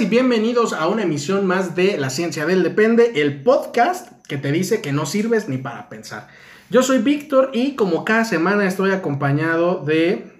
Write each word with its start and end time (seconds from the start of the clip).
Y 0.00 0.06
bienvenidos 0.06 0.72
a 0.72 0.88
una 0.88 1.02
emisión 1.02 1.46
más 1.46 1.74
de 1.74 1.98
La 1.98 2.08
Ciencia 2.08 2.46
del 2.46 2.62
Depende, 2.62 3.12
el 3.16 3.42
podcast 3.42 4.10
que 4.28 4.38
te 4.38 4.50
dice 4.50 4.80
que 4.80 4.92
no 4.92 5.04
sirves 5.04 5.48
ni 5.50 5.58
para 5.58 5.90
pensar. 5.90 6.28
Yo 6.70 6.82
soy 6.82 7.00
Víctor 7.00 7.50
y 7.52 7.74
como 7.74 8.04
cada 8.04 8.24
semana 8.24 8.66
estoy 8.66 8.92
acompañado 8.92 9.84
de 9.84 10.32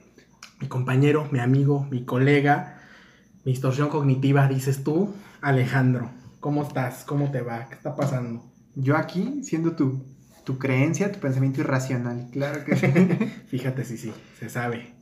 mi 0.61 0.69
compañero, 0.69 1.29
mi 1.31 1.41
amigo, 1.41 1.87
mi 1.91 2.07
colega, 2.07 2.81
mi 3.45 3.53
distorsión 3.53 3.91
cognitiva, 3.91 4.49
dices 4.49 4.83
tú, 4.83 5.15
Alejandro. 5.43 6.11
¿Cómo 6.39 6.63
estás? 6.63 7.05
¿Cómo 7.05 7.31
te 7.31 7.43
va? 7.43 7.69
¿Qué 7.69 7.75
está 7.75 7.95
pasando? 7.95 8.51
Yo 8.77 8.97
aquí, 8.97 9.43
siendo 9.43 9.73
tu, 9.73 10.03
tu 10.45 10.59
creencia, 10.59 11.13
tu 11.13 11.19
pensamiento 11.19 11.61
irracional, 11.61 12.29
claro 12.33 12.65
que 12.65 12.77
sí. 12.77 12.87
Fíjate 13.49 13.85
si 13.85 13.99
sí, 13.99 14.13
se 14.39 14.49
sabe. 14.49 15.00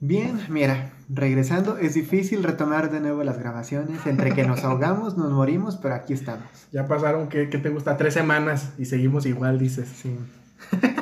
Bien, 0.00 0.38
mira, 0.50 0.92
regresando, 1.08 1.78
es 1.78 1.94
difícil 1.94 2.42
retomar 2.42 2.90
de 2.90 3.00
nuevo 3.00 3.24
las 3.24 3.38
grabaciones, 3.38 4.06
entre 4.06 4.34
que 4.34 4.46
nos 4.46 4.62
ahogamos, 4.62 5.16
nos 5.16 5.32
morimos, 5.32 5.76
pero 5.76 5.94
aquí 5.94 6.12
estamos. 6.12 6.44
Ya 6.70 6.86
pasaron, 6.86 7.28
¿qué, 7.28 7.48
qué 7.48 7.58
te 7.58 7.70
gusta? 7.70 7.96
Tres 7.96 8.12
semanas 8.14 8.72
y 8.78 8.84
seguimos 8.84 9.24
igual, 9.24 9.58
dices. 9.58 9.88
Sí. 9.88 10.16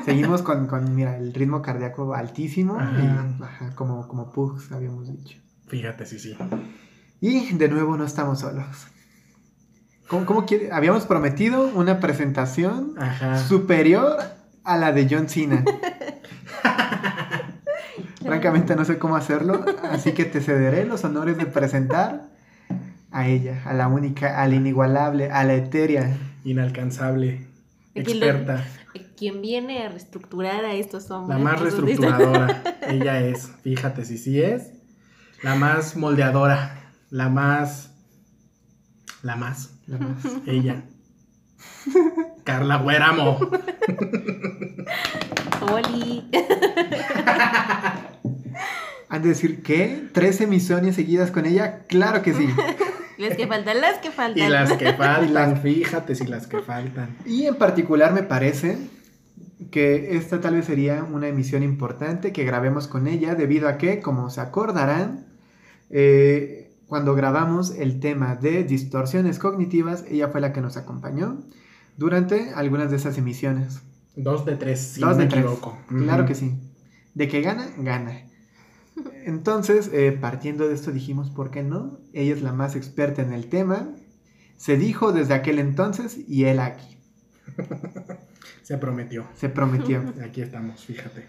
Seguimos 0.05 0.43
con, 0.43 0.67
con, 0.67 0.95
mira, 0.95 1.17
el 1.17 1.33
ritmo 1.35 1.63
cardíaco 1.63 2.15
altísimo, 2.15 2.79
Ajá. 2.79 3.01
y, 3.01 3.43
ajá, 3.43 3.75
como, 3.75 4.07
como 4.07 4.31
pugs 4.31 4.71
habíamos 4.73 5.09
dicho. 5.09 5.39
Fíjate 5.67 6.07
si 6.07 6.19
sí. 6.19 6.37
Y 7.21 7.55
de 7.55 7.69
nuevo 7.69 7.97
no 7.97 8.05
estamos 8.05 8.41
solos. 8.41 8.67
¿Cómo, 10.09 10.27
cómo 10.27 10.45
quiere? 10.47 10.71
Habíamos 10.71 11.07
prometido 11.07 11.69
una 11.75 11.99
presentación 11.99 12.95
Ajá. 12.99 13.39
superior 13.39 14.19
a 14.63 14.77
la 14.77 14.93
de 14.93 15.09
John 15.11 15.29
Cena. 15.29 15.65
Francamente 18.35 18.75
no 18.75 18.85
sé 18.85 18.99
cómo 18.99 19.15
hacerlo, 19.15 19.65
así 19.93 20.11
que 20.11 20.25
te 20.25 20.41
cederé 20.41 20.85
los 20.85 21.05
honores 21.05 21.39
de 21.39 21.47
presentar 21.47 22.31
a 23.13 23.29
ella, 23.29 23.63
a 23.65 23.75
la 23.75 23.87
única, 23.87 24.43
a 24.43 24.49
la 24.49 24.57
inigualable, 24.57 25.31
a 25.31 25.45
la 25.45 25.55
etérea. 25.55 26.19
Inalcanzable. 26.45 27.47
Experta. 27.95 28.65
Quien 29.17 29.41
viene 29.41 29.85
a 29.85 29.89
reestructurar 29.89 30.65
a 30.65 30.75
estos 30.75 31.13
hombres. 31.13 31.39
La 31.39 31.45
más 31.45 31.61
reestructuradora. 31.61 32.61
Ella 32.89 33.21
es. 33.21 33.53
Fíjate 33.63 34.05
si 34.05 34.19
sí 34.19 34.43
es. 34.43 34.73
La 35.45 35.55
más 35.55 35.95
moldeadora. 35.95 36.91
La 37.11 37.29
más. 37.29 37.93
La 39.23 39.37
más. 39.37 39.79
La 39.87 39.99
más. 39.99 40.25
Ella. 40.47 40.83
Carla 42.43 42.79
Huéramo. 42.79 43.39
Oli. 45.73 46.29
Han 49.09 49.23
de 49.23 49.29
decir 49.31 49.63
que 49.63 50.09
tres 50.13 50.41
emisiones 50.41 50.97
seguidas 50.97 51.31
con 51.31 51.47
ella, 51.47 51.81
claro 51.89 52.23
que 52.23 52.33
sí. 52.35 52.47
Las 53.19 53.37
que 53.37 53.47
faltan, 53.47 53.81
las 53.81 53.99
que 53.99 54.11
faltan. 54.11 54.45
Y 54.45 54.51
las 54.51 54.73
que 54.73 54.93
faltan. 54.93 55.63
Fíjate 55.63 56.17
si 56.17 56.27
las 56.27 56.49
que 56.49 56.59
faltan. 56.61 57.17
Y 57.25 57.47
en 57.47 57.55
particular 57.55 58.13
me 58.13 58.25
parece 58.25 58.77
que 59.71 60.17
esta 60.17 60.41
tal 60.41 60.57
vez 60.57 60.65
sería 60.65 61.05
una 61.05 61.29
emisión 61.29 61.63
importante 61.63 62.33
que 62.33 62.45
grabemos 62.45 62.89
con 62.89 63.07
ella, 63.07 63.37
debido 63.37 63.69
a 63.69 63.79
que, 63.79 64.01
como 64.01 64.31
se 64.31 64.41
acordarán, 64.41 65.27
eh, 65.91 66.73
cuando 66.89 67.15
grabamos 67.15 67.71
el 67.79 68.01
tema 68.01 68.35
de 68.35 68.65
distorsiones 68.65 69.39
cognitivas, 69.39 70.05
ella 70.11 70.29
fue 70.29 70.41
la 70.41 70.53
que 70.53 70.61
nos 70.61 70.77
acompañó 70.77 71.39
durante 71.97 72.51
algunas 72.55 72.91
de 72.91 72.97
esas 72.97 73.17
emisiones. 73.17 73.81
Dos 74.17 74.45
de 74.45 74.57
tres, 74.57 74.81
si 74.81 75.01
Dos 75.01 75.11
no 75.11 75.17
de 75.19 75.25
me 75.25 75.31
tres. 75.31 75.45
equivoco. 75.45 75.79
Claro 75.89 76.27
que 76.27 76.35
sí. 76.35 76.53
De 77.15 77.29
que 77.29 77.43
gana, 77.43 77.69
gana. 77.79 78.23
Entonces, 79.25 79.91
eh, 79.93 80.13
partiendo 80.13 80.69
de 80.69 80.75
esto 80.75 80.93
dijimos, 80.93 81.31
¿por 81.31 81.51
qué 81.51 81.63
no? 81.63 82.01
Ella 82.13 82.35
es 82.35 82.43
la 82.43 82.53
más 82.53 82.77
experta 82.77 83.23
en 83.23 83.33
el 83.33 83.49
tema. 83.49 83.95
Se 84.57 84.77
dijo 84.77 85.13
desde 85.13 85.35
aquel 85.35 85.59
entonces 85.59 86.19
y 86.29 86.45
él 86.45 86.61
aquí. 86.61 86.99
Se 88.63 88.79
prometió. 88.79 89.27
Se 89.35 89.49
prometió. 89.49 90.03
Aquí 90.25 90.41
estamos, 90.41 90.85
fíjate. 90.85 91.27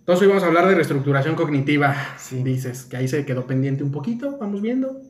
Entonces 0.00 0.22
hoy 0.22 0.28
vamos 0.28 0.42
a 0.42 0.46
hablar 0.48 0.68
de 0.68 0.74
reestructuración 0.74 1.36
cognitiva. 1.36 1.94
Sí. 2.18 2.42
Dices 2.42 2.84
que 2.84 2.96
ahí 2.96 3.08
se 3.08 3.24
quedó 3.24 3.46
pendiente 3.46 3.84
un 3.84 3.92
poquito, 3.92 4.36
vamos 4.38 4.60
viendo. 4.60 5.00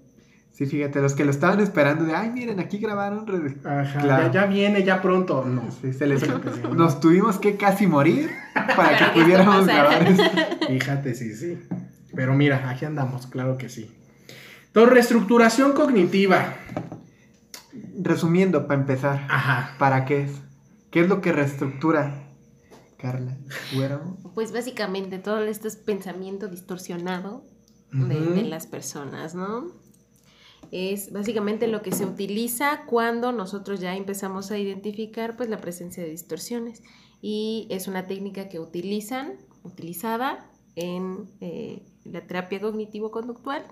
Sí, 0.52 0.66
fíjate, 0.66 1.00
los 1.00 1.14
que 1.14 1.24
lo 1.24 1.30
estaban 1.30 1.60
esperando 1.60 2.04
de, 2.04 2.14
ay, 2.14 2.30
miren, 2.30 2.60
aquí 2.60 2.78
grabaron. 2.78 3.26
re-". 3.26 3.56
Ajá, 3.64 4.00
Claro. 4.00 4.26
ya, 4.26 4.32
ya 4.42 4.46
viene, 4.46 4.84
ya 4.84 5.00
pronto. 5.00 5.44
No. 5.44 5.62
Sí, 5.80 5.92
se 5.94 6.06
les- 6.06 6.22
Claro 6.22 6.40
que 6.42 6.50
sí. 6.50 6.60
Nos 6.74 7.00
tuvimos 7.00 7.38
que 7.38 7.56
casi 7.56 7.86
morir 7.86 8.30
para 8.76 8.98
que 8.98 9.20
pudiéramos 9.20 9.66
grabar 9.66 10.02
esto. 10.06 10.22
Fíjate, 10.68 11.14
sí, 11.14 11.34
sí. 11.34 11.58
Pero 12.14 12.34
mira, 12.34 12.68
aquí 12.68 12.84
andamos, 12.84 13.26
claro 13.26 13.56
que 13.56 13.68
sí. 13.70 13.90
Entonces, 14.66 14.92
reestructuración 14.92 15.72
cognitiva. 15.72 16.54
Resumiendo, 18.00 18.66
para 18.66 18.80
empezar, 18.80 19.26
Ajá. 19.30 19.74
¿para 19.78 20.04
qué 20.04 20.22
es? 20.22 20.32
¿Qué 20.90 21.00
es 21.00 21.08
lo 21.08 21.20
que 21.22 21.32
reestructura? 21.32 22.24
Carla, 22.98 23.36
Güero. 23.74 24.16
Pues 24.34 24.52
básicamente 24.52 25.18
todo 25.18 25.42
esto 25.42 25.66
es 25.68 25.76
pensamiento 25.76 26.48
distorsionado 26.48 27.44
de 27.90 28.42
las 28.44 28.66
personas, 28.66 29.34
¿no? 29.34 29.66
Es 30.72 31.12
básicamente 31.12 31.68
lo 31.68 31.82
que 31.82 31.92
se 31.92 32.06
utiliza 32.06 32.86
cuando 32.86 33.30
nosotros 33.30 33.78
ya 33.78 33.94
empezamos 33.94 34.50
a 34.50 34.58
identificar 34.58 35.36
pues 35.36 35.50
la 35.50 35.58
presencia 35.58 36.02
de 36.02 36.08
distorsiones 36.08 36.82
y 37.20 37.68
es 37.70 37.88
una 37.88 38.06
técnica 38.06 38.48
que 38.48 38.58
utilizan, 38.58 39.36
utilizada 39.64 40.50
en 40.74 41.28
eh, 41.42 41.82
la 42.04 42.26
terapia 42.26 42.58
cognitivo-conductual 42.60 43.66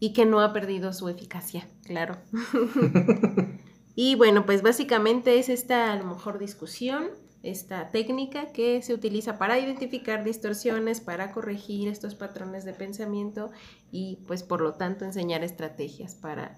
y 0.00 0.14
que 0.14 0.24
no 0.24 0.40
ha 0.40 0.54
perdido 0.54 0.94
su 0.94 1.10
eficacia, 1.10 1.68
claro. 1.84 2.16
y 3.94 4.14
bueno, 4.14 4.46
pues 4.46 4.62
básicamente 4.62 5.38
es 5.38 5.50
esta 5.50 5.92
a 5.92 5.96
lo 5.96 6.06
mejor 6.06 6.38
discusión, 6.38 7.08
esta 7.42 7.88
técnica 7.88 8.52
que 8.52 8.82
se 8.82 8.94
utiliza 8.94 9.36
para 9.36 9.58
identificar 9.58 10.24
distorsiones, 10.24 11.00
para 11.00 11.32
corregir 11.32 11.88
estos 11.88 12.14
patrones 12.14 12.64
de 12.64 12.72
pensamiento 12.72 13.50
y 13.90 14.18
pues 14.26 14.42
por 14.42 14.60
lo 14.60 14.74
tanto 14.74 15.04
enseñar 15.04 15.42
estrategias 15.42 16.14
para, 16.14 16.56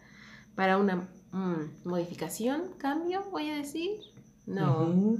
para 0.54 0.76
una 0.76 1.08
mm, 1.32 1.88
modificación, 1.88 2.62
cambio, 2.78 3.24
voy 3.30 3.48
a 3.50 3.56
decir. 3.56 3.92
No. 4.46 5.18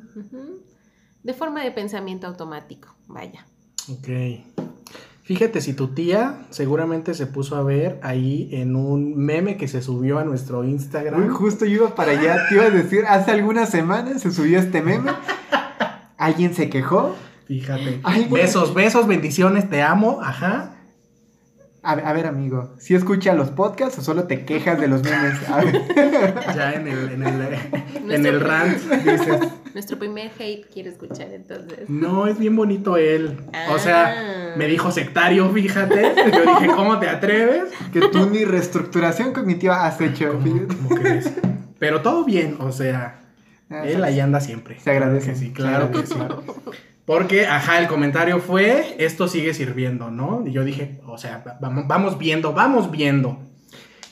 De 1.22 1.32
forma 1.32 1.64
de 1.64 1.70
pensamiento 1.70 2.26
automático, 2.26 2.94
vaya. 3.06 3.46
Ok. 3.88 4.08
Fíjate, 5.22 5.62
si 5.62 5.72
tu 5.72 5.88
tía 5.88 6.46
seguramente 6.50 7.14
se 7.14 7.26
puso 7.26 7.56
a 7.56 7.62
ver 7.62 7.98
ahí 8.02 8.50
en 8.52 8.76
un 8.76 9.16
meme 9.16 9.56
que 9.56 9.68
se 9.68 9.80
subió 9.80 10.18
a 10.18 10.24
nuestro 10.24 10.64
Instagram. 10.64 11.22
Uy, 11.22 11.28
justo 11.30 11.64
yo 11.64 11.76
iba 11.76 11.94
para 11.94 12.12
allá, 12.12 12.46
te 12.50 12.56
iba 12.56 12.64
a 12.64 12.70
decir, 12.70 13.06
hace 13.08 13.30
algunas 13.30 13.70
semanas 13.70 14.20
se 14.20 14.30
subió 14.30 14.58
este 14.58 14.82
meme. 14.82 15.10
Alguien 16.24 16.54
se 16.54 16.68
quejó. 16.70 17.14
Fíjate. 17.46 18.00
Ay, 18.02 18.26
besos, 18.30 18.72
besos, 18.74 19.06
bendiciones, 19.06 19.68
te 19.68 19.82
amo. 19.82 20.20
Ajá. 20.22 20.70
A, 21.82 21.96
ver- 21.96 22.06
a 22.06 22.12
ver, 22.14 22.26
amigo, 22.26 22.74
¿si 22.78 22.94
escuchas 22.94 23.36
los 23.36 23.50
podcasts 23.50 23.98
o 23.98 24.02
solo 24.02 24.24
te 24.24 24.46
quejas 24.46 24.80
de 24.80 24.88
los 24.88 25.02
memes? 25.02 25.36
A 25.50 25.58
ver. 25.62 25.82
Ya 26.56 26.72
en 26.72 26.88
el, 26.88 27.10
en 27.10 27.22
el, 27.26 27.42
en 27.94 28.06
Nuestro 28.06 28.30
el 28.30 28.40
rant 28.40 28.78
dices, 29.04 29.38
Nuestro 29.74 29.98
primer 29.98 30.30
hate 30.38 30.64
quiero 30.72 30.88
escuchar 30.88 31.28
entonces. 31.32 31.80
no, 31.90 32.26
es 32.26 32.38
bien 32.38 32.56
bonito 32.56 32.96
él. 32.96 33.36
O 33.70 33.74
Ah. 33.74 33.78
sea, 33.78 34.54
me 34.56 34.66
dijo 34.66 34.90
sectario, 34.92 35.50
fíjate. 35.50 36.14
Yo 36.32 36.54
dije, 36.58 36.74
¿cómo 36.74 36.98
te 37.00 37.08
atreves? 37.10 37.64
Que 37.92 38.00
tú 38.08 38.30
ni 38.30 38.46
reestructuración 38.46 39.34
cognitiva 39.34 39.84
has 39.86 40.00
hecho. 40.00 40.32
¿Cómo, 40.32 40.42
fíjate. 40.42 40.66
cómo 40.76 40.88
crees? 40.88 41.30
Pero 41.78 42.00
todo 42.00 42.24
bien, 42.24 42.56
o 42.60 42.72
sea, 42.72 43.18
Ah, 43.20 43.23
él 43.70 44.04
ahí 44.04 44.20
anda 44.20 44.40
siempre. 44.40 44.78
Se 44.80 44.90
agradece. 44.90 45.32
Claro 45.52 45.90
que 45.90 46.04
sí, 46.06 46.14
claro 46.14 46.42
que 46.42 46.46
sí. 46.70 46.80
Porque, 47.04 47.46
ajá, 47.46 47.78
el 47.80 47.86
comentario 47.86 48.38
fue, 48.40 48.96
esto 48.98 49.28
sigue 49.28 49.52
sirviendo, 49.52 50.10
¿no? 50.10 50.42
Y 50.46 50.52
yo 50.52 50.64
dije, 50.64 51.00
o 51.06 51.18
sea, 51.18 51.42
va- 51.46 51.58
vamos, 51.60 51.86
vamos 51.86 52.18
viendo, 52.18 52.52
vamos 52.54 52.90
viendo. 52.90 53.38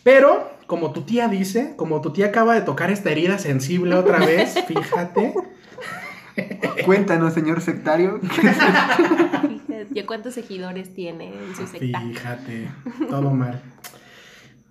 Pero, 0.03 0.51
como 0.67 0.93
tu 0.93 1.03
tía 1.03 1.29
dice, 1.29 1.73
como 1.77 2.01
tu 2.03 2.13
tía 2.13 2.27
acaba 2.27 2.55
de 2.55 2.61
tocar 2.63 2.91
esta 2.91 3.11
herida 3.11 3.39
sensible 3.39 3.95
otra 3.95 4.19
vez, 4.19 4.55
fíjate, 4.69 5.33
Cuéntanos, 6.87 7.35
señor 7.35 7.61
sectario. 7.61 8.19
Fíjate, 8.23 9.87
¿Ya 9.91 10.07
cuántos 10.07 10.33
seguidores 10.35 10.95
tiene 10.95 11.29
en 11.29 11.55
su 11.57 11.67
secta? 11.67 12.01
fíjate, 12.01 12.69
todo 13.11 13.31
mal. 13.31 13.61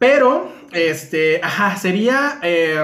Pero, 0.01 0.51
este, 0.71 1.41
ajá, 1.43 1.77
sería 1.77 2.39
eh, 2.41 2.75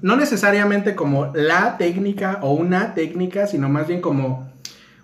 no 0.00 0.16
necesariamente 0.16 0.94
como 0.94 1.30
la 1.34 1.76
técnica 1.76 2.38
o 2.40 2.54
una 2.54 2.94
técnica, 2.94 3.46
sino 3.46 3.68
más 3.68 3.86
bien 3.86 4.00
como 4.00 4.50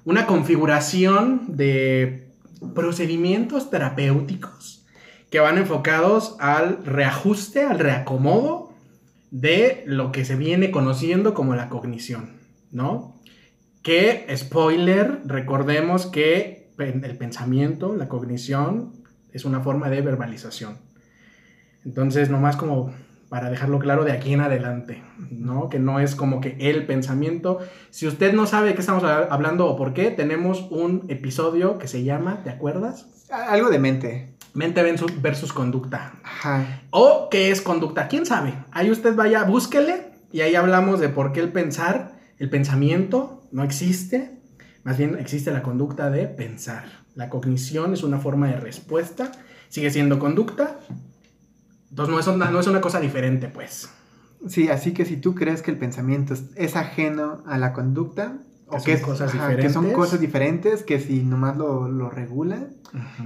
una 0.06 0.24
configuración 0.24 1.42
de 1.48 2.32
procedimientos 2.74 3.68
terapéuticos 3.68 4.86
que 5.28 5.38
van 5.38 5.58
enfocados 5.58 6.34
al 6.40 6.82
reajuste, 6.82 7.62
al 7.62 7.78
reacomodo 7.78 8.72
de 9.30 9.84
lo 9.84 10.12
que 10.12 10.24
se 10.24 10.36
viene 10.36 10.70
conociendo 10.70 11.34
como 11.34 11.54
la 11.54 11.68
cognición, 11.68 12.38
¿no? 12.72 13.20
Que, 13.82 14.26
spoiler, 14.34 15.20
recordemos 15.26 16.06
que 16.06 16.70
el 16.78 17.18
pensamiento, 17.18 17.94
la 17.94 18.08
cognición, 18.08 18.94
es 19.30 19.44
una 19.44 19.60
forma 19.60 19.90
de 19.90 20.00
verbalización. 20.00 20.88
Entonces, 21.84 22.30
nomás 22.30 22.56
como 22.56 22.92
para 23.30 23.48
dejarlo 23.48 23.78
claro 23.78 24.04
de 24.04 24.10
aquí 24.10 24.32
en 24.32 24.40
adelante, 24.40 25.02
¿no? 25.30 25.68
Que 25.68 25.78
no 25.78 26.00
es 26.00 26.16
como 26.16 26.40
que 26.40 26.56
el 26.58 26.84
pensamiento. 26.84 27.60
Si 27.90 28.08
usted 28.08 28.32
no 28.32 28.44
sabe 28.44 28.68
de 28.68 28.74
qué 28.74 28.80
estamos 28.80 29.04
hablando 29.04 29.68
o 29.68 29.76
por 29.76 29.94
qué, 29.94 30.10
tenemos 30.10 30.66
un 30.70 31.04
episodio 31.08 31.78
que 31.78 31.86
se 31.86 32.02
llama, 32.02 32.42
¿te 32.42 32.50
acuerdas? 32.50 33.06
Algo 33.30 33.70
de 33.70 33.78
mente. 33.78 34.34
Mente 34.52 34.82
versus, 35.22 35.52
conducta. 35.52 36.14
Ajá. 36.24 36.82
O 36.90 37.28
qué 37.30 37.52
es 37.52 37.60
conducta, 37.60 38.08
quién 38.08 38.26
sabe. 38.26 38.52
Ahí 38.72 38.90
usted 38.90 39.14
vaya, 39.14 39.44
búsquele 39.44 40.10
y 40.32 40.40
ahí 40.40 40.56
hablamos 40.56 40.98
de 40.98 41.08
por 41.08 41.32
qué 41.32 41.38
el 41.38 41.52
pensar, 41.52 42.18
el 42.38 42.50
pensamiento 42.50 43.44
no 43.52 43.62
existe. 43.62 44.40
Más 44.82 44.98
bien 44.98 45.16
existe 45.20 45.52
la 45.52 45.62
conducta 45.62 46.10
de 46.10 46.26
pensar. 46.26 46.84
La 47.14 47.28
cognición 47.28 47.92
es 47.94 48.02
una 48.02 48.18
forma 48.18 48.48
de 48.48 48.56
respuesta, 48.56 49.30
sigue 49.68 49.90
siendo 49.90 50.18
conducta, 50.18 50.78
entonces 51.90 52.14
no 52.14 52.20
es 52.20 52.26
una, 52.26 52.50
no 52.50 52.60
es 52.60 52.66
una 52.66 52.80
cosa 52.80 53.00
diferente, 53.00 53.48
pues. 53.48 53.90
Sí, 54.46 54.68
así 54.68 54.92
que 54.92 55.04
si 55.04 55.16
tú 55.16 55.34
crees 55.34 55.60
que 55.62 55.70
el 55.70 55.78
pensamiento 55.78 56.34
es, 56.56 56.76
ajeno 56.76 57.42
a 57.46 57.58
la 57.58 57.72
conducta, 57.72 58.38
o 58.66 58.82
que, 58.82 58.96
son 58.96 59.10
cosas 59.10 59.32
diferentes. 59.32 59.66
que 59.66 59.72
son 59.72 59.92
cosas 59.92 60.20
diferentes, 60.20 60.82
que 60.82 61.00
si 61.00 61.22
nomás 61.22 61.56
lo, 61.56 61.88
lo 61.88 62.08
regula, 62.08 62.68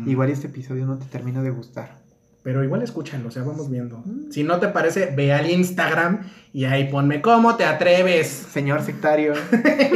igual 0.06 0.31
este 0.31 0.49
episodio 0.49 0.87
no 0.87 0.99
te 0.99 1.05
termina 1.06 1.43
de 1.43 1.50
gustar. 1.50 2.05
Pero 2.44 2.62
igual 2.62 2.82
escúchalo, 2.82 3.28
o 3.28 3.31
sea, 3.31 3.43
vamos 3.43 3.70
viendo. 3.70 4.02
Mm. 4.05 4.31
Si 4.31 4.44
no 4.44 4.61
te 4.61 4.69
parece, 4.69 5.10
ve 5.17 5.32
al 5.32 5.50
Instagram 5.50 6.20
y 6.52 6.67
ahí 6.67 6.90
ponme 6.90 7.22
cómo 7.22 7.56
te 7.56 7.64
atreves. 7.64 8.26
Señor 8.28 8.82
sectario. 8.82 9.32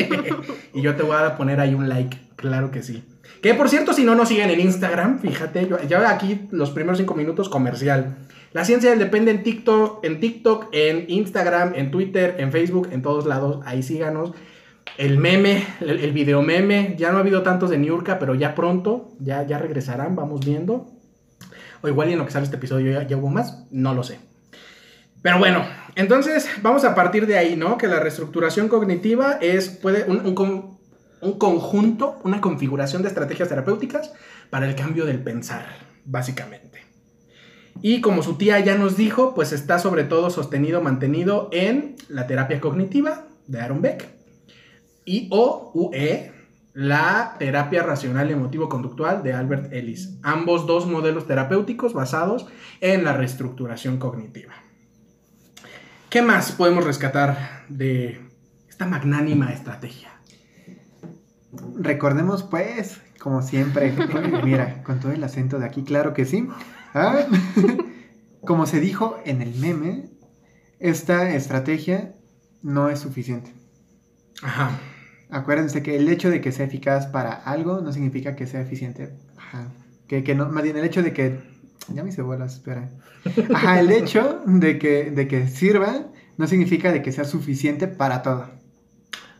y 0.72 0.80
yo 0.80 0.96
te 0.96 1.02
voy 1.02 1.16
a 1.16 1.36
poner 1.36 1.60
ahí 1.60 1.74
un 1.74 1.90
like, 1.90 2.18
claro 2.36 2.70
que 2.70 2.82
sí. 2.82 3.04
Que 3.42 3.54
por 3.54 3.68
cierto, 3.68 3.92
si 3.92 4.04
no 4.04 4.14
nos 4.14 4.28
siguen 4.28 4.50
en 4.50 4.60
Instagram, 4.60 5.20
fíjate, 5.20 5.68
yo, 5.68 5.80
ya 5.82 6.10
aquí 6.10 6.48
los 6.50 6.70
primeros 6.70 6.98
cinco 6.98 7.14
minutos 7.14 7.48
comercial. 7.48 8.16
La 8.52 8.64
ciencia 8.64 8.94
depende 8.96 9.30
en 9.30 9.42
TikTok, 9.42 10.04
en 10.04 10.20
TikTok, 10.20 10.68
en 10.72 11.04
Instagram, 11.08 11.74
en 11.74 11.90
Twitter, 11.90 12.36
en 12.38 12.50
Facebook, 12.50 12.88
en 12.90 13.02
todos 13.02 13.26
lados. 13.26 13.60
Ahí 13.64 13.82
síganos. 13.82 14.32
El 14.96 15.18
meme, 15.18 15.64
el, 15.80 16.12
video 16.12 16.42
meme, 16.42 16.96
ya 16.98 17.12
no 17.12 17.18
ha 17.18 17.20
habido 17.20 17.42
tantos 17.42 17.70
de 17.70 17.78
Niurka, 17.78 18.18
pero 18.18 18.34
ya 18.34 18.54
pronto, 18.54 19.12
ya, 19.20 19.46
ya 19.46 19.58
regresarán, 19.58 20.16
vamos 20.16 20.44
viendo. 20.44 20.90
O 21.82 21.88
igual 21.88 22.08
y 22.08 22.14
en 22.14 22.18
lo 22.18 22.24
que 22.24 22.32
sale 22.32 22.44
este 22.44 22.56
episodio 22.56 23.00
ya, 23.02 23.16
hubo 23.16 23.28
más, 23.28 23.66
no 23.70 23.94
lo 23.94 24.02
sé. 24.02 24.18
Pero 25.22 25.38
bueno, 25.38 25.64
entonces 25.94 26.48
vamos 26.62 26.84
a 26.84 26.94
partir 26.94 27.26
de 27.26 27.38
ahí, 27.38 27.54
¿no? 27.54 27.76
Que 27.76 27.86
la 27.86 28.00
reestructuración 28.00 28.68
cognitiva 28.68 29.38
es 29.40 29.68
puede, 29.68 30.04
un, 30.04 30.77
un 31.20 31.38
conjunto, 31.38 32.18
una 32.24 32.40
configuración 32.40 33.02
de 33.02 33.08
estrategias 33.08 33.48
terapéuticas 33.48 34.12
para 34.50 34.68
el 34.68 34.74
cambio 34.74 35.04
del 35.04 35.22
pensar, 35.22 35.66
básicamente. 36.04 36.82
Y 37.80 38.00
como 38.00 38.22
su 38.22 38.34
tía 38.34 38.58
ya 38.60 38.76
nos 38.76 38.96
dijo, 38.96 39.34
pues 39.34 39.52
está 39.52 39.78
sobre 39.78 40.04
todo 40.04 40.30
sostenido, 40.30 40.80
mantenido 40.80 41.48
en 41.52 41.96
la 42.08 42.26
terapia 42.26 42.60
cognitiva 42.60 43.26
de 43.46 43.60
Aaron 43.60 43.82
Beck 43.82 44.08
y 45.04 45.28
o 45.30 45.70
UE, 45.74 46.32
la 46.74 47.36
terapia 47.38 47.82
racional 47.82 48.30
y 48.30 48.34
emotivo-conductual 48.34 49.22
de 49.22 49.32
Albert 49.32 49.72
Ellis. 49.72 50.18
Ambos 50.22 50.66
dos 50.66 50.86
modelos 50.86 51.26
terapéuticos 51.26 51.92
basados 51.92 52.46
en 52.80 53.04
la 53.04 53.12
reestructuración 53.12 53.98
cognitiva. 53.98 54.54
¿Qué 56.10 56.22
más 56.22 56.52
podemos 56.52 56.84
rescatar 56.84 57.64
de 57.68 58.20
esta 58.68 58.86
magnánima 58.86 59.52
estrategia? 59.52 60.17
Recordemos 61.78 62.42
pues, 62.42 63.00
como 63.18 63.42
siempre, 63.42 63.92
mira, 64.44 64.82
con 64.82 65.00
todo 65.00 65.12
el 65.12 65.24
acento 65.24 65.58
de 65.58 65.66
aquí, 65.66 65.82
claro 65.82 66.14
que 66.14 66.24
sí, 66.24 66.48
¿Ah? 66.94 67.26
Como 68.44 68.66
se 68.66 68.80
dijo 68.80 69.18
en 69.24 69.42
el 69.42 69.54
meme, 69.56 70.08
esta 70.78 71.34
estrategia 71.34 72.14
no 72.62 72.88
es 72.88 73.00
suficiente. 73.00 73.52
Ajá. 74.42 74.78
Acuérdense 75.30 75.82
que 75.82 75.96
el 75.96 76.08
hecho 76.08 76.30
de 76.30 76.40
que 76.40 76.52
sea 76.52 76.66
eficaz 76.66 77.06
para 77.06 77.32
algo 77.32 77.80
no 77.80 77.92
significa 77.92 78.36
que 78.36 78.46
sea 78.46 78.60
eficiente. 78.60 79.14
Ajá. 79.36 79.68
Que, 80.06 80.22
no, 80.34 80.48
más 80.48 80.62
bien 80.62 80.76
el 80.76 80.84
hecho 80.84 81.02
de 81.02 81.12
que. 81.12 81.40
Ya 81.92 82.02
me 82.02 82.10
hice 82.10 82.22
bolas, 82.22 82.54
espera. 82.54 82.90
Ajá, 83.54 83.80
el 83.80 83.90
hecho 83.90 84.40
de 84.46 84.78
que, 84.78 85.10
de 85.10 85.28
que 85.28 85.48
sirva 85.48 86.06
no 86.36 86.46
significa 86.46 86.92
de 86.92 87.02
que 87.02 87.12
sea 87.12 87.24
suficiente 87.24 87.88
para 87.88 88.22
todo. 88.22 88.50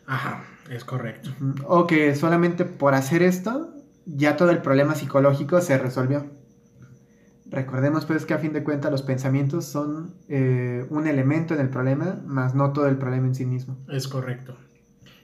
Ajá, 0.05 0.43
es 0.69 0.83
correcto. 0.83 1.31
O 1.67 1.87
que 1.87 2.15
solamente 2.15 2.65
por 2.65 2.93
hacer 2.93 3.23
esto, 3.23 3.73
ya 4.05 4.37
todo 4.37 4.51
el 4.51 4.59
problema 4.59 4.95
psicológico 4.95 5.61
se 5.61 5.77
resolvió. 5.77 6.25
Recordemos 7.47 8.05
pues 8.05 8.25
que 8.25 8.35
a 8.35 8.37
fin 8.37 8.53
de 8.53 8.63
cuentas 8.63 8.91
los 8.91 9.01
pensamientos 9.01 9.65
son 9.65 10.13
eh, 10.27 10.85
un 10.89 11.07
elemento 11.07 11.55
en 11.55 11.61
el 11.61 11.69
problema, 11.69 12.21
más 12.25 12.53
no 12.53 12.73
todo 12.73 12.87
el 12.87 12.97
problema 12.97 13.27
en 13.27 13.35
sí 13.35 13.45
mismo. 13.45 13.77
Es 13.89 14.07
correcto. 14.07 14.55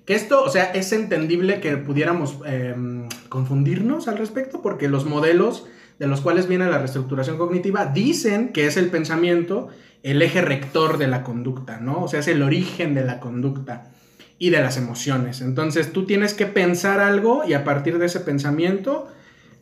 Que 0.06 0.16
esto, 0.16 0.44
o 0.44 0.50
sea, 0.50 0.66
es 0.66 0.92
entendible 0.92 1.60
que 1.62 1.78
pudiéramos 1.78 2.40
em, 2.46 3.08
confundirnos 3.30 4.08
al 4.08 4.18
respecto 4.18 4.62
porque 4.62 4.88
los 4.88 5.06
modelos 5.06 5.68
de 6.00 6.08
los 6.08 6.22
cuales 6.22 6.48
viene 6.48 6.70
la 6.70 6.80
reestructuración 6.80 7.38
cognitiva 7.38 7.86
dicen 7.86 8.52
que 8.54 8.68
es 8.68 8.78
el 8.78 8.90
pensamiento 8.90 9.70
el 10.04 10.22
eje 10.22 10.42
rector 10.42 11.00
de 11.00 11.08
la 11.08 11.24
conducta, 11.24 11.80
¿no? 11.80 12.04
O 12.04 12.08
sea, 12.08 12.20
es 12.20 12.28
el 12.28 12.44
origen 12.44 12.94
de 12.94 13.04
la 13.04 13.20
conducta 13.20 13.92
y 14.38 14.50
de 14.50 14.62
las 14.62 14.78
emociones. 14.78 15.42
Entonces 15.42 15.94
tú 15.94 16.06
tienes 16.06 16.34
que 16.34 16.46
pensar 16.46 17.00
algo 17.00 17.44
y 17.46 17.54
a 17.54 17.64
partir 17.64 18.00
de 18.00 18.08
ese 18.08 18.20
pensamiento... 18.20 19.08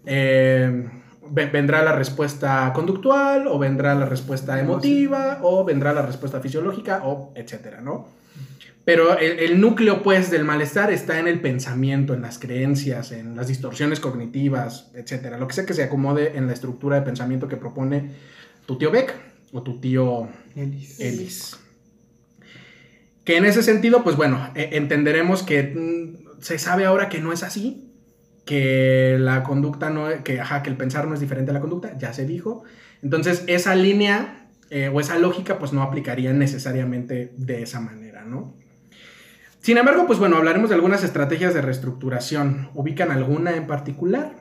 Eh, 0.05 0.89
vendrá 1.31 1.83
la 1.83 1.93
respuesta 1.93 2.71
conductual 2.73 3.47
o 3.47 3.57
vendrá 3.57 3.95
la 3.95 4.05
respuesta 4.05 4.59
emotiva 4.59 5.39
o 5.41 5.63
vendrá 5.63 5.93
la 5.93 6.01
respuesta 6.03 6.39
fisiológica 6.39 7.01
o 7.05 7.31
etcétera, 7.35 7.81
¿no? 7.81 8.07
Pero 8.85 9.17
el, 9.17 9.61
núcleo, 9.61 10.03
pues, 10.03 10.29
del 10.29 10.43
malestar 10.43 10.91
está 10.91 11.17
en 11.17 11.29
el 11.29 11.39
pensamiento, 11.39 12.13
en 12.13 12.21
las 12.21 12.37
creencias, 12.37 13.13
en 13.13 13.33
las 13.33 13.47
distorsiones 13.47 14.01
cognitivas, 14.01 14.91
etcétera. 14.93 15.37
Lo 15.37 15.47
que 15.47 15.53
sea 15.53 15.65
que 15.65 15.73
se 15.73 15.83
acomode 15.83 16.37
en 16.37 16.47
la 16.47 16.53
estructura 16.53 16.97
de 16.97 17.03
pensamiento 17.03 17.47
que 17.47 17.55
propone 17.55 18.11
tu 18.65 18.77
tío 18.77 18.91
Beck 18.91 19.15
o 19.53 19.63
tu 19.63 19.79
tío 19.79 20.27
Ellis. 20.57 20.99
Ellis. 20.99 21.62
Que 23.23 23.37
en 23.37 23.45
ese 23.45 23.63
sentido, 23.63 24.03
pues 24.03 24.15
bueno, 24.15 24.51
e, 24.55 24.77
entenderemos 24.77 25.43
que 25.43 25.63
mm, 25.63 26.41
se 26.41 26.59
sabe 26.59 26.85
ahora 26.85 27.09
que 27.09 27.19
no 27.19 27.31
es 27.31 27.43
así, 27.43 27.89
que 28.45 29.17
la 29.19 29.43
conducta 29.43 29.89
no, 29.89 30.07
que, 30.23 30.41
ajá, 30.41 30.63
que 30.63 30.69
el 30.69 30.77
pensar 30.77 31.07
no 31.07 31.13
es 31.13 31.19
diferente 31.19 31.51
a 31.51 31.53
la 31.53 31.61
conducta, 31.61 31.97
ya 31.97 32.13
se 32.13 32.25
dijo. 32.25 32.63
Entonces, 33.01 33.43
esa 33.47 33.75
línea 33.75 34.47
eh, 34.69 34.89
o 34.89 34.99
esa 34.99 35.17
lógica, 35.17 35.59
pues 35.59 35.71
no 35.71 35.81
aplicaría 35.83 36.33
necesariamente 36.33 37.33
de 37.37 37.63
esa 37.63 37.79
manera, 37.79 38.23
¿no? 38.25 38.53
Sin 39.61 39.77
embargo, 39.77 40.07
pues 40.07 40.19
bueno, 40.19 40.35
hablaremos 40.35 40.69
de 40.69 40.75
algunas 40.75 41.03
estrategias 41.03 41.53
de 41.53 41.61
reestructuración. 41.61 42.69
¿Ubican 42.73 43.11
alguna 43.11 43.55
en 43.55 43.65
particular? 43.65 44.33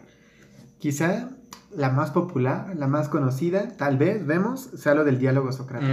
Quizá 0.78 1.30
la 1.76 1.90
más 1.90 2.10
popular, 2.10 2.74
la 2.76 2.88
más 2.88 3.08
conocida, 3.08 3.68
tal 3.76 3.98
vez, 3.98 4.26
vemos, 4.26 4.70
sea 4.74 4.94
lo 4.94 5.04
del 5.04 5.18
diálogo 5.18 5.52
socrático. 5.52 5.92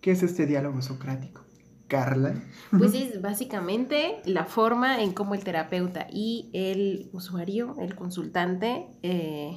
¿Qué 0.00 0.12
es 0.12 0.22
este 0.22 0.46
diálogo 0.46 0.80
socrático? 0.80 1.45
Carla. 1.88 2.34
Pues 2.70 2.94
es 2.94 3.20
básicamente 3.20 4.20
la 4.24 4.44
forma 4.44 5.02
en 5.02 5.12
cómo 5.12 5.34
el 5.34 5.44
terapeuta 5.44 6.06
y 6.10 6.50
el 6.52 7.08
usuario, 7.12 7.76
el 7.78 7.94
consultante, 7.94 8.86
eh, 9.02 9.56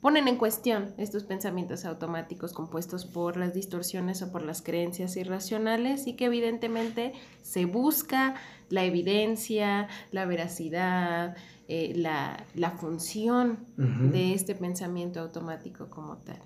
ponen 0.00 0.28
en 0.28 0.36
cuestión 0.36 0.94
estos 0.96 1.24
pensamientos 1.24 1.84
automáticos 1.84 2.52
compuestos 2.52 3.04
por 3.04 3.36
las 3.36 3.54
distorsiones 3.54 4.22
o 4.22 4.30
por 4.30 4.42
las 4.42 4.62
creencias 4.62 5.16
irracionales 5.16 6.06
y 6.06 6.14
que 6.14 6.26
evidentemente 6.26 7.12
se 7.42 7.64
busca 7.64 8.34
la 8.70 8.84
evidencia, 8.84 9.88
la 10.12 10.24
veracidad, 10.24 11.36
eh, 11.66 11.92
la, 11.96 12.70
función 12.78 13.66
de 13.76 14.34
este 14.34 14.54
pensamiento 14.54 15.20
automático 15.20 15.90
como 15.90 16.18
tal 16.18 16.40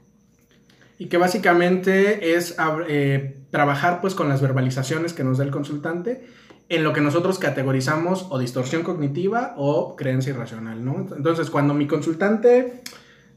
y 1.02 1.06
que 1.06 1.16
básicamente 1.16 2.37
es 2.37 2.54
eh, 2.88 3.37
trabajar 3.50 4.00
pues 4.00 4.14
con 4.14 4.28
las 4.28 4.40
verbalizaciones 4.40 5.12
que 5.12 5.25
nos 5.25 5.38
da 5.38 5.42
el 5.42 5.50
consultante 5.50 6.25
en 6.68 6.85
lo 6.85 6.92
que 6.92 7.00
nosotros 7.00 7.40
categorizamos 7.40 8.28
o 8.30 8.38
distorsión 8.38 8.85
cognitiva 8.85 9.52
o 9.56 9.97
creencia 9.97 10.30
irracional, 10.30 10.85
¿no? 10.85 11.09
Entonces, 11.16 11.50
cuando 11.50 11.75
mi 11.75 11.88
consultante 11.88 12.82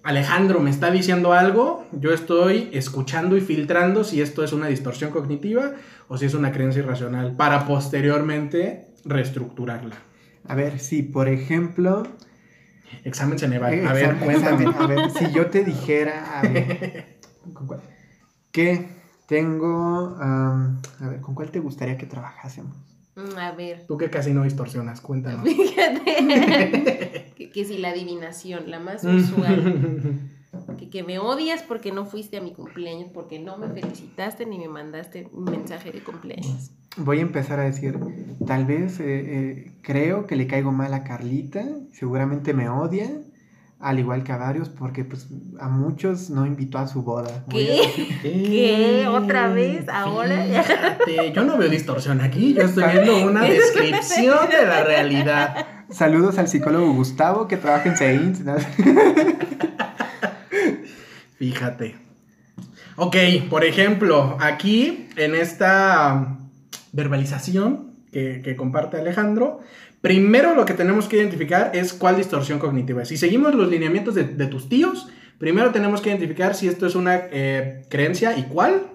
Alejandro 0.04 0.60
me 0.60 0.70
está 0.70 0.92
diciendo 0.92 1.34
algo, 1.34 1.88
yo 1.92 2.14
estoy 2.14 2.70
escuchando 2.72 3.36
y 3.36 3.42
filtrando 3.42 4.04
si 4.04 4.22
esto 4.22 4.44
es 4.44 4.54
una 4.54 4.68
distorsión 4.68 5.10
cognitiva 5.10 5.72
o 6.08 6.20
si 6.20 6.28
es 6.28 6.36
una 6.36 6.52
creencia 6.52 6.84
irracional 6.84 7.36
para 7.36 7.66
posteriormente 7.66 8.90
reestructurarla. 9.06 9.96
A 10.48 10.54
ver, 10.54 10.78
si 10.80 11.02
por 11.02 11.30
ejemplo... 11.30 12.04
Examen 13.04 13.40
Ceneval. 13.40 13.74
eh, 13.74 13.86
A 13.88 13.94
ver, 13.94 14.04
examen, 14.12 14.24
cuéntame. 14.24 14.66
A 14.78 14.88
ver, 14.88 15.10
si 15.10 15.32
yo 15.34 15.48
te 15.48 15.64
dijera... 15.64 16.40
A 16.40 16.42
ver, 16.44 17.15
¿con 17.54 17.68
cuál? 17.68 17.82
que 18.52 18.88
tengo... 19.28 20.16
am, 20.20 20.82
a 21.02 21.10
ver, 21.10 21.22
¿con 21.22 21.36
cuál 21.36 21.52
te 21.52 21.60
gustaría 21.60 21.98
que 21.98 22.06
trabajásemos? 22.06 22.76
Mm, 23.16 23.38
A 23.38 23.52
ver. 23.52 23.86
Tú 23.88 23.98
que 23.98 24.10
casi 24.10 24.34
no 24.34 24.44
distorsionas, 24.44 25.02
cuéntanos. 25.02 25.44
Fíjate. 25.44 27.34
que, 27.36 27.52
que 27.52 27.66
si 27.66 27.78
la 27.78 27.90
adivinación, 27.90 28.70
la 28.70 28.80
más 28.80 29.04
usual. 29.04 30.20
Que, 30.78 30.90
que 30.90 31.04
me 31.04 31.20
odias 31.20 31.64
porque 31.64 31.92
no 31.92 32.06
fuiste 32.06 32.38
a 32.38 32.42
mi 32.42 32.54
cumpleaños, 32.54 33.10
porque 33.14 33.40
no 33.40 33.58
me 33.58 33.68
felicitaste 33.68 34.46
ni 34.46 34.58
me 34.58 34.70
mandaste 34.70 35.28
un 35.34 35.44
mensaje 35.44 35.92
de 35.92 36.02
cumpleaños. 36.02 36.72
Voy 36.96 37.20
a 37.20 37.24
empezar 37.24 37.60
a 37.60 37.64
decir, 37.64 38.00
tal 38.48 38.66
vez 38.66 39.02
eh, 39.02 39.06
eh, 39.06 39.78
creo 39.82 40.28
que 40.28 40.38
le 40.38 40.48
caigo 40.48 40.72
mal 40.72 40.94
a 40.94 41.04
Carlita, 41.04 41.66
seguramente 41.92 42.54
me 42.54 42.70
odia, 42.70 43.12
al 43.80 44.00
igual 44.00 44.24
que 44.24 44.32
a 44.32 44.38
varios, 44.38 44.70
porque 44.70 45.04
pues 45.04 45.28
a 45.60 45.68
muchos 45.70 46.30
no 46.30 46.46
invitó 46.46 46.78
a 46.78 46.88
su 46.88 47.04
boda. 47.04 47.46
¿Qué? 47.50 48.18
¿Qué? 48.22 49.06
¿Otra 49.08 49.50
vez? 49.50 49.88
¿Ahora? 49.90 50.44
Fíjate, 50.44 51.34
yo 51.34 51.44
no 51.44 51.58
veo 51.58 51.70
distorsión 51.70 52.22
aquí, 52.22 52.54
yo 52.54 52.64
estoy 52.64 52.86
viendo 52.92 53.26
una 53.26 53.42
descripción 53.50 54.50
de 54.50 54.66
la 54.66 54.84
realidad. 54.84 55.68
Saludos 55.90 56.38
al 56.40 56.48
psicólogo 56.48 56.94
Gustavo 56.94 57.48
que 57.48 57.58
trabaja 57.58 57.90
en 57.90 57.98
Seins. 57.98 58.40
¿no? 58.42 58.56
Fíjate. 61.38 61.96
Ok, 62.96 63.18
por 63.50 63.66
ejemplo, 63.66 64.38
aquí 64.40 65.10
en 65.18 65.36
esta 65.36 66.38
verbalización 66.94 67.92
que, 68.12 68.42
que 68.42 68.56
comparte 68.56 68.98
Alejandro, 68.98 69.60
primero 70.06 70.54
lo 70.54 70.66
que 70.66 70.76
tenemos 70.76 71.08
que 71.08 71.18
identificar 71.18 71.72
es 71.74 71.92
cuál 71.92 72.18
distorsión 72.18 72.60
cognitiva 72.60 73.02
es. 73.02 73.08
Si 73.08 73.18
seguimos 73.18 73.56
los 73.56 73.72
lineamientos 73.72 74.14
de, 74.14 74.46
tus 74.46 74.70
tíos, 74.70 75.08
primero 75.40 75.72
tenemos 75.72 76.00
que 76.00 76.10
identificar 76.10 76.54
si 76.54 76.68
esto 76.68 76.86
es 76.86 76.94
una 76.94 77.16
eh, 77.32 77.88
creencia 77.90 78.38
y 78.38 78.44
cuál, 78.44 78.86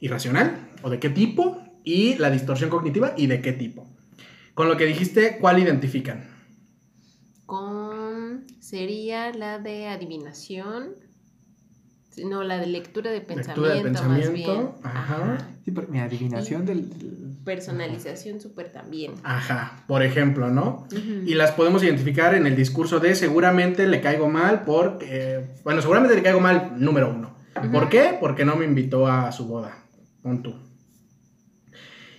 irracional, 0.00 0.68
o 0.82 0.90
de 0.90 0.98
qué 0.98 1.10
tipo, 1.10 1.62
y 1.84 2.16
la 2.16 2.28
distorsión 2.28 2.70
cognitiva 2.70 3.14
y 3.16 3.28
de 3.28 3.40
qué 3.40 3.52
tipo. 3.52 3.88
Con 4.54 4.66
lo 4.66 4.76
que 4.76 4.84
dijiste, 4.84 5.38
¿cuál 5.40 5.60
identifican? 5.60 6.28
Con. 7.46 8.44
Sería 8.58 9.32
la 9.32 9.60
de 9.60 9.86
adivinación. 9.86 10.96
No, 12.24 12.42
la 12.42 12.58
de 12.58 12.66
lectura 12.66 13.10
de 13.10 13.20
pensamiento, 13.20 13.62
Lectura 13.74 13.74
de 13.74 14.08
más 14.08 14.32
bien. 14.32 14.46
pensamiento, 14.46 14.78
ajá. 14.82 15.48
Sí, 15.64 15.70
por 15.70 15.88
mi 15.88 15.98
adivinación 16.00 16.66
del... 16.66 16.88
del- 16.98 17.32
Personalización 17.44 18.40
súper 18.40 18.70
también. 18.70 19.14
Ajá, 19.24 19.82
por 19.88 20.04
ejemplo, 20.04 20.48
¿no? 20.50 20.86
Y 21.26 21.34
las 21.34 21.50
podemos 21.50 21.82
identificar 21.82 22.34
en 22.36 22.46
el 22.46 22.54
discurso 22.54 23.00
de 23.00 23.16
seguramente 23.16 23.86
le 23.88 24.00
caigo 24.00 24.28
mal 24.28 24.62
porque... 24.64 25.40
bueno, 25.64 25.80
seguramente 25.82 26.14
le 26.14 26.22
caigo 26.22 26.38
mal, 26.38 26.74
número 26.78 27.10
uno. 27.12 27.34
¿Por 27.72 27.88
qué? 27.88 28.16
Porque 28.20 28.44
no 28.44 28.54
me 28.54 28.64
invitó 28.64 29.08
a 29.08 29.32
su 29.32 29.46
boda. 29.48 29.76
Pon 30.22 30.42
tú. 30.44 30.54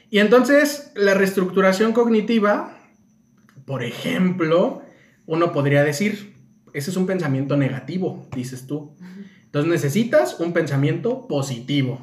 Y 0.09 0.19
entonces, 0.19 0.91
la 0.95 1.13
reestructuración 1.13 1.93
cognitiva, 1.93 2.77
por 3.65 3.83
ejemplo, 3.83 4.81
uno 5.25 5.53
podría 5.53 5.83
decir, 5.83 6.33
ese 6.73 6.91
es 6.91 6.97
un 6.97 7.07
pensamiento 7.07 7.55
negativo, 7.57 8.27
dices 8.35 8.67
tú. 8.67 8.93
Entonces 9.53 9.71
necesitas 9.71 10.39
un 10.39 10.51
pensamiento 10.51 11.27
positivo. 11.27 12.01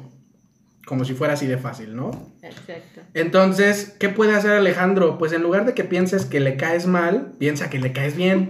Como 0.85 1.03
si 1.03 1.13
fuera 1.13 1.33
así 1.33 1.47
de 1.47 1.57
fácil, 1.57 1.97
¿no? 1.97 2.11
Exacto. 2.41 3.01
Entonces, 3.13 3.93
¿qué 3.99 4.07
puede 4.07 4.33
hacer 4.33 4.51
Alejandro? 4.51 5.17
Pues 5.17 5.33
en 5.33 5.41
lugar 5.43 5.65
de 5.65 5.73
que 5.73 5.83
pienses 5.83 6.23
que 6.23 6.39
le 6.39 6.55
caes 6.55 6.87
mal, 6.87 7.33
piensa 7.39 7.69
que 7.69 7.77
le 7.77 7.91
caes 7.91 8.15
bien. 8.15 8.47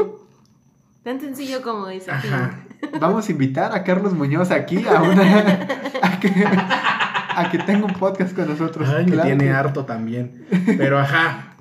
Tan 1.03 1.19
sencillo 1.19 1.63
como 1.63 1.87
eso. 1.89 2.11
Ajá. 2.11 2.63
Vamos 2.99 3.27
a 3.27 3.31
invitar 3.31 3.73
a 3.73 3.83
Carlos 3.83 4.13
Muñoz 4.13 4.51
aquí 4.51 4.85
a 4.87 5.01
una... 5.01 5.67
a, 6.03 6.19
que, 6.19 6.29
a 6.37 7.49
que 7.51 7.57
tenga 7.57 7.87
un 7.87 7.93
podcast 7.93 8.35
con 8.35 8.49
nosotros. 8.49 8.87
Ay, 8.87 9.07
me 9.07 9.17
tiene 9.17 9.49
harto 9.49 9.83
también. 9.83 10.45
Pero 10.77 10.99
ajá. 10.99 11.55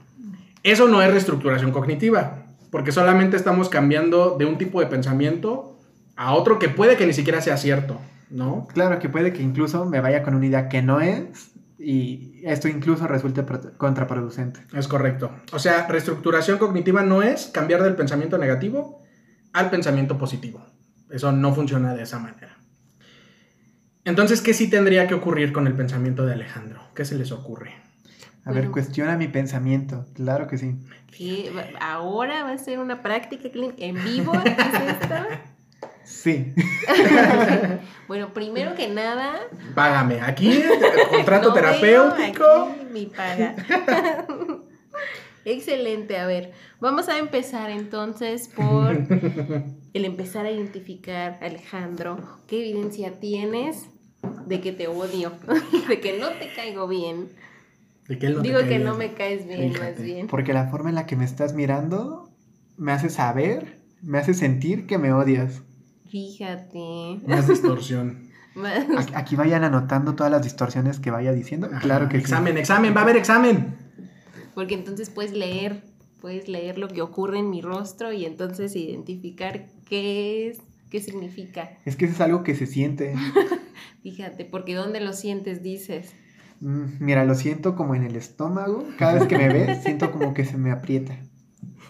Eso 0.63 0.89
no 0.89 1.01
es 1.01 1.11
reestructuración 1.11 1.73
cognitiva, 1.73 2.45
porque 2.71 2.93
solamente 2.93 3.39
estamos 3.39 3.71
cambiando 3.71 4.37
de 4.37 4.45
un 4.45 4.59
tipo 4.59 4.81
de 4.81 4.89
pensamiento 4.89 5.70
a 6.23 6.35
otro 6.35 6.59
que 6.59 6.69
puede 6.69 6.97
que 6.99 7.07
ni 7.07 7.13
siquiera 7.15 7.41
sea 7.41 7.57
cierto, 7.57 7.99
¿no? 8.29 8.67
Claro 8.75 8.99
que 8.99 9.09
puede 9.09 9.33
que 9.33 9.43
incluso 9.43 9.87
me 9.87 10.01
vaya 10.01 10.23
con 10.23 10.35
una 10.35 10.45
idea 10.47 10.69
que 10.69 10.83
no 10.83 11.01
es 11.01 11.53
y 11.79 12.43
esto 12.45 12.69
incluso 12.69 13.07
resulte 13.07 13.43
pro- 13.43 13.73
contraproducente. 13.79 14.61
Es 14.75 14.87
correcto. 14.87 15.31
O 15.53 15.59
sea, 15.59 15.87
reestructuración 15.87 16.59
cognitiva 16.59 17.03
no 17.03 17.23
es 17.23 17.47
cambiar 17.47 17.83
del 17.83 17.95
pensamiento 17.97 18.37
negativo 18.37 19.03
al 19.55 19.71
pensamiento 19.71 20.19
positivo. 20.19 20.63
Eso 21.09 21.33
no 21.33 21.55
funciona 21.55 21.95
de 21.95 22.03
esa 22.03 22.19
manera. 22.19 22.57
Entonces, 24.05 24.43
¿qué 24.43 24.53
sí 24.55 24.69
tendría 24.69 25.07
que 25.07 25.15
ocurrir 25.15 25.53
con 25.55 25.67
el 25.67 25.75
pensamiento 25.75 26.27
de 26.27 26.35
Alejandro? 26.35 26.81
¿Qué 26.95 27.05
se 27.07 27.15
les 27.17 27.33
ocurre? 27.33 27.73
A 28.45 28.51
ver, 28.51 28.63
Bueno. 28.65 28.73
cuestiona 28.73 29.17
mi 29.17 29.29
pensamiento. 29.29 30.07
Claro 30.15 30.47
que 30.49 30.59
sí. 30.59 30.77
Ahora 31.81 32.45
va 32.45 32.53
a 32.53 32.59
ser 32.59 32.79
una 32.79 33.03
práctica 33.03 33.51
clínica 33.51 33.85
en 33.85 34.03
vivo. 34.05 34.33
¿Qué 34.43 34.51
es 34.51 35.01
esto? 35.01 35.15
Sí. 36.11 36.53
Bueno, 38.09 38.35
primero 38.35 38.75
que 38.75 38.89
nada, 38.89 39.39
Págame. 39.77 40.21
Aquí, 40.21 40.65
contrato 41.11 41.51
no 41.51 41.55
terapéutico. 41.55 42.45
aquí 42.45 42.87
mi 42.93 43.07
paga. 43.07 43.55
Excelente, 45.45 46.19
a 46.19 46.27
ver, 46.27 46.51
vamos 46.81 47.09
a 47.09 47.19
empezar 47.19 47.71
entonces 47.71 48.49
por 48.49 49.07
el 49.95 50.05
empezar 50.05 50.45
a 50.45 50.51
identificar, 50.51 51.39
Alejandro, 51.41 52.19
qué 52.49 52.59
evidencia 52.59 53.21
tienes 53.21 53.87
de 54.47 54.61
que 54.61 54.73
te 54.73 54.89
odio, 54.89 55.33
de 55.89 56.01
que 56.01 56.19
no 56.19 56.31
te 56.31 56.53
caigo 56.53 56.89
bien. 56.89 57.29
De 58.09 58.19
que 58.19 58.29
no 58.31 58.41
Digo 58.41 58.59
que 58.59 58.65
bien. 58.71 58.85
no 58.85 58.97
me 58.97 59.15
caes 59.15 59.47
bien, 59.47 59.73
Fíjate, 59.73 59.93
más 59.93 60.03
bien. 60.03 60.27
Porque 60.27 60.53
la 60.53 60.67
forma 60.67 60.89
en 60.89 60.97
la 60.97 61.07
que 61.07 61.15
me 61.15 61.25
estás 61.25 61.55
mirando 61.55 62.29
me 62.77 62.91
hace 62.91 63.09
saber, 63.09 63.79
me 64.03 64.19
hace 64.19 64.35
sentir 64.35 64.89
que 64.89 64.99
me 64.99 65.13
odias. 65.13 65.63
Fíjate. 66.11 67.21
Más 67.27 67.47
distorsión. 67.49 68.29
Más- 68.55 68.87
Aquí- 68.97 69.13
Aquí 69.15 69.37
vayan 69.37 69.65
anotando 69.65 70.15
todas 70.15 70.31
las 70.33 70.43
distorsiones 70.43 70.99
que 70.99 71.11
vaya 71.11 71.33
diciendo. 71.33 71.69
Claro 71.81 72.09
que 72.09 72.17
sí. 72.19 72.23
Examen, 72.23 72.59
examen, 72.59 72.95
va 72.95 73.01
a 73.01 73.05
haber 73.05 73.17
examen. 73.17 73.77
Porque 74.55 74.75
entonces 74.75 75.09
puedes 75.11 75.33
leer, 75.33 75.85
puedes 76.21 76.49
leer 76.49 76.77
lo 76.79 76.89
que 76.89 77.01
ocurre 77.03 77.39
en 77.39 77.51
mi 77.51 77.61
rostro 77.63 78.13
y 78.13 78.25
entonces 78.25 78.75
identificar 78.75 79.67
qué 79.89 80.49
es, 80.49 80.59
qué 80.91 81.01
significa. 81.01 81.71
Es 81.85 81.95
que 81.97 82.07
eso 82.07 82.15
es 82.15 82.21
algo 82.21 82.43
que 82.43 82.55
se 82.57 82.67
siente. 82.67 83.15
Fíjate, 84.03 84.45
porque 84.45 84.75
¿dónde 84.75 85.01
lo 85.01 85.13
sientes? 85.13 85.63
Dices. 85.63 86.13
Mm, 86.61 86.85
Mira, 86.99 87.25
lo 87.25 87.35
siento 87.37 87.77
como 87.77 87.95
en 87.95 88.03
el 88.03 88.17
estómago. 88.17 88.85
Cada 88.99 89.15
vez 89.15 89.27
que 89.29 89.39
me 89.39 89.49
ves, 89.49 89.83
siento 89.85 90.11
como 90.11 90.35
que 90.35 90.45
se 90.45 90.59
me 90.59 90.73
aprieta. 90.73 91.17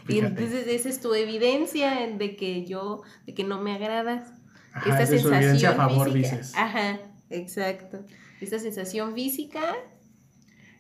Y 0.08 0.18
entonces 0.20 0.66
esa 0.66 0.88
es 0.88 1.00
tu 1.00 1.14
evidencia 1.14 2.06
de 2.16 2.36
que 2.36 2.66
yo, 2.66 3.02
de 3.26 3.34
que 3.34 3.44
no 3.44 3.60
me 3.60 3.72
agradas. 3.74 4.32
Ajá, 4.72 5.00
Esta 5.00 5.02
esa 5.02 5.14
es 5.16 5.22
su 5.22 5.30
sensación 5.30 5.38
evidencia 5.38 5.70
a 5.70 5.74
favor, 5.74 6.12
física. 6.12 6.36
dices. 6.36 6.52
Ajá, 6.56 7.00
exacto. 7.30 8.04
Esta 8.40 8.58
sensación 8.58 9.14
física, 9.14 9.60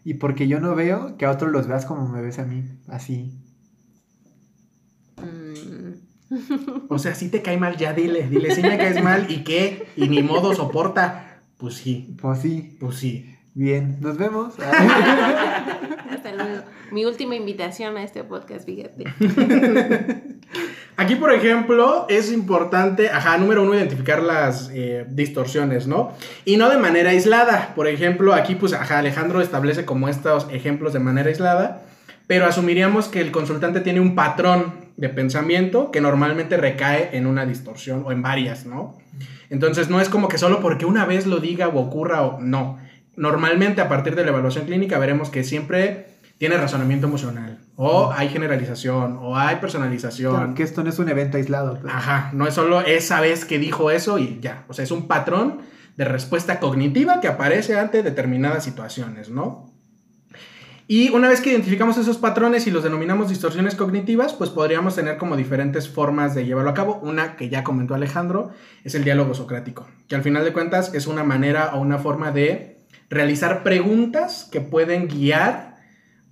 Y 0.04 0.14
porque 0.14 0.46
yo 0.48 0.60
no 0.60 0.74
veo 0.74 1.16
que 1.16 1.24
a 1.26 1.30
otros 1.30 1.50
los 1.52 1.66
veas 1.66 1.86
como 1.86 2.08
me 2.08 2.20
ves 2.22 2.38
a 2.38 2.44
mí. 2.44 2.64
Así. 2.88 3.38
mm, 5.16 5.92
O 6.88 6.98
sea, 6.98 7.14
si 7.14 7.28
te 7.30 7.42
cae 7.42 7.58
mal, 7.58 7.76
ya 7.76 7.92
dile, 7.92 8.28
dile, 8.28 8.54
si 8.54 8.62
me 8.62 8.78
caes 8.78 9.02
mal, 9.02 9.30
¿y 9.30 9.44
qué? 9.44 9.88
Y 9.96 10.08
ni 10.08 10.22
modo 10.22 10.54
soporta. 10.54 11.42
Pues 11.56 11.74
sí, 11.74 12.16
Pues 12.20 12.40
sí. 12.40 12.76
pues 12.80 12.96
sí. 12.96 13.36
Bien. 13.54 13.98
Nos 14.00 14.16
vemos. 14.16 14.54
hasta 16.10 16.32
luego. 16.32 16.62
Mi 16.92 17.04
última 17.04 17.34
invitación 17.34 17.96
a 17.96 18.04
este 18.04 18.24
podcast, 18.24 18.64
fíjate. 18.64 19.04
Aquí, 20.96 21.16
por 21.16 21.32
ejemplo, 21.32 22.06
es 22.08 22.32
importante, 22.32 23.10
ajá, 23.10 23.38
número 23.38 23.62
uno, 23.62 23.74
identificar 23.74 24.22
las 24.22 24.70
eh, 24.74 25.06
distorsiones, 25.08 25.86
¿no? 25.86 26.12
Y 26.44 26.56
no 26.58 26.68
de 26.68 26.78
manera 26.78 27.10
aislada. 27.10 27.72
Por 27.74 27.88
ejemplo, 27.88 28.34
aquí, 28.34 28.54
pues, 28.54 28.72
ajá, 28.72 28.98
Alejandro 28.98 29.40
establece 29.40 29.84
como 29.84 30.08
estos 30.08 30.46
ejemplos 30.50 30.92
de 30.92 30.98
manera 30.98 31.28
aislada, 31.28 31.82
pero 32.26 32.46
asumiríamos 32.46 33.08
que 33.08 33.20
el 33.20 33.30
consultante 33.30 33.80
tiene 33.80 34.00
un 34.00 34.14
patrón 34.14 34.74
de 34.96 35.08
pensamiento 35.08 35.90
que 35.90 36.00
normalmente 36.00 36.56
recae 36.56 37.16
en 37.16 37.26
una 37.26 37.46
distorsión 37.46 38.02
o 38.04 38.12
en 38.12 38.20
varias, 38.20 38.66
¿no? 38.66 38.98
Entonces, 39.48 39.88
no 39.88 40.00
es 40.00 40.08
como 40.08 40.28
que 40.28 40.38
solo 40.38 40.60
porque 40.60 40.84
una 40.84 41.06
vez 41.06 41.26
lo 41.26 41.38
diga 41.38 41.68
o 41.68 41.80
ocurra 41.80 42.22
o 42.22 42.40
no. 42.40 42.78
Normalmente, 43.20 43.82
a 43.82 43.88
partir 43.90 44.16
de 44.16 44.24
la 44.24 44.30
evaluación 44.30 44.64
clínica, 44.64 44.98
veremos 44.98 45.28
que 45.28 45.44
siempre 45.44 46.06
tiene 46.38 46.56
razonamiento 46.56 47.06
emocional 47.06 47.58
O 47.76 48.10
hay 48.16 48.30
generalización, 48.30 49.18
o 49.20 49.36
hay 49.36 49.56
personalización. 49.56 50.34
Claro, 50.34 50.54
que 50.54 50.62
esto 50.62 50.82
no 50.82 50.88
es 50.88 50.98
un 50.98 51.10
evento 51.10 51.36
aislado. 51.36 51.78
pues. 51.78 51.92
Ajá, 51.94 52.30
no 52.32 52.46
es 52.46 52.54
solo 52.54 52.80
esa 52.80 53.20
vez 53.20 53.44
que 53.44 53.58
dijo 53.58 53.90
eso 53.90 54.18
y 54.18 54.40
ya. 54.40 54.64
O 54.68 54.72
sea, 54.72 54.84
es 54.84 54.90
un 54.90 55.06
patrón 55.06 55.58
de 55.98 56.06
respuesta 56.06 56.60
cognitiva 56.60 57.20
que 57.20 57.28
aparece 57.28 57.78
ante 57.78 58.02
determinadas 58.02 58.64
situaciones, 58.64 59.28
¿no? 59.28 59.70
Y 60.88 61.10
una 61.10 61.28
vez 61.28 61.42
que 61.42 61.50
identificamos 61.50 61.98
esos 61.98 62.16
patrones 62.16 62.66
y 62.66 62.70
los 62.70 62.82
denominamos 62.82 63.28
distorsiones 63.28 63.74
cognitivas, 63.74 64.32
pues 64.32 64.48
podríamos 64.48 64.94
tener 64.96 65.18
como 65.18 65.36
diferentes 65.36 65.90
formas 65.90 66.34
de 66.34 66.46
llevarlo 66.46 66.70
a 66.70 66.74
cabo. 66.74 66.98
Una 67.02 67.36
que 67.36 67.50
ya 67.50 67.64
comentó 67.64 67.94
Alejandro 67.94 68.52
es 68.82 68.94
el 68.94 69.04
diálogo 69.04 69.34
socrático, 69.34 69.86
que 70.08 70.14
al 70.14 70.22
final 70.22 70.42
de 70.42 70.54
cuentas 70.54 70.94
es 70.94 71.06
una 71.06 71.22
manera 71.22 71.72
o 71.74 71.80
una 71.80 71.98
forma 71.98 72.32
de 72.32 72.79
realizar 73.10 73.62
preguntas 73.62 74.48
que 74.50 74.60
pueden 74.60 75.08
guiar 75.08 75.76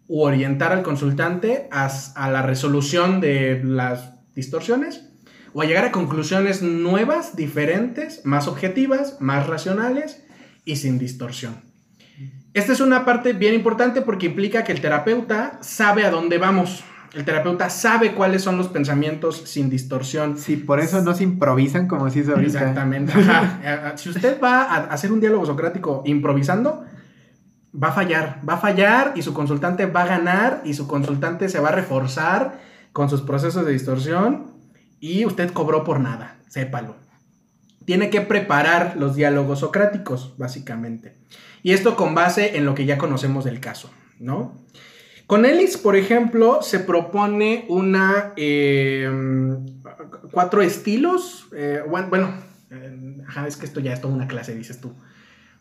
u 0.06 0.22
orientar 0.22 0.72
al 0.72 0.82
consultante 0.82 1.68
a, 1.70 1.90
a 2.14 2.30
la 2.30 2.42
resolución 2.42 3.20
de 3.20 3.60
las 3.62 4.14
distorsiones 4.34 5.04
o 5.52 5.62
a 5.62 5.66
llegar 5.66 5.84
a 5.84 5.92
conclusiones 5.92 6.62
nuevas, 6.62 7.36
diferentes, 7.36 8.24
más 8.24 8.48
objetivas, 8.48 9.20
más 9.20 9.46
racionales 9.46 10.24
y 10.64 10.76
sin 10.76 10.98
distorsión. 10.98 11.68
Esta 12.54 12.72
es 12.72 12.80
una 12.80 13.04
parte 13.04 13.32
bien 13.32 13.54
importante 13.54 14.00
porque 14.00 14.26
implica 14.26 14.64
que 14.64 14.72
el 14.72 14.80
terapeuta 14.80 15.58
sabe 15.60 16.04
a 16.04 16.10
dónde 16.10 16.38
vamos. 16.38 16.82
El 17.14 17.24
terapeuta 17.24 17.70
sabe 17.70 18.14
cuáles 18.14 18.42
son 18.42 18.58
los 18.58 18.68
pensamientos 18.68 19.42
sin 19.46 19.70
distorsión. 19.70 20.36
Sí, 20.36 20.56
por 20.56 20.80
eso 20.80 21.00
no 21.02 21.14
se 21.14 21.24
improvisan 21.24 21.88
como 21.88 22.10
se 22.10 22.20
hizo 22.20 22.32
ahorita. 22.32 22.58
Exactamente. 22.58 23.12
Ajá. 23.16 23.96
Si 23.96 24.10
usted 24.10 24.40
va 24.42 24.62
a 24.62 24.76
hacer 24.86 25.10
un 25.12 25.20
diálogo 25.20 25.46
socrático 25.46 26.02
improvisando, 26.04 26.84
va 27.72 27.88
a 27.88 27.92
fallar. 27.92 28.42
Va 28.48 28.54
a 28.54 28.58
fallar 28.58 29.12
y 29.16 29.22
su 29.22 29.32
consultante 29.32 29.86
va 29.86 30.02
a 30.02 30.06
ganar 30.06 30.62
y 30.64 30.74
su 30.74 30.86
consultante 30.86 31.48
se 31.48 31.60
va 31.60 31.68
a 31.68 31.72
reforzar 31.72 32.60
con 32.92 33.08
sus 33.08 33.22
procesos 33.22 33.64
de 33.64 33.72
distorsión 33.72 34.52
y 35.00 35.24
usted 35.24 35.52
cobró 35.52 35.84
por 35.84 36.00
nada. 36.00 36.36
Sépalo. 36.48 36.96
Tiene 37.84 38.10
que 38.10 38.20
preparar 38.20 38.96
los 38.98 39.14
diálogos 39.14 39.60
socráticos, 39.60 40.34
básicamente. 40.36 41.16
Y 41.62 41.72
esto 41.72 41.96
con 41.96 42.14
base 42.14 42.56
en 42.56 42.66
lo 42.66 42.74
que 42.74 42.84
ya 42.84 42.98
conocemos 42.98 43.44
del 43.44 43.60
caso, 43.60 43.90
¿no? 44.18 44.52
Con 45.28 45.44
Ellis, 45.44 45.76
por 45.76 45.94
ejemplo, 45.94 46.62
se 46.62 46.80
propone 46.80 47.66
una... 47.68 48.32
eh, 48.36 49.06
cuatro 50.32 50.62
estilos. 50.62 51.48
eh, 51.54 51.82
bueno, 51.86 52.32
eh, 52.70 53.18
es 53.46 53.58
que 53.58 53.66
esto 53.66 53.78
ya 53.80 53.92
es 53.92 54.00
toda 54.00 54.14
una 54.14 54.26
clase, 54.26 54.54
dices 54.54 54.80
tú. 54.80 54.94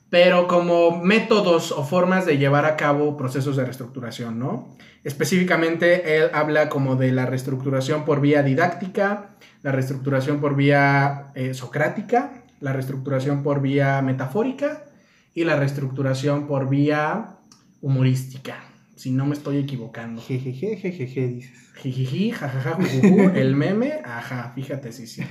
Pero 0.09 0.47
como 0.47 1.03
métodos 1.03 1.74
o 1.74 1.83
formas 1.83 2.25
de 2.25 2.38
llevar 2.38 2.63
a 2.63 2.77
cabo 2.77 3.17
procesos 3.17 3.57
de 3.57 3.65
reestructuración, 3.65 4.39
¿no? 4.39 4.74
Específicamente, 5.03 6.15
él 6.15 6.29
habla 6.33 6.69
como 6.69 6.95
de 6.95 7.12
la 7.12 7.25
reestructuración 7.25 8.05
por 8.05 8.21
vía 8.21 8.43
didáctica, 8.43 9.31
la 9.63 9.74
reestructuración 9.74 10.39
por 10.39 10.55
vía 10.55 11.33
socrática, 11.51 12.45
la 12.62 12.71
reestructuración 12.71 13.43
por 13.43 13.62
vía 13.62 14.01
metafórica 14.01 14.86
y 15.33 15.43
la 15.43 15.57
reestructuración 15.57 16.47
por 16.47 16.69
vía 16.69 17.36
humorística, 17.81 18.55
si 18.97 19.11
no 19.11 19.25
me 19.25 19.33
estoy 19.33 19.57
equivocando. 19.57 20.21
Jejeje, 20.21 20.75
jejeje, 20.75 21.27
dices. 21.27 21.73
Jijiji, 21.75 22.31
jajaja, 22.31 22.73
jujuju, 22.73 23.29
el 23.35 23.55
meme, 23.55 24.01
ajá, 24.03 24.51
fíjate, 24.55 24.91
sí, 24.91 25.07
sí. 25.07 25.23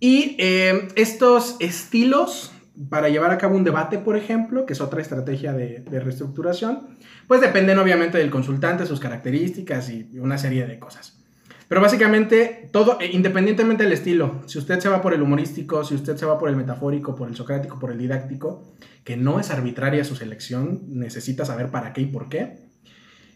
Y 0.00 0.36
eh, 0.38 0.88
estos 0.96 1.56
estilos 1.60 2.52
para 2.88 3.08
llevar 3.08 3.30
a 3.30 3.38
cabo 3.38 3.56
un 3.56 3.64
debate, 3.64 3.98
por 3.98 4.16
ejemplo, 4.16 4.66
que 4.66 4.72
es 4.72 4.80
otra 4.80 5.00
estrategia 5.00 5.52
de, 5.52 5.80
de 5.80 6.00
reestructuración, 6.00 6.96
pues 7.28 7.40
dependen 7.40 7.78
obviamente 7.78 8.18
del 8.18 8.30
consultante, 8.30 8.86
sus 8.86 8.98
características 8.98 9.90
y 9.90 10.18
una 10.18 10.38
serie 10.38 10.66
de 10.66 10.78
cosas. 10.78 11.23
Pero 11.68 11.80
básicamente, 11.80 12.68
todo, 12.72 12.98
eh, 13.00 13.10
independientemente 13.12 13.84
del 13.84 13.92
estilo, 13.92 14.42
si 14.46 14.58
usted 14.58 14.80
se 14.80 14.88
va 14.88 15.00
por 15.00 15.14
el 15.14 15.22
humorístico, 15.22 15.82
si 15.84 15.94
usted 15.94 16.16
se 16.16 16.26
va 16.26 16.38
por 16.38 16.48
el 16.48 16.56
metafórico, 16.56 17.14
por 17.16 17.28
el 17.28 17.36
socrático, 17.36 17.78
por 17.78 17.90
el 17.90 17.98
didáctico, 17.98 18.74
que 19.02 19.16
no 19.16 19.40
es 19.40 19.50
arbitraria 19.50 20.04
su 20.04 20.16
selección, 20.16 20.82
necesita 20.88 21.44
saber 21.44 21.70
para 21.70 21.92
qué 21.92 22.02
y 22.02 22.06
por 22.06 22.28
qué. 22.28 22.64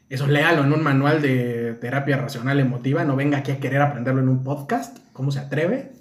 Eso 0.08 0.26
léalo 0.26 0.64
en 0.64 0.72
un 0.72 0.82
manual 0.82 1.20
de 1.20 1.74
terapia 1.80 2.16
racional 2.16 2.60
emotiva, 2.60 3.04
no 3.04 3.16
venga 3.16 3.38
aquí 3.38 3.52
a 3.52 3.60
querer 3.60 3.82
aprenderlo 3.82 4.20
en 4.20 4.28
un 4.28 4.42
podcast, 4.42 4.98
¿cómo 5.12 5.30
se 5.30 5.40
atreve? 5.40 5.92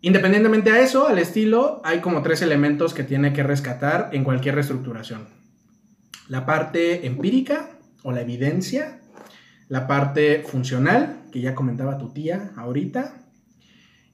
Independientemente 0.00 0.70
a 0.70 0.80
eso, 0.80 1.08
al 1.08 1.18
estilo, 1.18 1.80
hay 1.84 2.00
como 2.00 2.22
tres 2.22 2.40
elementos 2.40 2.94
que 2.94 3.04
tiene 3.04 3.32
que 3.32 3.42
rescatar 3.42 4.10
en 4.12 4.24
cualquier 4.24 4.54
reestructuración. 4.54 5.26
La 6.28 6.46
parte 6.46 7.06
empírica 7.06 7.70
o 8.02 8.12
la 8.12 8.20
evidencia, 8.20 9.00
la 9.68 9.86
parte 9.86 10.44
funcional, 10.46 11.22
que 11.32 11.40
ya 11.40 11.54
comentaba 11.54 11.98
tu 11.98 12.12
tía 12.12 12.52
ahorita, 12.56 13.22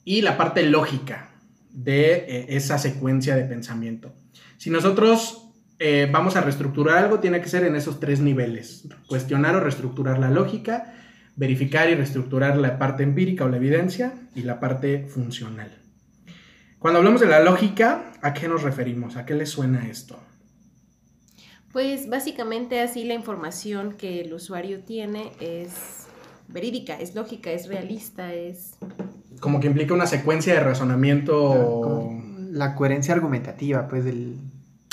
y 0.05 0.23
la 0.23 0.37
parte 0.37 0.63
lógica 0.63 1.31
de 1.71 2.15
eh, 2.15 2.47
esa 2.51 2.79
secuencia 2.79 3.37
de 3.37 3.45
pensamiento. 3.45 4.13
Si 4.57 4.71
nosotros 4.71 5.51
eh, 5.79 6.09
vamos 6.11 6.37
a 6.37 6.41
reestructurar 6.41 6.99
algo, 6.99 7.21
tiene 7.21 7.41
que 7.41 7.49
ser 7.49 7.65
en 7.65 7.77
esos 7.77 8.01
tres 8.01 8.21
niveles. 8.21 8.89
Cuestionar 9.09 9.57
o 9.57 9.61
reestructurar 9.61 10.19
la 10.19 10.31
lógica, 10.31 10.95
verificar 11.37 11.89
y 11.91 11.95
reestructurar 11.95 12.57
la 12.57 12.79
parte 12.79 13.03
empírica 13.03 13.45
o 13.45 13.49
la 13.49 13.57
evidencia 13.57 14.13
y 14.35 14.43
la 14.43 14.61
parte 14.61 15.07
funcional. 15.09 15.79
Cuando 16.79 16.99
hablamos 16.99 17.21
de 17.21 17.29
la 17.29 17.41
lógica, 17.41 18.13
¿a 18.23 18.35
qué 18.35 18.49
nos 18.49 18.63
referimos? 18.63 19.17
¿A 19.17 19.25
qué 19.25 19.35
le 19.35 19.47
suena 19.47 19.87
esto? 19.89 20.21
Pues 21.73 22.09
básicamente 22.09 22.81
así 22.81 23.05
la 23.05 23.15
información 23.15 23.95
que 23.95 24.21
el 24.21 24.33
usuario 24.35 24.81
tiene 24.81 25.33
es 25.41 26.03
verídica, 26.49 27.01
es 27.01 27.15
lógica, 27.15 27.51
es 27.51 27.67
realista, 27.67 28.33
es... 28.35 28.75
Como 29.41 29.59
que 29.59 29.69
implica 29.69 29.95
una 29.95 30.07
secuencia 30.07 30.53
de 30.55 30.61
razonamiento. 30.61 32.11
La 32.51 32.75
coherencia 32.75 33.15
argumentativa, 33.15 33.89
pues, 33.89 34.05
del... 34.05 34.37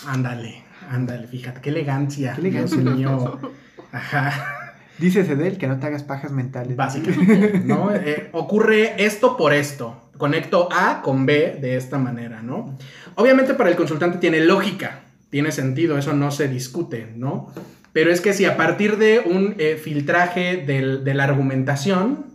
Ándale, 0.08 0.64
ándale, 0.90 1.28
fíjate, 1.28 1.60
qué 1.60 1.70
elegancia. 1.70 2.34
Qué 2.36 2.42
elegancia. 2.42 2.78
Dios 2.78 2.96
mío. 2.96 3.40
Ajá. 3.92 4.76
Dícese 4.98 5.36
de 5.36 5.48
él 5.48 5.58
que 5.58 5.68
no 5.68 5.80
te 5.80 5.88
hagas 5.88 6.04
pajas 6.04 6.32
mentales. 6.32 6.76
Básicamente, 6.78 7.60
¿no? 7.66 7.94
Eh, 7.94 8.30
ocurre 8.32 9.04
esto 9.04 9.36
por 9.36 9.54
esto. 9.54 10.10
Conecto 10.18 10.70
A 10.72 11.02
con 11.02 11.26
B 11.26 11.58
de 11.62 11.78
esta 11.78 11.98
manera, 11.98 12.42
¿no? 12.42 12.78
Obviamente 13.16 13.54
para 13.54 13.70
el 13.70 13.78
consultante 13.78 14.18
tiene 14.18 14.42
lógica, 14.42 15.04
tiene 15.30 15.52
sentido, 15.52 15.98
eso 15.98 16.14
no 16.14 16.32
se 16.32 16.48
discute, 16.48 17.14
¿no? 17.16 17.54
Pero 17.94 18.12
es 18.12 18.22
que 18.22 18.34
si 18.34 18.46
a 18.46 18.58
partir 18.58 18.98
de 18.98 19.20
un 19.20 19.56
eh, 19.58 19.80
filtraje 19.82 20.58
de 20.58 21.14
la 21.14 21.24
argumentación, 21.24 22.26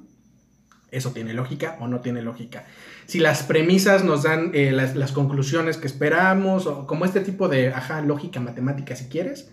eso 0.95 1.11
tiene 1.11 1.35
lógica 1.35 1.77
o 1.81 1.89
no 1.89 2.01
tiene 2.01 2.23
lógica. 2.23 2.65
Si 3.07 3.19
las 3.19 3.43
premisas 3.43 4.05
nos 4.05 4.23
dan 4.23 4.53
eh, 4.55 4.73
las, 4.73 5.13
conclusiones 5.13 5.77
que 5.77 5.87
esperamos, 5.87 6.67
o 6.67 6.87
como 6.87 7.05
este 7.05 7.21
tipo 7.21 7.49
de, 7.49 7.69
ajá, 7.69 8.01
lógica 8.01 8.41
matemática 8.41 8.97
si 8.97 9.07
quieres, 9.07 9.51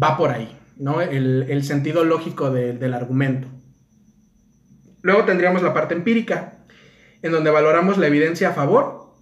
va 0.00 0.16
por 0.16 0.30
ahí, 0.30 0.58
¿no? 0.76 1.00
El, 1.00 1.64
sentido 1.64 2.04
lógico 2.04 2.50
de- 2.50 2.74
del 2.74 2.94
argumento. 2.94 3.48
Luego 5.00 5.24
tendríamos 5.24 5.62
la 5.62 5.72
parte 5.72 5.94
empírica, 5.94 6.58
en 7.22 7.32
donde 7.32 7.50
valoramos 7.50 7.96
la 7.96 8.08
evidencia 8.08 8.50
a 8.50 8.52
favor, 8.52 9.14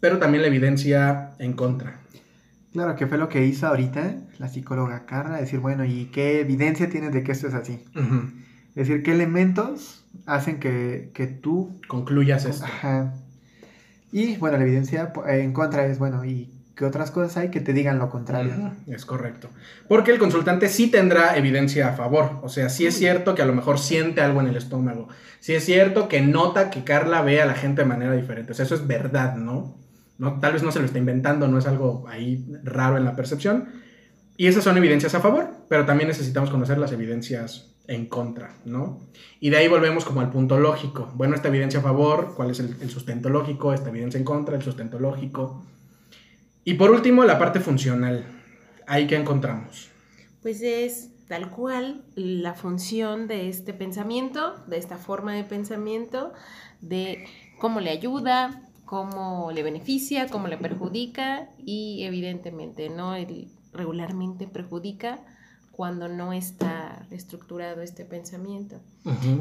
pero 0.00 0.18
también 0.18 0.42
la 0.42 0.48
evidencia 0.48 1.32
en 1.38 1.54
contra. 1.54 2.00
Claro, 2.76 2.94
que 2.94 3.06
fue 3.06 3.16
lo 3.16 3.30
que 3.30 3.46
hizo 3.46 3.66
ahorita 3.66 4.16
la 4.38 4.48
psicóloga 4.48 5.06
Carla, 5.06 5.38
decir, 5.38 5.60
bueno, 5.60 5.86
¿y 5.86 6.10
qué 6.12 6.40
evidencia 6.40 6.90
tienes 6.90 7.10
de 7.10 7.22
que 7.22 7.32
esto 7.32 7.48
es 7.48 7.54
así? 7.54 7.82
Es 8.74 8.86
decir, 8.86 9.02
¿qué 9.02 9.12
elementos 9.12 10.04
hacen 10.26 10.60
que, 10.60 11.10
que 11.14 11.26
tú... 11.26 11.80
Concluyas 11.88 12.44
esto. 12.44 12.66
Ajá. 12.66 13.14
Y, 14.12 14.36
bueno, 14.36 14.58
la 14.58 14.64
evidencia 14.64 15.10
eh, 15.26 15.40
en 15.40 15.54
contra 15.54 15.86
es, 15.86 15.98
bueno, 15.98 16.26
¿y 16.26 16.52
qué 16.74 16.84
otras 16.84 17.10
cosas 17.10 17.38
hay 17.38 17.50
que 17.50 17.62
te 17.62 17.72
digan 17.72 17.98
lo 17.98 18.10
contrario? 18.10 18.52
Es 18.86 19.06
correcto. 19.06 19.48
Porque 19.88 20.10
el 20.10 20.18
consultante 20.18 20.68
sí 20.68 20.90
tendrá 20.90 21.34
evidencia 21.38 21.88
a 21.88 21.92
favor. 21.94 22.40
O 22.42 22.50
sea, 22.50 22.68
sí 22.68 22.86
es 22.86 22.94
cierto 22.94 23.34
que 23.34 23.40
a 23.40 23.46
lo 23.46 23.54
mejor 23.54 23.78
siente 23.78 24.20
algo 24.20 24.42
en 24.42 24.48
el 24.48 24.56
estómago. 24.56 25.08
Sí 25.40 25.54
es 25.54 25.64
cierto 25.64 26.08
que 26.08 26.20
nota 26.20 26.68
que 26.68 26.84
Carla 26.84 27.22
ve 27.22 27.40
a 27.40 27.46
la 27.46 27.54
gente 27.54 27.80
de 27.80 27.88
manera 27.88 28.12
diferente. 28.12 28.52
O 28.52 28.54
sea, 28.54 28.66
eso 28.66 28.74
es 28.74 28.86
verdad, 28.86 29.34
¿no? 29.36 29.85
¿No? 30.18 30.40
Tal 30.40 30.52
vez 30.52 30.62
no 30.62 30.72
se 30.72 30.80
lo 30.80 30.86
está 30.86 30.98
inventando, 30.98 31.48
no 31.48 31.58
es 31.58 31.66
algo 31.66 32.04
ahí 32.08 32.44
raro 32.64 32.96
en 32.96 33.04
la 33.04 33.16
percepción. 33.16 33.68
Y 34.36 34.46
esas 34.46 34.64
son 34.64 34.76
evidencias 34.76 35.14
a 35.14 35.20
favor, 35.20 35.48
pero 35.68 35.86
también 35.86 36.08
necesitamos 36.08 36.50
conocer 36.50 36.78
las 36.78 36.92
evidencias 36.92 37.74
en 37.88 38.06
contra, 38.06 38.54
¿no? 38.64 39.00
Y 39.40 39.50
de 39.50 39.58
ahí 39.58 39.68
volvemos 39.68 40.04
como 40.04 40.20
al 40.20 40.30
punto 40.30 40.58
lógico. 40.58 41.10
Bueno, 41.14 41.34
esta 41.34 41.48
evidencia 41.48 41.80
a 41.80 41.82
favor, 41.82 42.34
¿cuál 42.36 42.50
es 42.50 42.60
el, 42.60 42.76
el 42.80 42.90
sustento 42.90 43.28
lógico? 43.28 43.72
Esta 43.72 43.90
evidencia 43.90 44.18
en 44.18 44.24
contra, 44.24 44.56
el 44.56 44.62
sustento 44.62 44.98
lógico. 44.98 45.64
Y 46.64 46.74
por 46.74 46.90
último, 46.90 47.24
la 47.24 47.38
parte 47.38 47.60
funcional. 47.60 48.24
Ahí 48.86 49.06
que 49.06 49.16
encontramos. 49.16 49.88
Pues 50.42 50.60
es 50.62 51.10
tal 51.28 51.50
cual 51.50 52.04
la 52.14 52.54
función 52.54 53.26
de 53.26 53.48
este 53.48 53.72
pensamiento, 53.72 54.54
de 54.66 54.78
esta 54.78 54.96
forma 54.96 55.34
de 55.34 55.44
pensamiento, 55.44 56.32
de 56.80 57.26
cómo 57.58 57.80
le 57.80 57.90
ayuda, 57.90 58.62
cómo 58.86 59.50
le 59.52 59.62
beneficia, 59.62 60.28
cómo 60.28 60.48
le 60.48 60.56
perjudica 60.56 61.50
y 61.58 62.04
evidentemente, 62.04 62.88
¿no? 62.88 63.14
El 63.14 63.48
regularmente 63.72 64.46
perjudica 64.46 65.22
cuando 65.70 66.08
no 66.08 66.32
está 66.32 67.04
reestructurado 67.10 67.82
este 67.82 68.06
pensamiento. 68.06 68.80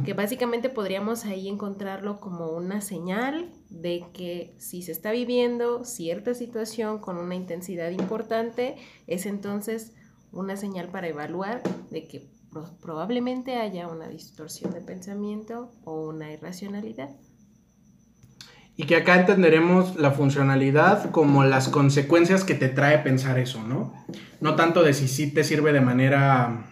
Que 0.03 0.13
básicamente 0.13 0.67
podríamos 0.69 1.23
ahí 1.23 1.47
encontrarlo 1.47 2.19
como 2.19 2.49
una 2.51 2.81
señal 2.81 3.49
de 3.69 4.03
que 4.12 4.53
si 4.58 4.81
se 4.81 4.91
está 4.91 5.12
viviendo 5.12 5.86
cierta 5.86 6.34
situación 6.34 6.99
con 6.99 7.17
una 7.17 7.36
intensidad 7.36 7.89
importante, 7.91 8.75
es 9.08 9.25
entonces 9.25 9.93
una 10.34 10.58
señal 10.58 10.89
para 10.89 11.08
evaluar 11.08 11.63
de 11.89 12.05
que 12.05 12.27
pro- 12.51 12.77
probablemente 12.81 13.55
haya 13.55 13.88
una 13.88 14.10
distorsión 14.10 14.73
de 14.73 14.81
pensamiento 14.81 15.71
o 15.86 16.10
una 16.10 16.34
irracionalidad. 16.34 17.15
Y 18.77 18.83
que 18.85 18.97
acá 18.97 19.19
entenderemos 19.19 19.95
la 19.95 20.11
funcionalidad 20.11 21.09
como 21.11 21.45
las 21.45 21.69
consecuencias 21.69 22.43
que 22.43 22.55
te 22.55 22.67
trae 22.67 22.99
pensar 22.99 23.39
eso, 23.39 23.63
¿no? 23.63 23.93
No 24.41 24.55
tanto 24.55 24.83
de 24.83 24.93
si 24.93 25.07
sí 25.07 25.31
te 25.31 25.43
sirve 25.45 25.71
de 25.71 25.79
manera 25.81 26.65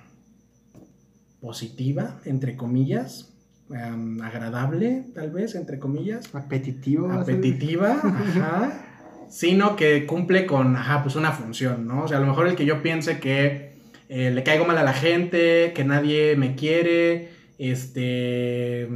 positiva, 1.39 2.19
entre 2.25 2.55
comillas, 2.55 3.33
em, 3.69 4.21
agradable, 4.21 5.05
tal 5.13 5.31
vez, 5.31 5.55
entre 5.55 5.79
comillas, 5.79 6.33
Apetitivo. 6.33 7.11
apetitiva, 7.11 7.99
ajá, 8.03 8.85
sino 9.29 9.75
que 9.75 10.05
cumple 10.05 10.45
con, 10.45 10.75
ajá, 10.75 11.03
pues 11.03 11.15
una 11.15 11.31
función, 11.31 11.87
¿no? 11.87 12.03
O 12.03 12.07
sea, 12.07 12.17
a 12.17 12.21
lo 12.21 12.27
mejor 12.27 12.47
el 12.47 12.55
que 12.55 12.65
yo 12.65 12.81
piense 12.81 13.19
que 13.19 13.73
eh, 14.09 14.31
le 14.31 14.43
caigo 14.43 14.65
mal 14.65 14.77
a 14.77 14.83
la 14.83 14.93
gente, 14.93 15.71
que 15.73 15.83
nadie 15.83 16.35
me 16.35 16.55
quiere, 16.55 17.29
este, 17.57 18.89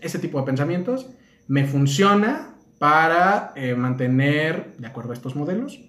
ese 0.00 0.18
tipo 0.18 0.38
de 0.38 0.44
pensamientos, 0.46 1.06
me 1.48 1.66
funciona 1.66 2.54
para 2.78 3.52
eh, 3.56 3.74
mantener, 3.74 4.76
de 4.78 4.86
acuerdo 4.86 5.10
a 5.10 5.14
estos 5.14 5.34
modelos, 5.34 5.80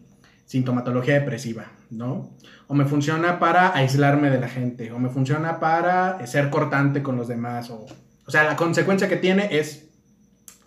sintomatología 0.45 1.13
depresiva, 1.13 1.71
¿no? 1.91 2.35
O 2.67 2.73
me 2.73 2.85
funciona 2.85 3.37
para 3.37 3.75
aislarme 3.75 4.31
de 4.31 4.39
la 4.39 4.47
gente, 4.49 4.91
o 4.91 4.97
me 4.97 5.09
funciona 5.09 5.59
para 5.59 6.17
eh, 6.21 6.25
ser 6.27 6.49
cortante 6.49 7.03
con 7.03 7.15
los 7.17 7.27
demás, 7.27 7.69
o, 7.69 7.85
o 8.25 8.31
sea, 8.31 8.43
la 8.45 8.55
consecuencia 8.55 9.07
que 9.07 9.17
tiene 9.17 9.59
es 9.59 9.89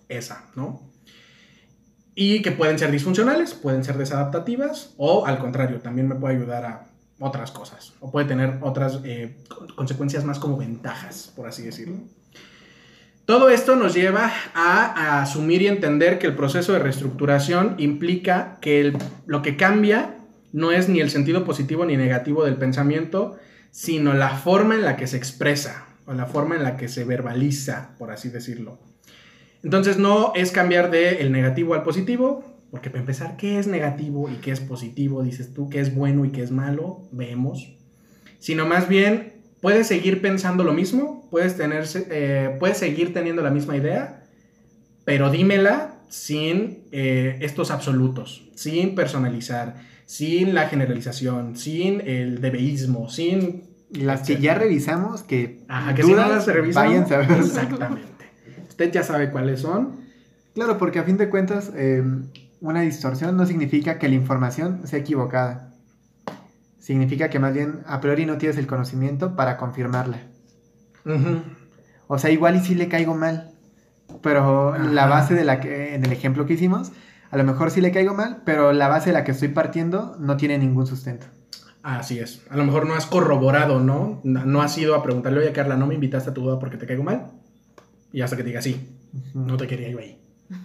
esa, 0.08 0.44
¿no? 0.54 0.88
Y 2.14 2.42
que 2.42 2.52
pueden 2.52 2.78
ser 2.78 2.90
disfuncionales, 2.92 3.54
pueden 3.54 3.82
ser 3.82 3.96
desadaptativas, 3.96 4.94
o 4.98 5.26
al 5.26 5.38
contrario, 5.38 5.80
también 5.80 6.06
me 6.06 6.14
puede 6.14 6.36
ayudar 6.36 6.64
a 6.66 6.86
otras 7.18 7.50
cosas, 7.50 7.94
o 8.00 8.12
puede 8.12 8.26
tener 8.26 8.58
otras 8.60 9.00
eh, 9.04 9.38
con- 9.48 9.68
consecuencias 9.68 10.24
más 10.24 10.38
como 10.38 10.56
ventajas, 10.58 11.32
por 11.34 11.48
así 11.48 11.62
decirlo. 11.62 11.96
Todo 13.32 13.48
esto 13.48 13.76
nos 13.76 13.94
lleva 13.94 14.30
a, 14.52 15.22
asumir 15.22 15.62
y 15.62 15.66
entender 15.66 16.18
que 16.18 16.26
el 16.26 16.34
proceso 16.34 16.74
de 16.74 16.80
reestructuración 16.80 17.76
implica 17.78 18.58
que 18.60 18.92
lo 19.24 19.40
que 19.40 19.56
cambia 19.56 20.16
no 20.52 20.70
es 20.70 20.90
ni 20.90 21.00
el 21.00 21.08
sentido 21.08 21.42
positivo 21.42 21.86
ni 21.86 21.96
negativo 21.96 22.44
del 22.44 22.56
pensamiento, 22.56 23.38
sino 23.70 24.12
la 24.12 24.36
forma 24.36 24.74
en 24.74 24.82
la 24.82 24.96
que 24.96 25.06
se 25.06 25.16
expresa 25.16 25.86
o 26.04 26.12
la 26.12 26.26
forma 26.26 26.56
en 26.56 26.62
la 26.62 26.76
que 26.76 26.88
se 26.88 27.04
verbaliza, 27.04 27.94
por 27.98 28.10
así 28.10 28.28
decirlo. 28.28 28.78
Entonces 29.62 29.96
no 29.96 30.34
es 30.34 30.50
cambiar 30.50 30.90
de 30.90 31.22
el 31.22 31.32
negativo 31.32 31.72
al 31.72 31.84
positivo, 31.84 32.44
porque 32.70 32.90
para 32.90 33.00
empezar, 33.00 33.38
¿qué 33.38 33.58
es 33.58 33.66
negativo 33.66 34.28
y 34.28 34.42
qué 34.42 34.50
es 34.50 34.60
positivo? 34.60 35.22
Dices 35.22 35.54
tú, 35.54 35.70
¿qué 35.70 35.80
es 35.80 35.94
bueno 35.94 36.26
y 36.26 36.32
qué 36.32 36.42
es 36.42 36.50
malo? 36.50 37.08
Vemos. 37.12 37.78
Sino 38.40 38.66
más 38.66 38.90
bien, 38.90 39.31
puedes 39.62 39.86
seguir 39.86 40.20
pensando 40.20 40.64
lo 40.64 40.74
mismo, 40.74 41.26
puedes, 41.30 41.56
tener, 41.56 41.86
eh, 42.10 42.56
puedes 42.58 42.76
seguir 42.76 43.14
teniendo 43.14 43.40
la 43.42 43.50
misma 43.50 43.76
idea, 43.76 44.24
pero 45.04 45.30
dímela 45.30 45.94
sin 46.10 46.84
eh, 46.90 47.38
estos 47.40 47.70
absolutos, 47.70 48.50
sin 48.54 48.94
personalizar, 48.94 49.76
sin 50.04 50.52
la 50.52 50.68
generalización, 50.68 51.56
sin 51.56 52.02
el 52.02 52.42
debeísmo, 52.42 53.08
sin... 53.08 53.72
Las 53.92 54.22
que 54.22 54.38
ya 54.38 54.54
revisamos, 54.54 55.22
que, 55.22 55.60
Ajá, 55.68 55.94
que 55.94 56.02
si 56.02 56.12
no 56.12 56.24
dudas, 56.24 56.46
las 56.46 56.74
váyanse 56.74 57.14
a 57.14 57.18
ver. 57.18 57.30
Exactamente. 57.40 58.24
Usted 58.70 58.90
ya 58.90 59.02
sabe 59.02 59.30
cuáles 59.30 59.60
son. 59.60 60.00
Claro, 60.54 60.78
porque 60.78 60.98
a 60.98 61.04
fin 61.04 61.18
de 61.18 61.28
cuentas, 61.28 61.70
eh, 61.76 62.02
una 62.62 62.80
distorsión 62.80 63.36
no 63.36 63.44
significa 63.44 63.98
que 63.98 64.08
la 64.08 64.14
información 64.14 64.86
sea 64.86 64.98
equivocada. 64.98 65.71
Significa 66.82 67.30
que 67.30 67.38
más 67.38 67.54
bien 67.54 67.84
a 67.86 68.00
priori 68.00 68.26
no 68.26 68.38
tienes 68.38 68.58
el 68.58 68.66
conocimiento 68.66 69.36
para 69.36 69.56
confirmarla. 69.56 70.18
Ujú. 71.04 71.40
O 72.08 72.18
sea, 72.18 72.30
igual 72.30 72.56
y 72.56 72.60
sí 72.60 72.74
le 72.74 72.88
caigo 72.88 73.14
mal. 73.14 73.52
Pero 74.20 74.76
la 74.76 75.06
base 75.06 75.34
de 75.34 75.44
la 75.44 75.60
que, 75.60 75.94
en 75.94 76.04
el 76.04 76.10
ejemplo 76.10 76.44
que 76.44 76.54
hicimos, 76.54 76.90
a 77.30 77.36
lo 77.36 77.44
mejor 77.44 77.70
sí 77.70 77.80
le 77.80 77.92
caigo 77.92 78.14
mal, 78.14 78.42
pero 78.44 78.72
la 78.72 78.88
base 78.88 79.10
de 79.10 79.12
la 79.12 79.22
que 79.22 79.30
estoy 79.30 79.46
partiendo 79.48 80.16
no 80.18 80.36
tiene 80.36 80.58
ningún 80.58 80.88
sustento. 80.88 81.28
Así 81.84 82.18
es. 82.18 82.42
A 82.50 82.56
lo 82.56 82.64
mejor 82.64 82.84
no 82.84 82.94
has 82.94 83.06
corroborado, 83.06 83.78
¿no? 83.78 84.20
No, 84.24 84.44
no 84.44 84.60
has 84.60 84.76
ido 84.76 84.96
a 84.96 85.04
preguntarle, 85.04 85.38
oye, 85.38 85.52
Carla, 85.52 85.76
¿no 85.76 85.86
me 85.86 85.94
invitaste 85.94 86.30
a 86.30 86.34
tu 86.34 86.42
boda 86.42 86.58
porque 86.58 86.78
te 86.78 86.86
caigo 86.86 87.04
mal? 87.04 87.30
Y 88.12 88.22
hasta 88.22 88.36
que 88.36 88.42
te 88.42 88.48
diga, 88.48 88.60
sí, 88.60 88.98
no 89.34 89.56
te 89.56 89.68
quería 89.68 89.88
yo 89.88 90.00
ahí. 90.00 90.20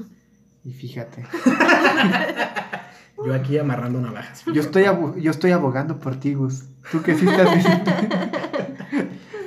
Y 0.65 0.73
fíjate. 0.73 1.23
Yo 3.25 3.33
aquí 3.33 3.57
amarrando 3.57 3.99
navajas. 3.99 4.43
Yo 4.53 4.61
estoy, 4.61 4.85
yo 5.21 5.31
estoy 5.31 5.51
abogando 5.51 5.99
por 5.99 6.15
ti, 6.17 6.33
Gus. 6.35 6.65
Tú 6.91 7.01
que 7.01 7.15
sí 7.15 7.27
estás 7.27 7.53
diciendo. 7.55 7.91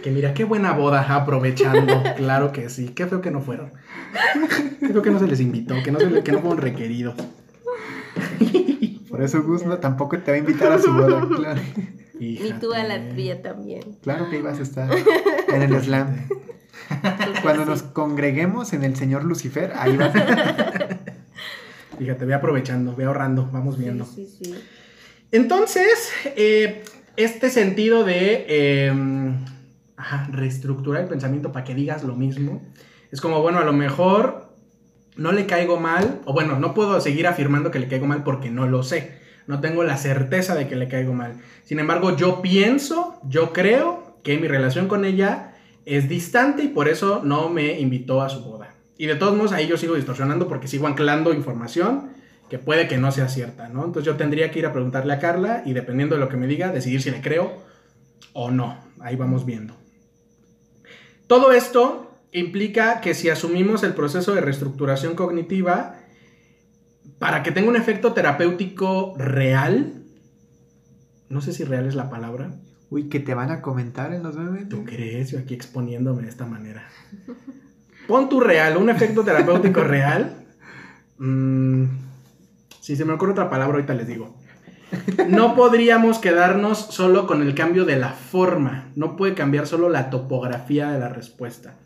Que 0.02 0.10
mira, 0.10 0.32
qué 0.32 0.44
buena 0.44 0.72
boda, 0.72 1.02
aprovechando. 1.14 2.02
claro 2.16 2.52
que 2.52 2.70
sí. 2.70 2.88
Qué 2.88 3.06
feo 3.06 3.20
que 3.20 3.30
no 3.30 3.42
fueron. 3.42 3.72
Qué 4.80 4.88
feo 4.88 5.02
que 5.02 5.10
no 5.10 5.18
se 5.18 5.26
les 5.26 5.40
invitó, 5.40 5.74
que 5.82 5.92
no, 5.92 5.98
se 6.00 6.08
le- 6.10 6.22
que 6.22 6.32
no 6.32 6.38
fueron 6.40 6.56
requeridos. 6.56 7.14
Por 9.10 9.22
eso 9.22 9.42
Gus 9.42 9.64
no, 9.66 9.76
tampoco 9.76 10.18
te 10.18 10.30
va 10.30 10.36
a 10.36 10.38
invitar 10.40 10.72
a 10.72 10.78
su 10.78 10.90
boda. 10.90 11.28
Claro, 11.28 11.60
Ni 12.18 12.52
tú 12.60 12.72
a 12.72 12.82
la 12.84 13.10
tuya 13.10 13.42
también. 13.42 13.98
claro 14.02 14.30
que 14.30 14.38
ibas 14.38 14.58
a 14.58 14.62
estar 14.62 14.88
en 15.48 15.62
el 15.62 15.82
slam. 15.82 16.28
Cuando 17.42 17.66
nos 17.66 17.82
congreguemos 17.82 18.72
en 18.72 18.84
el 18.84 18.96
señor 18.96 19.24
Lucifer, 19.24 19.72
ahí 19.76 19.96
vas 19.98 20.14
a 20.16 20.24
Fíjate, 22.00 22.24
ve 22.24 22.32
aprovechando, 22.32 22.96
ve 22.96 23.04
ahorrando, 23.04 23.46
vamos 23.52 23.76
viendo. 23.76 24.06
Sí, 24.06 24.26
sí, 24.26 24.46
sí. 24.46 24.54
Entonces, 25.32 26.10
eh, 26.34 26.82
este 27.16 27.50
sentido 27.50 28.04
de 28.04 28.46
eh, 28.48 28.92
ajá, 29.98 30.26
reestructurar 30.32 31.02
el 31.02 31.08
pensamiento 31.08 31.52
para 31.52 31.62
que 31.62 31.74
digas 31.74 32.02
lo 32.02 32.16
mismo, 32.16 32.62
es 33.12 33.20
como, 33.20 33.42
bueno, 33.42 33.58
a 33.58 33.64
lo 33.64 33.74
mejor 33.74 34.48
no 35.16 35.30
le 35.30 35.44
caigo 35.44 35.78
mal, 35.78 36.22
o 36.24 36.32
bueno, 36.32 36.58
no 36.58 36.72
puedo 36.72 36.98
seguir 37.02 37.26
afirmando 37.26 37.70
que 37.70 37.80
le 37.80 37.88
caigo 37.88 38.06
mal 38.06 38.24
porque 38.24 38.48
no 38.48 38.66
lo 38.66 38.82
sé, 38.82 39.18
no 39.46 39.60
tengo 39.60 39.84
la 39.84 39.98
certeza 39.98 40.54
de 40.54 40.68
que 40.68 40.76
le 40.76 40.88
caigo 40.88 41.12
mal. 41.12 41.34
Sin 41.64 41.80
embargo, 41.80 42.16
yo 42.16 42.40
pienso, 42.40 43.20
yo 43.28 43.52
creo 43.52 44.16
que 44.24 44.38
mi 44.38 44.48
relación 44.48 44.88
con 44.88 45.04
ella 45.04 45.54
es 45.84 46.08
distante 46.08 46.62
y 46.62 46.68
por 46.68 46.88
eso 46.88 47.20
no 47.22 47.50
me 47.50 47.78
invitó 47.78 48.22
a 48.22 48.30
su 48.30 48.42
boda. 48.42 48.79
Y 49.00 49.06
de 49.06 49.14
todos 49.14 49.34
modos, 49.34 49.52
ahí 49.52 49.66
yo 49.66 49.78
sigo 49.78 49.94
distorsionando 49.94 50.46
porque 50.46 50.68
sigo 50.68 50.86
anclando 50.86 51.32
información 51.32 52.10
que 52.50 52.58
puede 52.58 52.86
que 52.86 52.98
no 52.98 53.10
sea 53.10 53.30
cierta, 53.30 53.70
¿no? 53.70 53.86
Entonces 53.86 54.04
yo 54.04 54.18
tendría 54.18 54.50
que 54.50 54.58
ir 54.58 54.66
a 54.66 54.74
preguntarle 54.74 55.14
a 55.14 55.18
Carla 55.18 55.62
y 55.64 55.72
dependiendo 55.72 56.16
de 56.16 56.20
lo 56.20 56.28
que 56.28 56.36
me 56.36 56.46
diga, 56.46 56.70
decidir 56.70 57.00
si 57.00 57.10
le 57.10 57.22
creo 57.22 57.62
o 58.34 58.50
no. 58.50 58.78
Ahí 59.00 59.16
vamos 59.16 59.46
viendo. 59.46 59.74
Todo 61.26 61.52
esto 61.52 62.14
implica 62.30 63.00
que 63.00 63.14
si 63.14 63.30
asumimos 63.30 63.84
el 63.84 63.94
proceso 63.94 64.34
de 64.34 64.42
reestructuración 64.42 65.14
cognitiva, 65.14 65.94
para 67.18 67.42
que 67.42 67.52
tenga 67.52 67.70
un 67.70 67.76
efecto 67.76 68.12
terapéutico 68.12 69.14
real, 69.16 69.94
no 71.30 71.40
sé 71.40 71.54
si 71.54 71.64
real 71.64 71.86
es 71.86 71.94
la 71.94 72.10
palabra, 72.10 72.50
Uy, 72.90 73.08
que 73.08 73.20
te 73.20 73.32
van 73.32 73.50
a 73.50 73.62
comentar 73.62 74.12
en 74.12 74.22
los 74.22 74.36
memes. 74.36 74.68
¿tú 74.68 74.84
crees? 74.84 75.30
Yo 75.30 75.38
aquí 75.38 75.54
exponiéndome 75.54 76.24
de 76.24 76.28
esta 76.28 76.44
manera. 76.44 76.86
Pon 78.10 78.28
tu 78.28 78.40
real, 78.40 78.76
un 78.76 78.90
efecto 78.90 79.22
terapéutico 79.22 79.84
real. 79.84 80.34
Mm, 81.18 81.84
si 82.80 82.96
se 82.96 83.04
me 83.04 83.12
ocurre 83.12 83.30
otra 83.30 83.48
palabra, 83.48 83.76
ahorita 83.76 83.94
les 83.94 84.08
digo. 84.08 84.34
No 85.28 85.54
podríamos 85.54 86.18
quedarnos 86.18 86.78
solo 86.78 87.28
con 87.28 87.40
el 87.40 87.54
cambio 87.54 87.84
de 87.84 87.94
la 87.94 88.08
forma. 88.08 88.88
No 88.96 89.14
puede 89.14 89.34
cambiar 89.34 89.68
solo 89.68 89.88
la 89.88 90.10
topografía 90.10 90.90
de 90.90 90.98
la 90.98 91.08
respuesta. 91.08 91.76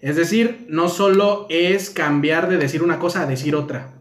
Es 0.00 0.16
decir, 0.16 0.66
no 0.68 0.88
solo 0.88 1.46
es 1.48 1.90
cambiar 1.90 2.48
de 2.48 2.56
decir 2.56 2.82
una 2.82 2.98
cosa 2.98 3.22
a 3.22 3.26
decir 3.26 3.54
otra. 3.54 3.92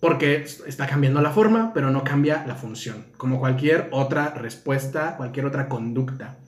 Porque 0.00 0.46
está 0.66 0.86
cambiando 0.86 1.20
la 1.20 1.32
forma, 1.32 1.72
pero 1.74 1.90
no 1.90 2.02
cambia 2.02 2.46
la 2.46 2.54
función. 2.54 3.04
Como 3.18 3.40
cualquier 3.40 3.88
otra 3.90 4.30
respuesta, 4.30 5.18
cualquier 5.18 5.44
otra 5.44 5.68
conducta. 5.68 6.38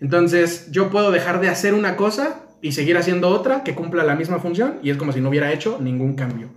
Entonces, 0.00 0.72
yo 0.72 0.90
puedo 0.90 1.12
dejar 1.12 1.40
de 1.40 1.48
hacer 1.48 1.74
una 1.74 1.94
cosa 1.94 2.40
y 2.64 2.72
seguir 2.72 2.96
haciendo 2.96 3.28
otra 3.28 3.62
que 3.62 3.74
cumpla 3.74 4.04
la 4.04 4.14
misma 4.14 4.38
función 4.38 4.78
y 4.82 4.88
es 4.88 4.96
como 4.96 5.12
si 5.12 5.20
no 5.20 5.28
hubiera 5.28 5.52
hecho 5.52 5.78
ningún 5.82 6.14
cambio. 6.14 6.48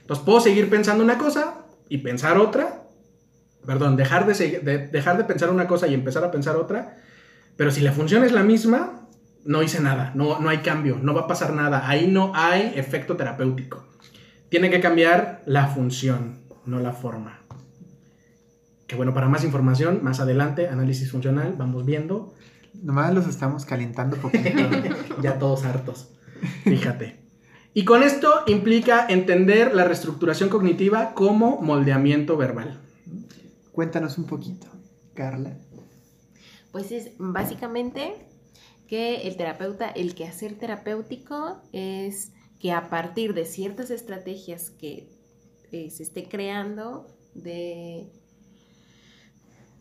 Entonces, 0.00 0.24
puedo 0.24 0.38
seguir 0.38 0.70
pensando 0.70 1.02
una 1.02 1.18
cosa 1.18 1.66
y 1.88 1.98
pensar 1.98 2.38
otra. 2.38 2.84
Perdón, 3.66 3.96
dejar 3.96 4.26
de, 4.26 4.88
dejar 4.92 5.16
de 5.18 5.24
pensar 5.24 5.50
una 5.50 5.66
cosa 5.66 5.88
y 5.88 5.94
empezar 5.94 6.22
a 6.22 6.30
pensar 6.30 6.54
otra. 6.54 6.98
Pero 7.56 7.72
si 7.72 7.80
la 7.80 7.90
función 7.90 8.22
es 8.22 8.30
la 8.30 8.44
misma, 8.44 9.08
no 9.44 9.60
hice 9.60 9.80
nada, 9.80 10.12
no, 10.14 10.38
no 10.38 10.50
hay 10.50 10.58
cambio, 10.58 11.00
no 11.02 11.14
va 11.14 11.22
a 11.22 11.26
pasar 11.26 11.52
nada. 11.52 11.88
Ahí 11.88 12.06
no 12.06 12.30
hay 12.36 12.72
efecto 12.76 13.16
terapéutico. 13.16 13.88
Tiene 14.48 14.70
que 14.70 14.78
cambiar 14.78 15.42
la 15.46 15.66
función, 15.66 16.42
no 16.64 16.78
la 16.78 16.92
forma. 16.92 17.40
que 18.86 18.94
bueno, 18.94 19.12
para 19.12 19.28
más 19.28 19.42
información, 19.42 19.98
más 20.04 20.20
adelante, 20.20 20.68
análisis 20.68 21.10
funcional, 21.10 21.56
vamos 21.58 21.84
viendo. 21.84 22.36
Nomás 22.82 23.14
los 23.14 23.26
estamos 23.26 23.64
calentando 23.64 24.16
poquito. 24.16 24.50
ya 25.22 25.38
todos 25.38 25.64
hartos. 25.64 26.10
Fíjate. 26.64 27.26
Y 27.74 27.84
con 27.84 28.02
esto 28.02 28.42
implica 28.46 29.06
entender 29.08 29.74
la 29.74 29.84
reestructuración 29.84 30.48
cognitiva 30.48 31.12
como 31.14 31.60
moldeamiento 31.60 32.36
verbal. 32.36 32.80
Cuéntanos 33.72 34.16
un 34.16 34.24
poquito, 34.24 34.66
Carla. 35.14 35.58
Pues 36.72 36.90
es 36.92 37.10
básicamente 37.18 38.14
que 38.86 39.28
el 39.28 39.36
terapeuta, 39.36 39.90
el 39.90 40.14
quehacer 40.14 40.58
terapéutico 40.58 41.60
es 41.72 42.32
que 42.60 42.72
a 42.72 42.88
partir 42.88 43.34
de 43.34 43.44
ciertas 43.44 43.90
estrategias 43.90 44.70
que 44.70 45.10
eh, 45.72 45.90
se 45.90 46.02
esté 46.02 46.28
creando 46.28 47.06
de 47.34 48.10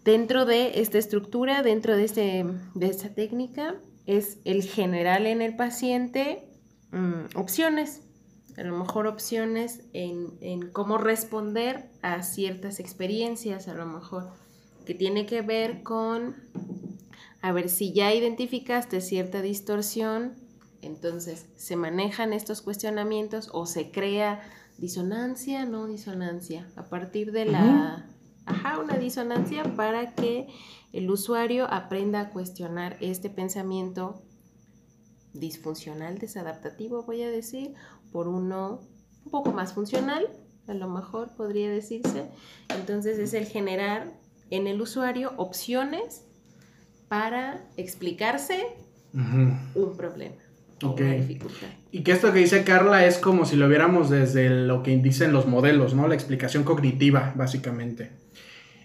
dentro 0.06 0.46
de 0.46 0.80
esta 0.80 1.00
estructura, 1.00 1.64
dentro 1.64 1.98
de, 1.98 2.06
este, 2.06 2.46
de 2.76 2.88
esta 2.88 3.14
técnica, 3.14 3.76
es 4.06 4.38
el 4.46 4.64
general 4.64 5.26
en 5.26 5.42
el 5.42 5.56
paciente 5.56 6.48
mm, 6.92 7.36
opciones, 7.36 8.04
a 8.56 8.64
lo 8.64 8.78
mejor 8.78 9.08
opciones 9.08 9.82
en, 9.94 10.38
en, 10.42 10.72
cómo 10.72 11.00
responder 11.00 11.90
a 12.04 12.22
ciertas 12.22 12.80
experiencias, 12.80 13.68
a 13.68 13.74
lo 13.74 13.88
mejor 13.88 14.30
que 14.86 14.94
tiene 14.94 15.26
que 15.26 15.42
ver 15.42 15.82
con, 15.82 16.36
a 17.42 17.52
ver 17.52 17.68
si 17.68 17.92
ya 17.92 18.14
identificaste 18.14 19.02
cierta 19.02 19.42
distorsión, 19.42 20.36
entonces 20.84 21.48
se 21.56 21.76
manejan 21.76 22.32
estos 22.32 22.62
cuestionamientos 22.62 23.50
o 23.52 23.66
se 23.66 23.90
crea 23.90 24.40
disonancia, 24.78 25.66
no 25.66 25.88
disonancia, 25.88 26.70
a 26.76 26.84
partir 26.84 27.32
de 27.32 27.46
la 27.46 28.06
ajá, 28.46 28.80
una 28.80 28.98
disonancia 28.98 29.64
para 29.76 30.14
que 30.14 30.48
el 30.94 31.10
usuario 31.10 31.72
aprenda 31.72 32.22
a 32.22 32.30
cuestionar 32.30 32.98
este 33.02 33.30
pensamiento 33.30 34.24
disfuncional, 35.34 36.18
desadaptativo, 36.18 37.04
voy 37.04 37.24
a 37.24 37.30
decir, 37.30 37.74
por 38.12 38.28
uno 38.28 38.82
un 39.26 39.32
poco 39.32 39.52
más 39.52 39.74
funcional, 39.74 40.28
a 40.68 40.74
lo 40.74 40.88
mejor 40.88 41.36
podría 41.36 41.70
decirse. 41.70 42.30
Entonces 42.70 43.20
es 43.20 43.34
el 43.34 43.46
generar 43.46 44.14
en 44.50 44.68
el 44.68 44.80
usuario 44.82 45.34
opciones 45.38 46.24
para 47.08 47.68
explicarse 47.78 48.66
un 49.14 49.98
problema. 49.98 50.36
Ok. 50.84 51.02
Y 51.92 52.04
que 52.04 52.12
esto 52.12 52.32
que 52.34 52.40
dice 52.40 52.64
Carla 52.64 53.06
es 53.06 53.18
como 53.18 53.46
si 53.46 53.56
lo 53.56 53.68
viéramos 53.68 54.10
desde 54.10 54.50
lo 54.50 54.84
que 54.84 54.96
dicen 54.98 55.32
los 55.32 55.48
modelos, 55.48 55.94
¿no? 55.94 56.08
La 56.08 56.16
explicación 56.16 56.64
cognitiva, 56.64 57.34
básicamente 57.36 58.25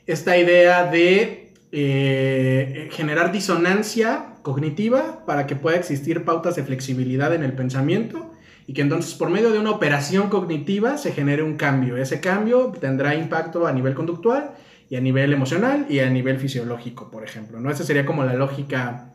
esta 0.07 0.37
idea 0.37 0.91
de 0.91 1.53
eh, 1.73 2.89
generar 2.93 3.31
disonancia 3.31 4.35
cognitiva 4.43 5.25
para 5.27 5.47
que 5.47 5.55
pueda 5.57 5.77
existir 5.77 6.25
pautas 6.25 6.57
de 6.57 6.65
flexibilidad 6.65 7.35
en 7.35 7.45
el 7.45 7.53
pensamiento 7.53 8.33
y 8.67 8.73
que 8.73 8.83
entonces 8.83 9.15
por 9.15 9.31
medio 9.31 9.51
de 9.51 9.59
una 9.59 9.71
operación 9.71 10.29
cognitiva 10.29 10.99
se 10.99 11.13
genere 11.13 11.43
un 11.43 11.57
cambio. 11.57 11.97
Ese 11.97 12.21
cambio 12.21 12.73
tendrá 12.81 13.15
impacto 13.15 13.67
a 13.67 13.73
nivel 13.73 13.95
conductual 13.95 14.53
y 14.89 14.97
a 14.97 15.01
nivel 15.01 15.33
emocional 15.33 15.87
y 15.89 16.01
a 16.01 16.11
nivel 16.11 16.39
fisiológico, 16.39 17.11
por 17.11 17.25
ejemplo. 17.25 17.61
¿no? 17.61 17.71
Esa 17.71 17.85
sería 17.85 18.07
como 18.07 18.25
la 18.25 18.35
lógica 18.35 19.13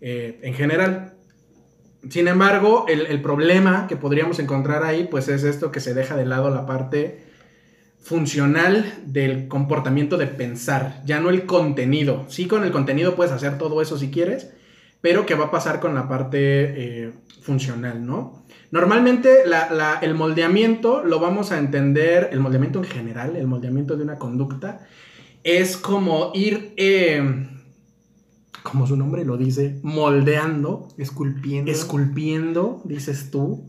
eh, 0.00 0.38
en 0.42 0.54
general. 0.54 1.14
Sin 2.08 2.28
embargo, 2.28 2.86
el, 2.88 3.06
el, 3.06 3.20
problema 3.20 3.86
que 3.86 3.96
podríamos 3.96 4.38
encontrar 4.38 4.84
ahí, 4.84 5.06
pues 5.10 5.28
es 5.28 5.44
esto 5.44 5.70
que 5.70 5.80
se 5.80 5.92
deja 5.92 6.16
de 6.16 6.24
lado 6.24 6.48
la 6.48 6.64
parte 6.64 7.29
funcional 8.00 9.02
del 9.06 9.48
comportamiento 9.48 10.16
de 10.16 10.26
pensar, 10.26 11.02
ya 11.04 11.20
no 11.20 11.30
el 11.30 11.46
contenido. 11.46 12.24
Sí, 12.28 12.46
con 12.46 12.64
el 12.64 12.72
contenido 12.72 13.14
puedes 13.14 13.32
hacer 13.32 13.58
todo 13.58 13.82
eso 13.82 13.98
si 13.98 14.10
quieres, 14.10 14.50
pero 15.00 15.26
¿qué 15.26 15.34
va 15.34 15.46
a 15.46 15.50
pasar 15.50 15.80
con 15.80 15.94
la 15.94 16.08
parte 16.08 16.38
eh, 16.40 17.12
funcional, 17.42 18.04
no? 18.04 18.44
Normalmente 18.70 19.42
el 20.02 20.14
moldeamiento 20.14 21.02
lo 21.02 21.18
vamos 21.18 21.50
a 21.50 21.58
entender, 21.58 22.28
el 22.32 22.40
moldeamiento 22.40 22.78
en 22.78 22.84
general, 22.84 23.36
el 23.36 23.46
moldeamiento 23.46 23.96
de 23.96 24.04
una 24.04 24.16
conducta, 24.16 24.86
es 25.42 25.76
como 25.76 26.30
ir, 26.34 26.72
eh, 26.76 27.48
como 28.62 28.86
su 28.86 28.96
nombre 28.96 29.24
lo 29.24 29.36
dice, 29.36 29.80
moldeando, 29.82 30.88
esculpiendo, 30.98 31.70
esculpiendo, 31.72 32.80
dices 32.84 33.30
tú, 33.32 33.68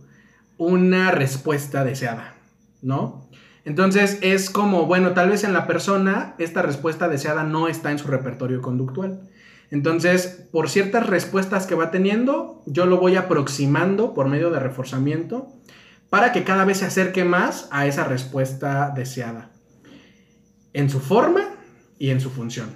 una 0.58 1.10
respuesta 1.10 1.84
deseada, 1.84 2.36
¿no? 2.84 3.28
Entonces 3.64 4.18
es 4.22 4.50
como, 4.50 4.86
bueno, 4.86 5.12
tal 5.12 5.30
vez 5.30 5.44
en 5.44 5.54
la 5.54 5.68
persona 5.68 6.36
esta 6.40 6.62
respuesta 6.62 7.08
deseada 7.08 7.44
no 7.44 7.68
está 7.68 7.92
en 7.92 8.00
su 8.00 8.08
repertorio 8.08 8.62
conductual. 8.62 9.30
Entonces, 9.70 10.48
por 10.52 10.70
ciertas 10.70 11.08
respuestas 11.08 11.68
que 11.68 11.76
va 11.76 11.92
teniendo, 11.92 12.62
yo 12.66 12.86
lo 12.86 12.98
voy 12.98 13.16
aproximando 13.16 14.14
por 14.14 14.28
medio 14.28 14.50
de 14.50 14.60
reforzamiento 14.60 15.48
para 16.10 16.34
que 16.34 16.44
cada 16.44 16.66
vez 16.66 16.80
se 16.80 16.86
acerque 16.86 17.24
más 17.24 17.70
a 17.72 17.86
esa 17.86 18.04
respuesta 18.04 18.92
deseada. 18.94 19.52
En 20.74 20.90
su 20.90 21.00
forma 21.00 21.42
y 22.00 22.10
en 22.10 22.20
su 22.20 22.32
función. 22.32 22.70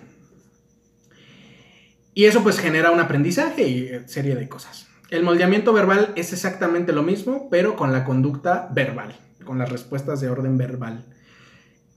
Y 2.13 2.25
eso 2.25 2.43
pues 2.43 2.59
genera 2.59 2.91
un 2.91 2.99
aprendizaje 3.01 3.67
y 3.67 3.89
serie 4.07 4.35
de 4.35 4.47
cosas. 4.47 4.87
El 5.09 5.23
moldeamiento 5.23 5.73
verbal 5.73 6.13
es 6.15 6.31
exactamente 6.31 6.93
lo 6.93 7.03
mismo, 7.03 7.49
pero 7.49 7.75
con 7.75 7.91
la 7.91 8.05
conducta 8.05 8.69
verbal 8.71 9.15
con 9.45 9.57
las 9.57 9.71
respuestas 9.71 10.19
de 10.19 10.29
orden 10.29 10.57
verbal, 10.57 11.05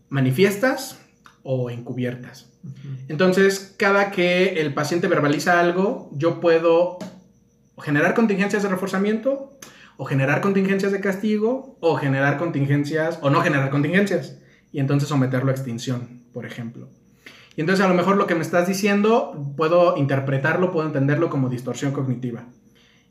manifiestas 0.08 0.98
o 1.42 1.70
encubiertas. 1.70 2.50
Entonces, 3.08 3.74
cada 3.76 4.10
que 4.10 4.60
el 4.60 4.74
paciente 4.74 5.08
verbaliza 5.08 5.60
algo, 5.60 6.10
yo 6.12 6.40
puedo 6.40 6.98
generar 7.80 8.14
contingencias 8.14 8.62
de 8.62 8.68
reforzamiento, 8.68 9.58
o 9.96 10.04
generar 10.04 10.40
contingencias 10.40 10.92
de 10.92 11.00
castigo, 11.00 11.76
o 11.80 11.96
generar 11.96 12.38
contingencias, 12.38 13.18
o 13.22 13.30
no 13.30 13.40
generar 13.40 13.70
contingencias, 13.70 14.38
y 14.70 14.78
entonces 14.78 15.08
someterlo 15.08 15.50
a 15.50 15.54
extinción, 15.54 16.22
por 16.32 16.46
ejemplo. 16.46 16.88
Y 17.56 17.62
entonces 17.62 17.84
a 17.84 17.88
lo 17.88 17.94
mejor 17.94 18.16
lo 18.16 18.28
que 18.28 18.36
me 18.36 18.42
estás 18.42 18.68
diciendo, 18.68 19.52
puedo 19.56 19.96
interpretarlo, 19.96 20.70
puedo 20.70 20.86
entenderlo 20.86 21.30
como 21.30 21.48
distorsión 21.48 21.92
cognitiva 21.92 22.46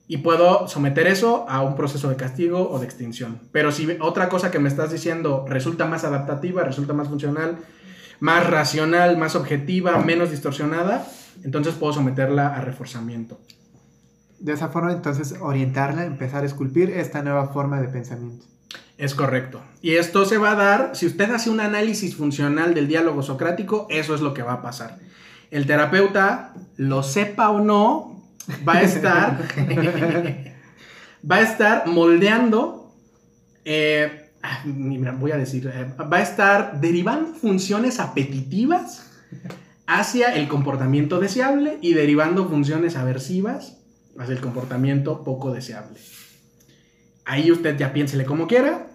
y 0.07 0.17
puedo 0.17 0.67
someter 0.67 1.07
eso 1.07 1.45
a 1.49 1.61
un 1.61 1.75
proceso 1.75 2.09
de 2.09 2.15
castigo 2.15 2.69
o 2.69 2.79
de 2.79 2.85
extinción. 2.85 3.41
Pero 3.51 3.71
si 3.71 3.97
otra 3.99 4.29
cosa 4.29 4.51
que 4.51 4.59
me 4.59 4.69
estás 4.69 4.91
diciendo 4.91 5.45
resulta 5.47 5.85
más 5.85 6.03
adaptativa, 6.05 6.63
resulta 6.63 6.93
más 6.93 7.09
funcional, 7.09 7.57
más 8.19 8.49
racional, 8.49 9.17
más 9.17 9.35
objetiva, 9.35 9.97
menos 9.99 10.31
distorsionada, 10.31 11.05
entonces 11.43 11.75
puedo 11.75 11.93
someterla 11.93 12.55
a 12.55 12.61
reforzamiento. 12.61 13.39
De 14.39 14.53
esa 14.53 14.69
forma, 14.69 14.93
entonces, 14.93 15.35
orientarla, 15.41 16.05
empezar 16.05 16.43
a 16.43 16.45
esculpir 16.45 16.91
esta 16.91 17.23
nueva 17.23 17.47
forma 17.47 17.81
de 17.81 17.87
pensamiento. 17.87 18.45
Es 18.97 19.13
correcto. 19.13 19.61
Y 19.81 19.95
esto 19.95 20.25
se 20.25 20.37
va 20.37 20.51
a 20.51 20.55
dar, 20.55 20.95
si 20.95 21.05
usted 21.05 21.31
hace 21.31 21.49
un 21.49 21.59
análisis 21.59 22.15
funcional 22.15 22.73
del 22.73 22.87
diálogo 22.87 23.23
socrático, 23.23 23.87
eso 23.89 24.15
es 24.15 24.21
lo 24.21 24.33
que 24.33 24.43
va 24.43 24.53
a 24.53 24.61
pasar. 24.61 24.99
El 25.49 25.65
terapeuta, 25.65 26.53
lo 26.75 27.03
sepa 27.03 27.49
o 27.49 27.59
no, 27.59 28.16
va 28.67 28.73
a 28.77 28.81
estar, 28.81 29.39
va 31.29 31.35
a 31.37 31.41
estar 31.41 31.87
moldeando, 31.87 32.93
eh, 33.65 34.31
ah, 34.41 34.63
voy 35.19 35.31
a 35.31 35.37
decir, 35.37 35.71
eh, 35.73 35.93
va 35.99 36.17
a 36.17 36.21
estar 36.21 36.79
derivando 36.79 37.33
funciones 37.33 37.99
apetitivas 37.99 39.11
hacia 39.85 40.35
el 40.35 40.47
comportamiento 40.47 41.19
deseable 41.19 41.77
y 41.81 41.93
derivando 41.93 42.47
funciones 42.47 42.95
aversivas 42.95 43.77
hacia 44.17 44.35
el 44.35 44.41
comportamiento 44.41 45.23
poco 45.23 45.51
deseable. 45.51 45.99
Ahí 47.25 47.51
usted 47.51 47.77
ya 47.77 47.93
piénsele 47.93 48.25
como 48.25 48.47
quiera, 48.47 48.87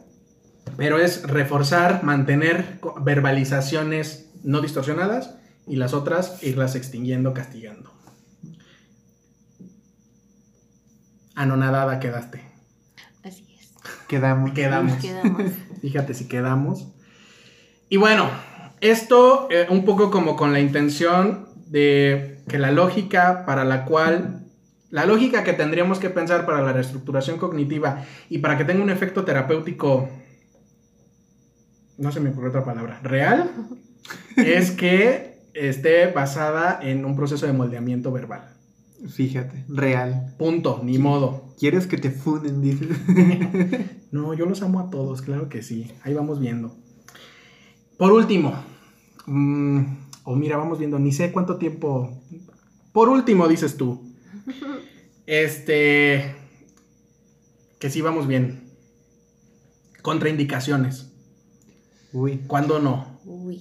pero 0.77 0.99
es 0.99 1.23
reforzar, 1.25 2.03
mantener 2.03 2.79
verbalizaciones 3.03 4.31
no 4.43 4.61
distorsionadas 4.61 5.35
y 5.67 5.77
las 5.77 5.95
otras 5.95 6.43
irlas 6.43 6.75
extinguiendo, 6.75 7.35
castigando. 7.35 8.02
Anonadada 11.35 12.01
quedaste. 12.01 12.43
Así 13.23 13.47
es. 13.59 13.73
Quedamos. 14.09 14.53
Quedamos. 14.53 14.99
Fíjate 15.81 16.15
si 16.15 16.29
quedamos. 16.29 16.89
Y 17.89 17.97
bueno, 17.97 18.31
esto 18.81 19.49
eh, 19.51 19.67
un 19.71 19.85
poco 19.85 20.11
como 20.11 20.37
con 20.37 20.53
la 20.53 20.61
intención 20.61 21.49
de 21.67 22.43
que 22.49 22.59
la 22.59 22.71
lógica 22.71 23.45
para 23.47 23.65
la 23.65 23.85
cual, 23.85 24.45
la 24.91 25.07
lógica 25.07 25.45
que 25.45 25.53
tendríamos 25.53 25.99
que 25.99 26.11
pensar 26.11 26.45
para 26.45 26.63
la 26.63 26.73
reestructuración 26.73 27.39
cognitiva 27.39 28.05
y 28.29 28.39
para 28.39 28.59
que 28.59 28.65
tenga 28.65 28.83
un 28.83 28.91
efecto 28.91 29.25
terapéutico, 29.25 30.09
no 31.99 32.13
se 32.13 32.21
me 32.21 32.31
ocurre 32.31 32.49
otra 32.49 32.65
palabra, 32.65 33.01
real, 33.03 33.51
es 34.37 34.73
que 34.73 35.39
esté 35.55 36.09
basada 36.09 36.79
en 36.83 37.05
un 37.05 37.17
proceso 37.17 37.47
de 37.47 37.53
moldeamiento 37.53 38.11
verbal. 38.11 38.52
Fíjate, 39.09 39.65
real. 39.69 40.35
Punto, 40.39 40.81
ni 40.85 40.99
modo. 40.99 41.55
¿Quieres 41.59 41.87
que 41.87 41.99
te 41.99 42.11
funden, 42.11 42.61
dices? 42.61 42.89
no, 44.13 44.35
yo 44.35 44.47
los 44.47 44.63
amo 44.63 44.81
a 44.81 44.91
todos, 44.91 45.23
claro 45.23 45.49
que 45.49 45.63
sí. 45.63 45.91
Ahí 46.03 46.15
vamos 46.15 46.41
viendo. 46.41 46.77
Por 47.99 48.13
último, 48.13 48.55
Mm, 49.27 49.85
o 50.25 50.37
mira, 50.37 50.57
vamos 50.57 50.79
viendo, 50.79 50.99
ni 50.99 51.13
sé 51.13 51.33
cuánto 51.33 51.57
tiempo. 51.57 52.23
Por 52.93 53.09
último, 53.09 53.49
dices 53.49 53.77
tú. 53.77 54.13
Este. 55.27 56.35
Que 57.79 57.91
sí 57.91 58.01
vamos 58.01 58.27
bien. 58.27 58.71
Contraindicaciones. 60.03 61.13
Uy. 62.13 62.39
¿Cuándo 62.47 62.81
no? 62.81 63.21
Uy. 63.25 63.61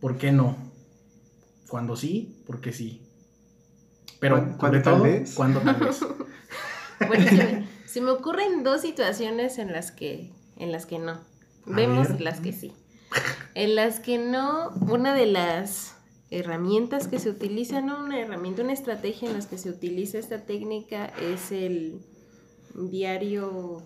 ¿Por 0.00 0.18
qué 0.18 0.32
no? 0.32 0.56
Cuando 1.68 1.96
sí, 1.96 2.42
porque 2.46 2.72
sí. 2.72 3.05
Pero, 4.20 4.36
¿Cuándo- 4.36 4.58
sobre 4.58 4.82
cuándo 4.82 4.90
tal 4.90 5.00
vez? 5.02 5.34
cuando 5.34 5.60
tal 5.60 5.76
vez. 5.76 6.00
Bueno, 7.08 7.24
se 7.28 7.34
me, 7.36 7.68
se 7.86 8.00
me 8.00 8.10
ocurren 8.10 8.62
dos 8.64 8.80
situaciones 8.80 9.58
en 9.58 9.70
las 9.70 9.90
que, 9.92 10.32
en 10.56 10.72
las 10.72 10.86
que 10.86 10.98
no. 10.98 11.12
A 11.12 11.20
Vemos 11.66 12.08
ver. 12.08 12.20
las 12.22 12.40
que 12.40 12.52
sí. 12.54 12.72
En 13.54 13.74
las 13.74 14.00
que 14.00 14.16
no, 14.16 14.70
una 14.88 15.14
de 15.14 15.26
las 15.26 15.94
herramientas 16.30 17.06
que 17.06 17.18
se 17.18 17.28
utiliza, 17.28 17.82
no 17.82 18.02
una 18.02 18.18
herramienta, 18.18 18.62
una 18.62 18.72
estrategia 18.72 19.28
en 19.28 19.34
las 19.34 19.46
que 19.46 19.58
se 19.58 19.68
utiliza 19.68 20.18
esta 20.18 20.46
técnica 20.46 21.12
es 21.20 21.52
el 21.52 22.00
diario, 22.74 23.82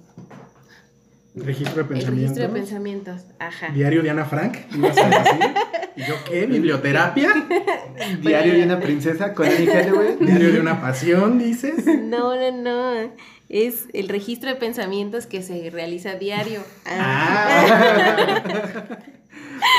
Registro 1.35 1.85
de 1.85 1.95
el 1.95 2.07
registro 2.07 2.43
de 2.43 2.49
pensamientos. 2.49 2.53
pensamientos. 2.53 3.23
Ajá. 3.39 3.69
Diario 3.69 4.03
de 4.03 4.11
Ana 4.11 4.25
Frank. 4.25 4.59
¿ibas 4.75 4.99
a 4.99 5.09
decir? 5.09 5.55
¿Y 5.97 6.01
yo 6.03 6.15
qué? 6.29 6.47
¿Biblioterapia? 6.47 7.31
Diario 8.21 8.55
de 8.55 8.65
una 8.65 8.81
princesa 8.81 9.33
con 9.33 9.47
Annie 9.47 9.71
Hathaway. 9.71 10.17
¿Diario 10.21 10.53
de 10.53 10.61
una 10.61 10.81
pasión, 10.81 11.39
dices? 11.39 11.87
No, 11.87 12.35
no, 12.35 12.51
no. 12.51 13.13
Es 13.49 13.87
el 13.93 14.09
registro 14.09 14.51
de 14.51 14.57
pensamientos 14.57 15.27
que 15.27 15.43
se 15.43 15.71
realiza 15.71 16.15
diario. 16.15 16.63
Ah. 16.87 18.99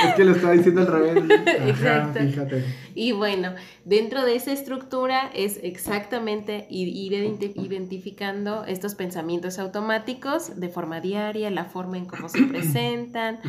Es 0.09 0.15
que 0.15 0.23
lo 0.25 0.31
estaba 0.31 0.53
diciendo 0.53 0.81
al 0.81 0.87
revés. 0.87 1.23
Ajá, 1.47 1.67
Exacto. 1.69 2.19
fíjate. 2.19 2.65
Y 2.95 3.11
bueno, 3.13 3.53
dentro 3.85 4.25
de 4.25 4.35
esa 4.35 4.51
estructura 4.51 5.29
es 5.33 5.59
exactamente 5.63 6.67
ir, 6.69 6.87
ir 6.89 7.13
identi- 7.13 7.53
identificando 7.55 8.65
estos 8.65 8.95
pensamientos 8.95 9.59
automáticos 9.59 10.59
de 10.59 10.69
forma 10.69 10.99
diaria, 11.01 11.49
la 11.49 11.65
forma 11.65 11.97
en 11.97 12.05
cómo 12.05 12.27
se 12.29 12.43
presentan, 12.47 13.39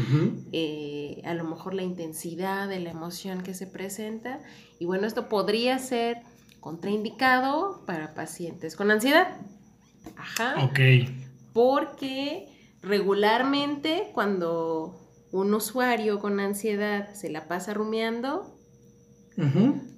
eh, 0.52 1.20
a 1.24 1.34
lo 1.34 1.44
mejor 1.44 1.74
la 1.74 1.82
intensidad 1.82 2.68
de 2.68 2.80
la 2.80 2.90
emoción 2.90 3.42
que 3.42 3.54
se 3.54 3.66
presenta. 3.66 4.40
Y 4.78 4.84
bueno, 4.84 5.06
esto 5.06 5.28
podría 5.28 5.78
ser 5.78 6.18
contraindicado 6.60 7.82
para 7.86 8.14
pacientes 8.14 8.76
con 8.76 8.90
ansiedad. 8.90 9.28
Ajá. 10.16 10.64
Ok. 10.64 10.78
Porque 11.52 12.48
regularmente 12.82 14.10
cuando 14.14 14.98
un 15.32 15.54
usuario 15.54 16.20
con 16.20 16.38
ansiedad 16.38 17.12
se 17.14 17.30
la 17.30 17.48
pasa 17.48 17.74
rumiando. 17.74 18.54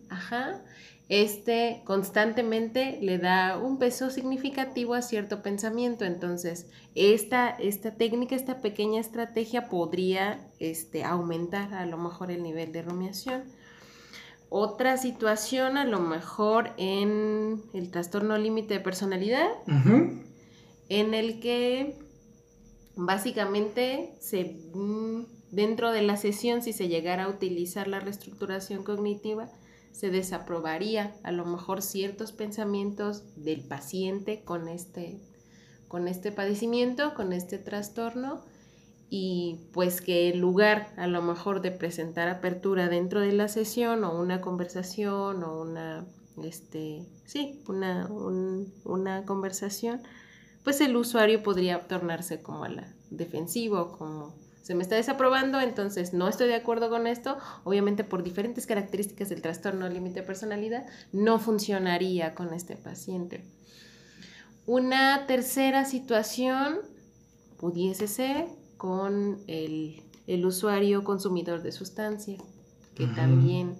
Ajá. 0.08 0.62
Este 1.10 1.82
constantemente 1.84 2.98
le 3.02 3.18
da 3.18 3.58
un 3.58 3.78
peso 3.78 4.10
significativo 4.10 4.94
a 4.94 5.02
cierto 5.02 5.42
pensamiento. 5.42 6.04
Entonces, 6.04 6.70
esta, 6.94 7.50
esta 7.50 7.96
técnica, 7.96 8.36
esta 8.36 8.62
pequeña 8.62 9.00
estrategia 9.00 9.68
podría 9.68 10.48
este, 10.60 11.04
aumentar 11.04 11.74
a 11.74 11.84
lo 11.84 11.98
mejor 11.98 12.30
el 12.30 12.42
nivel 12.42 12.72
de 12.72 12.82
rumiación. 12.82 13.42
Otra 14.48 14.96
situación, 14.96 15.76
a 15.76 15.84
lo 15.84 15.98
mejor 15.98 16.70
en 16.78 17.60
el 17.74 17.90
trastorno 17.90 18.38
límite 18.38 18.74
de 18.74 18.80
personalidad, 18.80 19.48
en 20.88 21.12
el 21.12 21.40
que 21.40 22.03
básicamente 22.96 24.14
se, 24.20 24.56
mm, 24.74 25.24
dentro 25.50 25.92
de 25.92 26.02
la 26.02 26.16
sesión, 26.16 26.62
si 26.62 26.72
se 26.72 26.88
llegara 26.88 27.24
a 27.24 27.28
utilizar 27.28 27.88
la 27.88 28.00
reestructuración 28.00 28.84
cognitiva, 28.84 29.48
se 29.92 30.10
desaprobaría 30.10 31.14
a 31.22 31.30
lo 31.32 31.44
mejor 31.44 31.80
ciertos 31.82 32.32
pensamientos 32.32 33.22
del 33.36 33.62
paciente 33.62 34.42
con 34.44 34.68
este, 34.68 35.20
con 35.88 36.08
este 36.08 36.32
padecimiento, 36.32 37.14
con 37.14 37.32
este 37.32 37.58
trastorno, 37.58 38.42
y 39.10 39.60
pues 39.72 40.00
que 40.00 40.30
en 40.30 40.40
lugar 40.40 40.92
a 40.96 41.06
lo 41.06 41.22
mejor 41.22 41.60
de 41.60 41.70
presentar 41.70 42.28
apertura 42.28 42.88
dentro 42.88 43.20
de 43.20 43.32
la 43.32 43.48
sesión 43.48 44.02
o 44.04 44.18
una 44.20 44.40
conversación 44.40 45.44
o 45.44 45.60
una, 45.60 46.06
este, 46.42 47.06
sí, 47.24 47.62
una, 47.68 48.06
un- 48.08 48.72
una 48.84 49.24
conversación, 49.24 50.02
pues 50.64 50.80
el 50.80 50.96
usuario 50.96 51.42
podría 51.42 51.80
tornarse 51.86 52.42
como 52.42 52.64
a 52.64 52.68
la 52.68 52.92
defensiva 53.10 53.96
como 53.96 54.34
se 54.64 54.74
me 54.74 54.82
está 54.82 54.94
desaprobando, 54.94 55.60
entonces 55.60 56.14
no 56.14 56.26
estoy 56.26 56.48
de 56.48 56.54
acuerdo 56.54 56.88
con 56.88 57.06
esto, 57.06 57.36
obviamente 57.64 58.02
por 58.02 58.22
diferentes 58.22 58.66
características 58.66 59.28
del 59.28 59.42
trastorno 59.42 59.86
límite 59.90 60.20
de 60.20 60.26
personalidad, 60.26 60.86
no 61.12 61.38
funcionaría 61.38 62.34
con 62.34 62.54
este 62.54 62.74
paciente. 62.74 63.44
Una 64.64 65.26
tercera 65.26 65.84
situación 65.84 66.78
pudiese 67.58 68.08
ser 68.08 68.46
con 68.78 69.38
el, 69.48 70.02
el 70.26 70.46
usuario 70.46 71.04
consumidor 71.04 71.62
de 71.62 71.70
sustancias, 71.70 72.42
que 72.94 73.06
también 73.08 73.76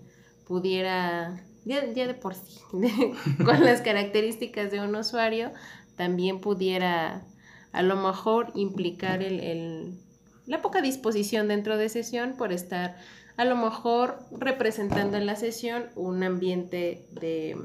pudiera, 0.46 1.42
ya, 1.64 1.90
ya 1.94 2.06
de 2.06 2.12
por 2.12 2.34
sí, 2.34 2.60
con 3.44 3.64
las 3.64 3.80
características 3.80 4.70
de 4.70 4.80
un 4.80 4.94
usuario, 4.94 5.50
también 5.96 6.40
pudiera 6.40 7.24
a 7.72 7.82
lo 7.82 7.96
mejor 7.96 8.52
implicar 8.54 9.22
el, 9.22 9.40
el- 9.40 9.98
la 10.46 10.60
poca 10.62 10.82
disposición 10.82 11.48
dentro 11.48 11.76
de 11.78 11.88
sesión 11.88 12.34
por 12.36 12.52
estar 12.52 12.96
a 13.36 13.44
lo 13.44 13.56
mejor 13.56 14.18
representando 14.30 15.16
en 15.16 15.26
la 15.26 15.36
sesión 15.36 15.86
un 15.96 16.22
ambiente 16.22 17.06
de 17.12 17.56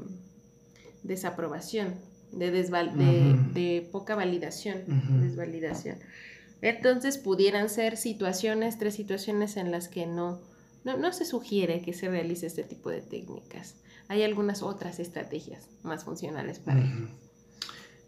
desaprobación, 1.02 1.94
de, 2.32 2.52
desval- 2.52 2.92
de, 2.92 3.60
de 3.60 3.88
poca 3.90 4.14
validación, 4.14 4.82
desvalidación. 5.20 5.98
Entonces 6.62 7.18
pudieran 7.18 7.68
ser 7.70 7.96
situaciones, 7.96 8.78
tres 8.78 8.94
situaciones 8.94 9.56
en 9.56 9.70
las 9.70 9.88
que 9.88 10.06
no, 10.06 10.40
no, 10.84 10.96
no 10.96 11.12
se 11.12 11.24
sugiere 11.24 11.82
que 11.82 11.92
se 11.94 12.08
realice 12.08 12.46
este 12.46 12.64
tipo 12.64 12.90
de 12.90 13.00
técnicas. 13.00 13.76
Hay 14.08 14.22
algunas 14.22 14.62
otras 14.62 14.98
estrategias 14.98 15.68
más 15.82 16.04
funcionales 16.04 16.58
para 16.58 16.80
ello. 16.80 17.08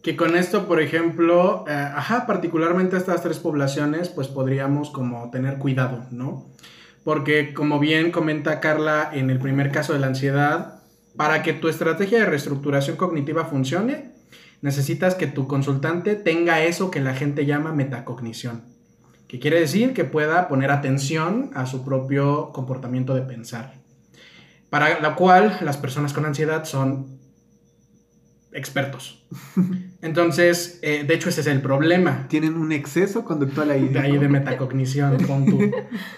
Que 0.03 0.17
con 0.17 0.37
esto, 0.37 0.67
por 0.67 0.81
ejemplo, 0.81 1.65
eh, 1.69 1.73
ajá, 1.73 2.27
particularmente 2.27 2.97
estas 2.97 3.23
tres 3.23 3.38
poblaciones, 3.38 4.09
pues 4.09 4.27
podríamos 4.27 4.91
como 4.91 5.31
tener 5.31 5.59
cuidado, 5.59 6.07
¿no? 6.11 6.49
Porque 7.05 7.55
como 7.55 7.79
bien 7.79 8.11
comenta 8.11 8.61
Carla 8.61 9.11
en 9.12 9.31
el 9.31 9.38
primer 9.38 9.71
caso 9.71 9.93
de 9.93 10.01
la 10.01 10.09
ansiedad, 10.09 10.83
para 11.17 11.43
que 11.43 11.53
tu 11.53 11.69
estrategia 11.69 12.19
de 12.19 12.27
reestructuración 12.27 12.97
cognitiva 12.97 13.45
funcione, 13.45 14.12
necesitas 14.61 15.15
que 15.15 15.27
tu 15.27 15.47
consultante 15.47 16.15
tenga 16.15 16.62
eso 16.62 16.91
que 16.91 17.01
la 17.01 17.15
gente 17.15 17.47
llama 17.47 17.73
metacognición, 17.73 18.65
que 19.29 19.38
quiere 19.38 19.61
decir 19.61 19.93
que 19.93 20.05
pueda 20.05 20.49
poner 20.49 20.71
atención 20.71 21.51
a 21.55 21.67
su 21.67 21.85
propio 21.85 22.53
comportamiento 22.53 23.15
de 23.15 23.23
pensar, 23.23 23.75
para 24.71 25.01
la 25.01 25.15
cual 25.17 25.59
las 25.61 25.77
personas 25.77 26.12
con 26.12 26.25
ansiedad 26.25 26.65
son 26.65 27.22
expertos. 28.53 29.25
Entonces, 30.03 30.79
eh, 30.83 31.05
de 31.07 31.15
hecho 31.15 31.29
ese 31.29 31.41
es 31.41 31.47
el 31.47 31.62
problema. 31.62 32.27
Tienen 32.29 32.55
un 32.55 32.73
exceso 32.73 33.25
conductual 33.25 33.71
ahí. 33.71 33.88
De 33.88 33.99
ahí 33.99 34.19
de 34.19 34.29
metacognición, 34.29 35.17
tú. 35.19 35.71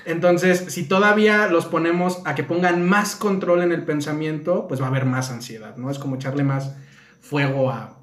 Entonces, 0.04 0.64
si 0.68 0.88
todavía 0.88 1.46
los 1.48 1.66
ponemos 1.66 2.22
a 2.24 2.34
que 2.34 2.44
pongan 2.44 2.86
más 2.86 3.16
control 3.16 3.62
en 3.62 3.72
el 3.72 3.84
pensamiento, 3.84 4.66
pues 4.68 4.80
va 4.80 4.86
a 4.86 4.88
haber 4.88 5.04
más 5.04 5.30
ansiedad, 5.30 5.76
¿no? 5.76 5.90
Es 5.90 5.98
como 5.98 6.16
echarle 6.16 6.44
más 6.44 6.74
fuego 7.20 7.70
a, 7.70 7.98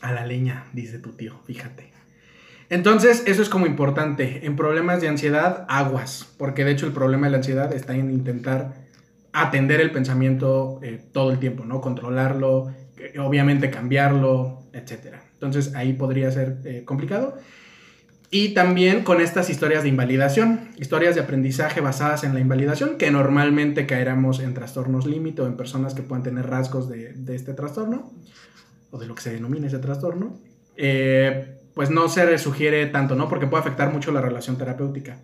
a 0.00 0.12
la 0.12 0.26
leña, 0.26 0.66
dice 0.72 0.98
tu 0.98 1.12
tío, 1.12 1.40
fíjate. 1.44 1.90
Entonces, 2.68 3.24
eso 3.26 3.42
es 3.42 3.48
como 3.48 3.66
importante. 3.66 4.46
En 4.46 4.54
problemas 4.54 5.00
de 5.00 5.08
ansiedad, 5.08 5.66
aguas, 5.68 6.32
porque 6.38 6.64
de 6.64 6.70
hecho 6.70 6.86
el 6.86 6.92
problema 6.92 7.26
de 7.26 7.32
la 7.32 7.38
ansiedad 7.38 7.72
está 7.72 7.96
en 7.96 8.12
intentar 8.12 8.88
atender 9.32 9.80
el 9.80 9.90
pensamiento 9.90 10.78
eh, 10.82 11.02
todo 11.12 11.32
el 11.32 11.38
tiempo, 11.38 11.64
¿no? 11.64 11.80
Controlarlo, 11.80 12.72
obviamente 13.18 13.70
cambiarlo, 13.70 14.62
etc. 14.72 15.16
Entonces 15.34 15.74
ahí 15.74 15.92
podría 15.92 16.30
ser 16.30 16.58
eh, 16.64 16.82
complicado. 16.84 17.36
Y 18.32 18.54
también 18.54 19.02
con 19.02 19.20
estas 19.20 19.50
historias 19.50 19.82
de 19.82 19.88
invalidación, 19.88 20.70
historias 20.76 21.16
de 21.16 21.20
aprendizaje 21.20 21.80
basadas 21.80 22.22
en 22.22 22.32
la 22.32 22.40
invalidación, 22.40 22.96
que 22.96 23.10
normalmente 23.10 23.86
caeremos 23.86 24.38
en 24.38 24.54
trastornos 24.54 25.06
límite 25.06 25.42
o 25.42 25.46
en 25.46 25.56
personas 25.56 25.94
que 25.94 26.02
puedan 26.02 26.22
tener 26.22 26.46
rasgos 26.46 26.88
de, 26.88 27.12
de 27.14 27.34
este 27.34 27.54
trastorno, 27.54 28.12
o 28.90 28.98
de 28.98 29.06
lo 29.06 29.14
que 29.14 29.22
se 29.22 29.32
denomina 29.32 29.66
ese 29.66 29.78
trastorno, 29.78 30.38
eh, 30.76 31.58
pues 31.74 31.90
no 31.90 32.08
se 32.08 32.38
sugiere 32.38 32.86
tanto, 32.86 33.14
¿no? 33.14 33.28
Porque 33.28 33.46
puede 33.46 33.62
afectar 33.62 33.92
mucho 33.92 34.12
la 34.12 34.20
relación 34.20 34.56
terapéutica. 34.56 35.18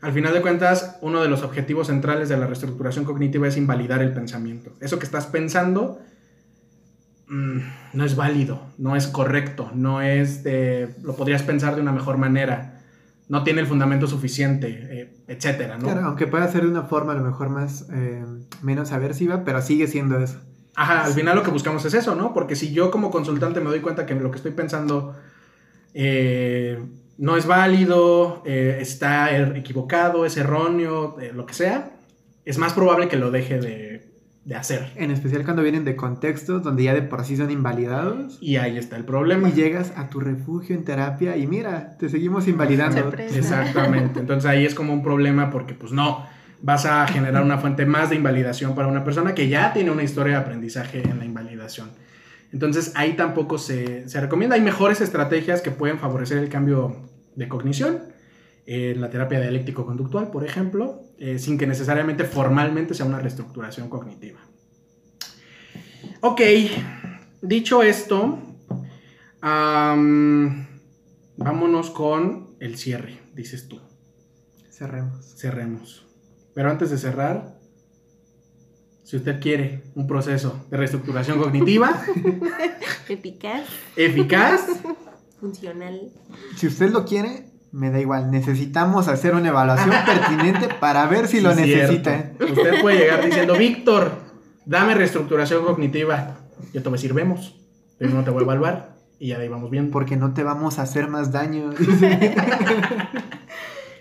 Al 0.00 0.12
final 0.12 0.32
de 0.32 0.42
cuentas, 0.42 0.96
uno 1.00 1.22
de 1.22 1.28
los 1.28 1.42
objetivos 1.42 1.88
centrales 1.88 2.28
de 2.28 2.36
la 2.36 2.46
reestructuración 2.46 3.04
cognitiva 3.04 3.48
es 3.48 3.56
invalidar 3.56 4.00
el 4.00 4.12
pensamiento. 4.12 4.72
Eso 4.80 4.98
que 4.98 5.06
estás 5.06 5.26
pensando 5.26 6.00
mm, 7.28 7.58
no 7.94 8.04
es 8.04 8.16
válido, 8.16 8.62
no 8.78 8.96
es 8.96 9.06
correcto, 9.06 9.70
no 9.74 10.02
es 10.02 10.42
de, 10.44 10.94
lo 11.02 11.14
podrías 11.16 11.42
pensar 11.42 11.74
de 11.76 11.82
una 11.82 11.92
mejor 11.92 12.16
manera. 12.18 12.74
no 13.28 13.44
tiene 13.44 13.60
el 13.60 13.66
fundamento 13.66 14.06
suficiente, 14.06 14.68
eh, 14.90 15.14
etcétera, 15.28 15.76
¿no? 15.76 15.84
Claro, 15.84 16.00
aunque 16.06 16.26
pueda 16.26 16.48
ser 16.50 16.62
de 16.62 16.68
una 16.68 16.84
forma 16.84 17.12
a 17.12 17.16
lo 17.16 17.22
mejor 17.24 17.50
más 17.50 17.86
eh, 17.92 18.24
menos 18.62 18.90
aversiva, 18.92 19.44
pero 19.44 19.60
sigue 19.60 19.86
siendo 19.86 20.18
eso. 20.18 20.38
Ajá, 20.74 21.04
al 21.04 21.12
final 21.12 21.36
lo 21.36 21.42
que 21.42 21.50
buscamos 21.50 21.84
es 21.84 21.92
eso, 21.92 22.14
¿no? 22.14 22.32
Porque 22.32 22.56
si 22.56 22.72
yo 22.72 22.90
como 22.90 23.10
consultante 23.10 23.60
me 23.60 23.68
doy 23.68 23.80
cuenta 23.80 24.06
que 24.06 24.14
lo 24.14 24.30
que 24.30 24.36
estoy 24.38 24.52
pensando 24.52 25.14
eh, 25.94 26.78
no 27.18 27.36
es 27.36 27.46
válido, 27.46 28.42
eh, 28.46 28.78
está 28.80 29.30
er- 29.32 29.56
equivocado, 29.56 30.24
es 30.24 30.36
erróneo, 30.36 31.18
eh, 31.20 31.32
lo 31.34 31.46
que 31.46 31.54
sea, 31.54 31.90
es 32.44 32.58
más 32.58 32.72
probable 32.72 33.08
que 33.08 33.16
lo 33.16 33.30
deje 33.30 33.58
de, 33.60 33.97
de 34.48 34.54
hacer. 34.54 34.92
En 34.96 35.10
especial 35.10 35.44
cuando 35.44 35.62
vienen 35.62 35.84
de 35.84 35.94
contextos 35.94 36.62
donde 36.62 36.84
ya 36.84 36.94
de 36.94 37.02
por 37.02 37.22
sí 37.22 37.36
son 37.36 37.50
invalidados. 37.50 38.38
Y 38.40 38.56
ahí 38.56 38.78
está 38.78 38.96
el 38.96 39.04
problema. 39.04 39.50
Y 39.50 39.52
llegas 39.52 39.92
a 39.94 40.08
tu 40.08 40.20
refugio 40.20 40.74
en 40.74 40.84
terapia 40.84 41.36
y 41.36 41.46
mira, 41.46 41.98
te 41.98 42.08
seguimos 42.08 42.48
invalidando. 42.48 43.12
Exactamente. 43.18 44.20
Entonces 44.20 44.48
ahí 44.48 44.64
es 44.64 44.74
como 44.74 44.94
un 44.94 45.02
problema 45.02 45.50
porque 45.50 45.74
pues 45.74 45.92
no, 45.92 46.24
vas 46.62 46.86
a 46.86 47.06
generar 47.06 47.42
una 47.42 47.58
fuente 47.58 47.84
más 47.84 48.08
de 48.08 48.16
invalidación 48.16 48.74
para 48.74 48.88
una 48.88 49.04
persona 49.04 49.34
que 49.34 49.50
ya 49.50 49.74
tiene 49.74 49.90
una 49.90 50.02
historia 50.02 50.36
de 50.36 50.38
aprendizaje 50.38 51.02
en 51.02 51.18
la 51.18 51.26
invalidación. 51.26 51.90
Entonces 52.50 52.92
ahí 52.94 53.16
tampoco 53.16 53.58
se, 53.58 54.08
se 54.08 54.18
recomienda. 54.18 54.56
Hay 54.56 54.62
mejores 54.62 55.02
estrategias 55.02 55.60
que 55.60 55.72
pueden 55.72 55.98
favorecer 55.98 56.38
el 56.38 56.48
cambio 56.48 56.96
de 57.36 57.48
cognición. 57.48 57.98
En 58.70 59.00
la 59.00 59.08
terapia 59.08 59.40
dialéctico-conductual, 59.40 60.30
por 60.30 60.44
ejemplo, 60.44 61.00
eh, 61.16 61.38
sin 61.38 61.56
que 61.56 61.66
necesariamente 61.66 62.24
formalmente 62.24 62.92
sea 62.92 63.06
una 63.06 63.18
reestructuración 63.18 63.88
cognitiva. 63.88 64.40
Ok, 66.20 66.42
dicho 67.40 67.82
esto, 67.82 68.38
vámonos 69.40 70.68
con 71.88 72.56
el 72.60 72.76
cierre, 72.76 73.18
dices 73.34 73.68
tú. 73.68 73.80
Cerremos. 74.70 75.34
Cerremos. 75.38 76.06
Pero 76.52 76.70
antes 76.70 76.90
de 76.90 76.98
cerrar, 76.98 77.58
si 79.02 79.16
usted 79.16 79.40
quiere 79.40 79.84
un 79.94 80.06
proceso 80.06 80.66
de 80.68 80.76
reestructuración 80.76 81.38
cognitiva 81.42 82.04
Eficaz, 83.08 83.64
eficaz, 83.96 84.60
funcional. 85.40 86.12
Si 86.54 86.66
usted 86.66 86.90
lo 86.90 87.06
quiere, 87.06 87.56
me 87.72 87.90
da 87.90 88.00
igual. 88.00 88.30
Necesitamos 88.30 89.08
hacer 89.08 89.34
una 89.34 89.48
evaluación 89.48 89.94
pertinente 90.06 90.68
para 90.80 91.06
ver 91.06 91.28
si 91.28 91.40
lo 91.40 91.54
necesita. 91.54 92.32
cierto. 92.36 92.44
Usted 92.46 92.80
puede 92.80 92.98
llegar 92.98 93.24
diciendo, 93.24 93.54
Víctor, 93.58 94.12
dame 94.64 94.94
reestructuración 94.94 95.64
cognitiva. 95.64 96.36
Yo 96.72 96.82
te 96.82 96.88
voy 96.88 96.98
a 96.98 97.00
decir, 97.00 97.14
vemos. 97.14 97.54
Pero 97.98 98.14
no 98.14 98.22
te 98.22 98.30
voy 98.30 98.40
a 98.40 98.44
evaluar. 98.44 98.96
Y 99.18 99.28
ya 99.28 99.38
de 99.38 99.44
ahí 99.44 99.48
vamos 99.48 99.70
bien. 99.70 99.90
Porque 99.90 100.16
no 100.16 100.32
te 100.32 100.44
vamos 100.44 100.78
a 100.78 100.82
hacer 100.82 101.08
más 101.08 101.32
daño. 101.32 101.70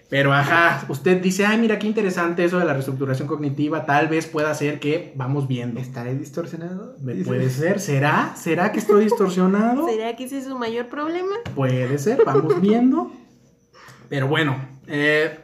Pero 0.09 0.33
ajá, 0.33 0.85
usted 0.87 1.21
dice, 1.21 1.45
ay, 1.45 1.57
mira 1.57 1.79
qué 1.79 1.87
interesante 1.87 2.45
eso 2.45 2.59
de 2.59 2.65
la 2.65 2.71
reestructuración 2.73 3.27
cognitiva. 3.27 3.85
Tal 3.85 4.07
vez 4.07 4.25
pueda 4.25 4.53
ser 4.53 4.79
que 4.79 5.11
vamos 5.15 5.49
viendo. 5.49 5.81
¿Estaré 5.81 6.15
distorsionado? 6.15 6.95
Puede 7.25 7.49
ser, 7.49 7.81
¿será? 7.81 8.33
¿Será 8.37 8.71
que 8.71 8.79
estoy 8.79 9.03
distorsionado? 9.03 9.85
¿Será 9.89 10.15
que 10.15 10.23
ese 10.23 10.37
es 10.37 10.45
su 10.45 10.57
mayor 10.57 10.87
problema? 10.87 11.35
Puede 11.55 11.97
ser, 11.97 12.23
vamos 12.25 12.61
viendo. 12.61 13.11
Pero 14.09 14.27
bueno, 14.27 14.57
eh, 14.87 15.37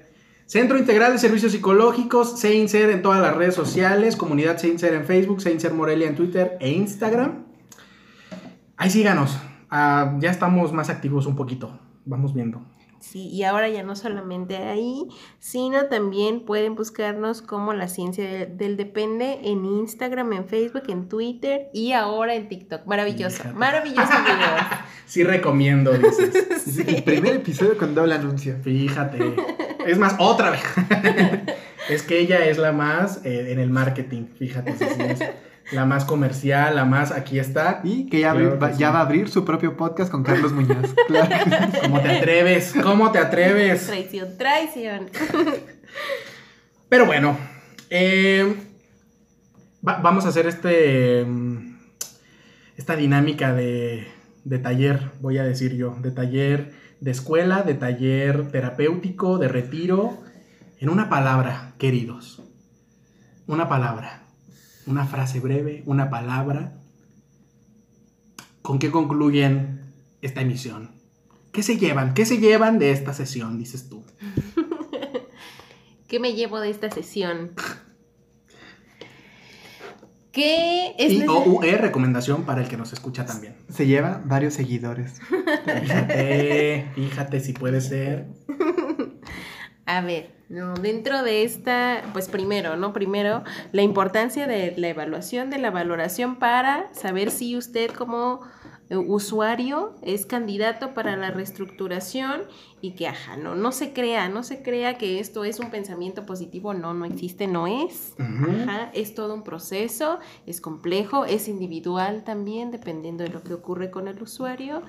Centro 0.45 0.77
Integral 0.77 1.13
de 1.13 1.19
Servicios 1.19 1.51
Psicológicos, 1.51 2.39
SEINSER 2.39 2.89
en 2.89 3.01
todas 3.01 3.21
las 3.21 3.35
redes 3.35 3.55
sociales, 3.55 4.15
comunidad 4.15 4.57
SEINSER 4.57 4.93
en 4.93 5.05
Facebook, 5.05 5.41
SEINSER 5.41 5.73
Morelia 5.73 6.07
en 6.07 6.15
Twitter 6.15 6.57
e 6.59 6.69
Instagram. 6.71 7.45
Ahí 8.77 8.89
síganos, 8.89 9.39
Ah, 9.75 10.17
ya 10.19 10.29
estamos 10.29 10.71
más 10.71 10.91
activos 10.91 11.25
un 11.25 11.35
poquito, 11.35 11.79
vamos 12.05 12.31
viendo. 12.35 12.61
Sí, 13.03 13.27
y 13.27 13.43
ahora 13.43 13.67
ya 13.67 13.83
no 13.83 13.97
solamente 13.97 14.55
ahí, 14.55 15.03
sino 15.37 15.87
también 15.87 16.45
pueden 16.45 16.73
buscarnos 16.75 17.41
como 17.41 17.73
la 17.73 17.89
ciencia 17.89 18.23
de- 18.23 18.45
del 18.45 18.77
depende 18.77 19.39
en 19.43 19.65
Instagram, 19.65 20.31
en 20.31 20.47
Facebook, 20.47 20.83
en 20.87 21.09
Twitter 21.09 21.67
y 21.73 21.91
ahora 21.91 22.33
en 22.33 22.47
TikTok. 22.47 22.85
Maravilloso, 22.85 23.37
Fíjate. 23.37 23.55
maravilloso 23.55 24.09
video. 24.23 24.55
Sí 25.05 25.23
recomiendo, 25.23 25.91
dices. 25.91 26.77
El 26.87 27.03
primer 27.03 27.35
episodio 27.35 27.77
con 27.77 27.93
doble 27.93 28.15
anuncio. 28.15 28.55
Fíjate. 28.63 29.35
Es 29.85 29.99
más, 29.99 30.15
otra 30.17 30.49
vez. 30.51 30.63
es 31.89 32.03
que 32.03 32.19
ella 32.19 32.45
es 32.47 32.57
la 32.57 32.71
más 32.71 33.23
eh, 33.25 33.51
en 33.51 33.59
el 33.59 33.69
marketing, 33.69 34.27
fíjate. 34.39 34.71
sí, 34.77 34.85
sí, 34.95 35.01
es 35.01 35.19
la 35.71 35.85
más 35.85 36.05
comercial, 36.05 36.75
la 36.75 36.85
más, 36.85 37.11
aquí 37.11 37.39
está. 37.39 37.81
Y 37.83 38.07
que 38.09 38.19
ya, 38.21 38.33
va, 38.33 38.71
que 38.71 38.77
ya 38.77 38.87
sí. 38.87 38.93
va 38.93 38.99
a 38.99 39.01
abrir 39.01 39.29
su 39.29 39.45
propio 39.45 39.75
podcast 39.77 40.11
con 40.11 40.23
Carlos 40.23 40.51
Muñoz. 40.53 40.93
Claro. 41.07 41.29
¿Cómo 41.81 42.01
te 42.01 42.09
atreves? 42.17 42.73
¿Cómo 42.81 43.11
te 43.11 43.19
atreves? 43.19 43.87
Traición, 43.87 44.37
traición. 44.37 45.09
Pero 46.89 47.05
bueno, 47.05 47.37
eh, 47.89 48.55
va- 49.87 49.99
vamos 50.01 50.25
a 50.25 50.29
hacer 50.29 50.47
este 50.47 51.25
mm, 51.25 51.77
esta 52.77 52.95
dinámica 52.95 53.53
de, 53.53 54.07
de 54.43 54.59
taller, 54.59 55.11
voy 55.21 55.37
a 55.37 55.43
decir 55.43 55.75
yo, 55.75 55.95
de 56.01 56.11
taller 56.11 56.71
de 56.99 57.11
escuela, 57.11 57.63
de 57.63 57.73
taller 57.73 58.49
terapéutico, 58.49 59.37
de 59.37 59.49
retiro, 59.49 60.17
en 60.79 60.87
una 60.89 61.09
palabra, 61.09 61.73
queridos. 61.77 62.41
Una 63.45 63.67
palabra, 63.67 64.22
una 64.87 65.05
frase 65.05 65.39
breve, 65.39 65.83
una 65.85 66.09
palabra. 66.09 66.73
¿Con 68.61 68.79
qué 68.79 68.91
concluyen 68.91 69.81
esta 70.21 70.41
emisión? 70.41 70.91
¿Qué 71.51 71.63
se 71.63 71.77
llevan? 71.77 72.13
¿Qué 72.13 72.25
se 72.25 72.37
llevan 72.39 72.79
de 72.79 72.91
esta 72.91 73.13
sesión, 73.13 73.57
dices 73.59 73.89
tú? 73.89 74.03
¿Qué 76.07 76.19
me 76.19 76.33
llevo 76.33 76.59
de 76.59 76.69
esta 76.69 76.89
sesión? 76.91 77.51
¿Qué 80.31 80.95
es 80.97 81.11
Y 81.11 81.19
neces- 81.21 81.29
o 81.29 81.43
UE, 81.59 81.77
recomendación 81.77 82.43
para 82.43 82.61
el 82.61 82.67
que 82.67 82.75
nos 82.77 82.91
escucha 82.91 83.25
también. 83.25 83.55
Se 83.69 83.85
lleva 83.85 84.21
varios 84.25 84.55
seguidores. 84.55 85.19
Fíjate, 85.81 86.87
fíjate 86.95 87.39
si 87.39 87.53
puede 87.53 87.81
ser. 87.81 88.27
A 89.85 90.01
ver, 90.01 90.31
no, 90.53 90.75
dentro 90.75 91.23
de 91.23 91.43
esta, 91.43 92.03
pues 92.13 92.29
primero, 92.29 92.77
¿no? 92.77 92.93
Primero, 92.93 93.43
la 93.71 93.81
importancia 93.81 94.45
de 94.45 94.75
la 94.77 94.89
evaluación, 94.89 95.49
de 95.49 95.57
la 95.57 95.71
valoración 95.71 96.35
para 96.35 96.93
saber 96.93 97.31
si 97.31 97.57
usted 97.57 97.89
como 97.89 98.41
eh, 98.91 98.97
usuario 98.97 99.95
es 100.03 100.27
candidato 100.27 100.93
para 100.93 101.17
la 101.17 101.31
reestructuración 101.31 102.43
y 102.81 102.91
que, 102.91 103.07
ajá, 103.07 103.35
no, 103.35 103.55
no 103.55 103.71
se 103.71 103.93
crea, 103.93 104.29
no 104.29 104.43
se 104.43 104.61
crea 104.61 104.99
que 104.99 105.19
esto 105.19 105.43
es 105.43 105.59
un 105.59 105.71
pensamiento 105.71 106.27
positivo, 106.27 106.75
no, 106.75 106.93
no 106.93 107.05
existe, 107.05 107.47
no 107.47 107.65
es. 107.65 108.13
Ajá, 108.19 108.91
es 108.93 109.15
todo 109.15 109.33
un 109.33 109.43
proceso, 109.43 110.19
es 110.45 110.61
complejo, 110.61 111.25
es 111.25 111.47
individual 111.47 112.23
también, 112.23 112.69
dependiendo 112.69 113.23
de 113.23 113.31
lo 113.31 113.41
que 113.41 113.55
ocurre 113.55 113.89
con 113.89 114.07
el 114.07 114.21
usuario. 114.21 114.83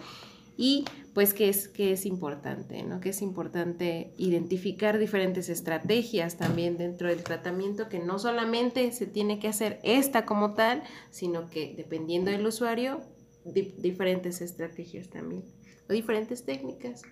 Y 0.56 0.84
pues 1.14 1.34
que 1.34 1.48
es, 1.48 1.68
que 1.68 1.92
es 1.92 2.06
importante, 2.06 2.82
¿no? 2.82 3.00
Que 3.00 3.10
es 3.10 3.22
importante 3.22 4.12
identificar 4.18 4.98
diferentes 4.98 5.48
estrategias 5.48 6.36
también 6.36 6.76
dentro 6.76 7.08
del 7.08 7.22
tratamiento, 7.22 7.88
que 7.88 7.98
no 7.98 8.18
solamente 8.18 8.92
se 8.92 9.06
tiene 9.06 9.38
que 9.38 9.48
hacer 9.48 9.80
esta 9.82 10.24
como 10.24 10.54
tal, 10.54 10.82
sino 11.10 11.48
que 11.50 11.74
dependiendo 11.76 12.30
del 12.30 12.46
usuario, 12.46 13.00
di- 13.44 13.74
diferentes 13.78 14.40
estrategias 14.40 15.08
también, 15.08 15.44
o 15.88 15.92
diferentes 15.92 16.44
técnicas. 16.44 17.02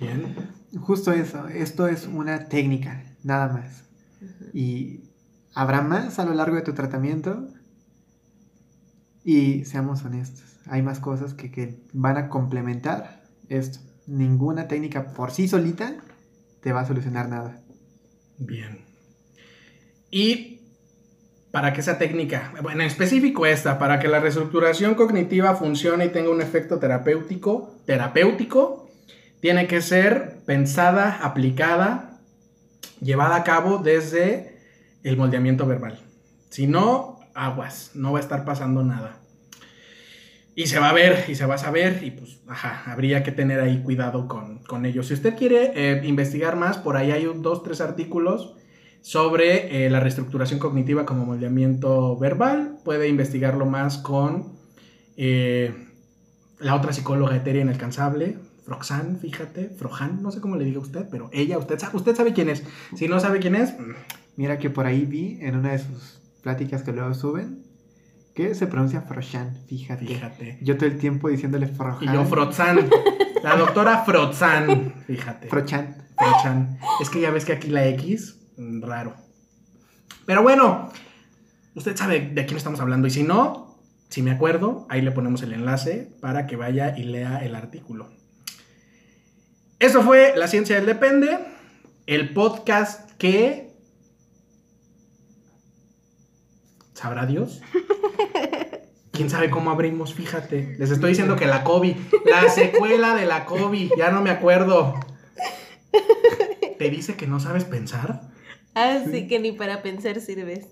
Bien. 0.00 0.34
Justo 0.80 1.12
eso. 1.12 1.46
Esto 1.48 1.86
es 1.88 2.06
una 2.06 2.48
técnica, 2.48 3.04
nada 3.22 3.52
más. 3.52 3.84
Y 4.52 5.00
habrá 5.54 5.82
más 5.82 6.18
a 6.18 6.24
lo 6.24 6.34
largo 6.34 6.56
de 6.56 6.62
tu 6.62 6.72
tratamiento. 6.72 7.48
Y 9.24 9.64
seamos 9.64 10.04
honestos, 10.04 10.53
hay 10.66 10.82
más 10.82 11.00
cosas 11.00 11.34
que, 11.34 11.50
que 11.50 11.80
van 11.92 12.16
a 12.16 12.28
complementar 12.28 13.22
esto. 13.48 13.80
Ninguna 14.06 14.68
técnica 14.68 15.12
por 15.12 15.30
sí 15.30 15.48
solita 15.48 15.96
te 16.60 16.72
va 16.72 16.80
a 16.80 16.86
solucionar 16.86 17.28
nada. 17.28 17.60
Bien. 18.38 18.84
Y 20.10 20.60
para 21.50 21.72
que 21.72 21.82
esa 21.82 21.98
técnica, 21.98 22.52
bueno, 22.62 22.80
en 22.80 22.88
específico 22.88 23.46
esta, 23.46 23.78
para 23.78 24.00
que 24.00 24.08
la 24.08 24.18
reestructuración 24.18 24.94
cognitiva 24.94 25.54
funcione 25.54 26.06
y 26.06 26.08
tenga 26.08 26.30
un 26.30 26.40
efecto 26.40 26.78
terapéutico, 26.78 27.76
terapéutico, 27.86 28.90
tiene 29.40 29.66
que 29.66 29.80
ser 29.80 30.40
pensada, 30.46 31.20
aplicada, 31.22 32.18
llevada 33.00 33.36
a 33.36 33.44
cabo 33.44 33.78
desde 33.78 34.58
el 35.04 35.16
moldeamiento 35.16 35.66
verbal. 35.66 36.00
Si 36.50 36.66
no, 36.66 37.20
aguas, 37.34 37.92
no 37.94 38.12
va 38.12 38.18
a 38.18 38.22
estar 38.22 38.44
pasando 38.44 38.82
nada. 38.82 39.20
Y 40.54 40.66
se 40.66 40.78
va 40.78 40.90
a 40.90 40.92
ver 40.92 41.24
y 41.28 41.34
se 41.34 41.46
va 41.46 41.56
a 41.56 41.58
saber 41.58 42.02
y 42.04 42.12
pues, 42.12 42.40
ajá, 42.46 42.90
habría 42.90 43.22
que 43.22 43.32
tener 43.32 43.60
ahí 43.60 43.82
cuidado 43.82 44.28
con, 44.28 44.58
con 44.60 44.86
ello. 44.86 45.02
Si 45.02 45.14
usted 45.14 45.36
quiere 45.36 45.72
eh, 45.74 46.02
investigar 46.04 46.56
más, 46.56 46.78
por 46.78 46.96
ahí 46.96 47.10
hay 47.10 47.28
dos, 47.36 47.62
tres 47.62 47.80
artículos 47.80 48.54
sobre 49.00 49.86
eh, 49.86 49.90
la 49.90 50.00
reestructuración 50.00 50.60
cognitiva 50.60 51.04
como 51.04 51.26
moldeamiento 51.26 52.16
verbal. 52.16 52.78
Puede 52.84 53.08
investigarlo 53.08 53.66
más 53.66 53.98
con 53.98 54.54
eh, 55.16 55.74
la 56.60 56.74
otra 56.76 56.92
psicóloga 56.92 57.36
etérea 57.36 57.62
inalcanzable, 57.62 58.38
Froxan, 58.64 59.18
fíjate, 59.18 59.68
Frojan, 59.68 60.22
no 60.22 60.30
sé 60.30 60.40
cómo 60.40 60.56
le 60.56 60.64
diga 60.64 60.80
usted, 60.80 61.06
pero 61.10 61.28
ella, 61.32 61.58
usted 61.58 61.78
sabe, 61.78 61.96
usted 61.98 62.16
sabe 62.16 62.32
quién 62.32 62.48
es. 62.48 62.62
Si 62.96 63.08
no 63.08 63.20
sabe 63.20 63.40
quién 63.40 63.56
es, 63.56 63.78
mm, 63.78 63.92
Mira 64.36 64.58
que 64.58 64.70
por 64.70 64.86
ahí 64.86 65.04
vi 65.04 65.38
en 65.40 65.56
una 65.56 65.72
de 65.72 65.78
sus 65.78 66.20
pláticas 66.42 66.82
que 66.82 66.92
luego 66.92 67.14
suben 67.14 67.62
que 68.34 68.54
se 68.54 68.66
pronuncia 68.66 69.02
Froshan, 69.02 69.56
fíjate. 69.68 70.06
fíjate. 70.06 70.58
Yo 70.60 70.76
todo 70.76 70.86
el 70.86 70.98
tiempo 70.98 71.28
diciéndole 71.28 71.66
Y 71.66 71.74
Frohan. 71.74 72.12
yo 72.12 72.24
Frotzan, 72.24 72.90
la 73.42 73.56
doctora 73.56 74.04
Frotzan, 74.04 74.92
fíjate. 75.06 75.48
Frochan. 75.48 76.08
Frochan. 76.16 76.78
Es 77.00 77.10
que 77.10 77.20
ya 77.20 77.30
ves 77.30 77.44
que 77.44 77.52
aquí 77.52 77.68
la 77.68 77.86
X, 77.88 78.40
mm, 78.56 78.82
raro. 78.82 79.14
Pero 80.26 80.42
bueno, 80.42 80.90
usted 81.74 81.96
sabe 81.96 82.30
de 82.32 82.44
quién 82.46 82.56
estamos 82.56 82.80
hablando. 82.80 83.06
Y 83.06 83.10
si 83.10 83.22
no, 83.22 83.78
si 84.08 84.22
me 84.22 84.32
acuerdo, 84.32 84.86
ahí 84.90 85.00
le 85.00 85.12
ponemos 85.12 85.42
el 85.42 85.52
enlace 85.52 86.10
para 86.20 86.46
que 86.46 86.56
vaya 86.56 86.96
y 86.96 87.04
lea 87.04 87.38
el 87.38 87.54
artículo. 87.54 88.10
Eso 89.78 90.02
fue 90.02 90.32
La 90.36 90.48
Ciencia 90.48 90.76
del 90.76 90.86
Depende, 90.86 91.38
el 92.06 92.32
podcast 92.32 93.10
que... 93.18 93.63
¿Sabrá 96.94 97.26
Dios? 97.26 97.60
¿Quién 99.12 99.30
sabe 99.30 99.50
cómo 99.50 99.70
abrimos? 99.70 100.14
Fíjate. 100.14 100.74
Les 100.78 100.90
estoy 100.90 101.10
diciendo 101.10 101.36
que 101.36 101.46
la 101.46 101.62
COVID, 101.64 101.94
la 102.24 102.48
secuela 102.48 103.14
de 103.14 103.26
la 103.26 103.44
COVID, 103.44 103.92
ya 103.96 104.10
no 104.10 104.22
me 104.22 104.30
acuerdo. 104.30 104.94
¿Te 106.78 106.90
dice 106.90 107.14
que 107.14 107.26
no 107.26 107.38
sabes 107.40 107.64
pensar? 107.64 108.22
Así 108.74 109.28
que 109.28 109.38
ni 109.38 109.52
para 109.52 109.82
pensar 109.82 110.20
sirves. 110.20 110.66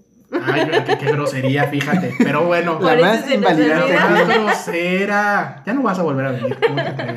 Ay, 0.45 0.67
qué, 0.87 0.99
qué 0.99 1.13
grosería, 1.13 1.65
fíjate. 1.69 2.15
Pero 2.19 2.45
bueno, 2.47 2.81
La 2.81 2.97
más 2.97 3.31
invalidante. 3.31 3.95
más 3.95 4.29
grosera. 4.29 5.63
Ya 5.67 5.75
no 5.75 5.83
vas 5.83 5.99
a 5.99 6.03
volver 6.03 6.27
a 6.27 6.33
venir. 6.33 6.59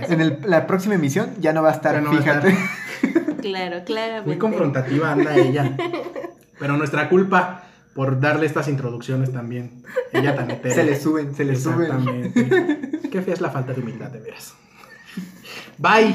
En 0.10 0.22
el- 0.22 0.40
la 0.46 0.68
próxima 0.68 0.96
emisión 0.96 1.32
ya 1.40 1.54
no 1.54 1.64
va 1.64 1.70
a 1.70 1.74
estar, 1.74 1.96
Ya 1.96 2.02
no 2.02 2.12
va 2.12 2.18
a 2.18 2.22
fíjate. 2.22 2.56
Claro, 3.42 3.84
claramente. 3.86 4.28
Muy 4.28 4.38
confrontativa 4.38 5.12
anda 5.12 5.36
ella. 5.38 5.76
Pero 6.60 6.78
nuestra 6.78 7.10
culpa 7.10 7.64
por 7.96 8.20
darle 8.20 8.46
estas 8.46 8.68
introducciones 8.68 9.32
también. 9.32 9.82
Ella 10.12 10.36
tan 10.36 10.52
etera. 10.52 10.76
Se 10.76 10.84
le 10.84 11.00
suben, 11.00 11.34
se 11.34 11.46
le 11.46 11.56
suben. 11.56 11.84
Exactamente. 11.84 13.10
Qué 13.10 13.22
fea 13.22 13.34
es 13.34 13.42
la 13.42 13.50
falta 13.50 13.74
de 13.74 13.82
humildad, 13.82 14.12
de 14.12 14.20
veras. 14.20 14.54
Bye. 15.78 16.14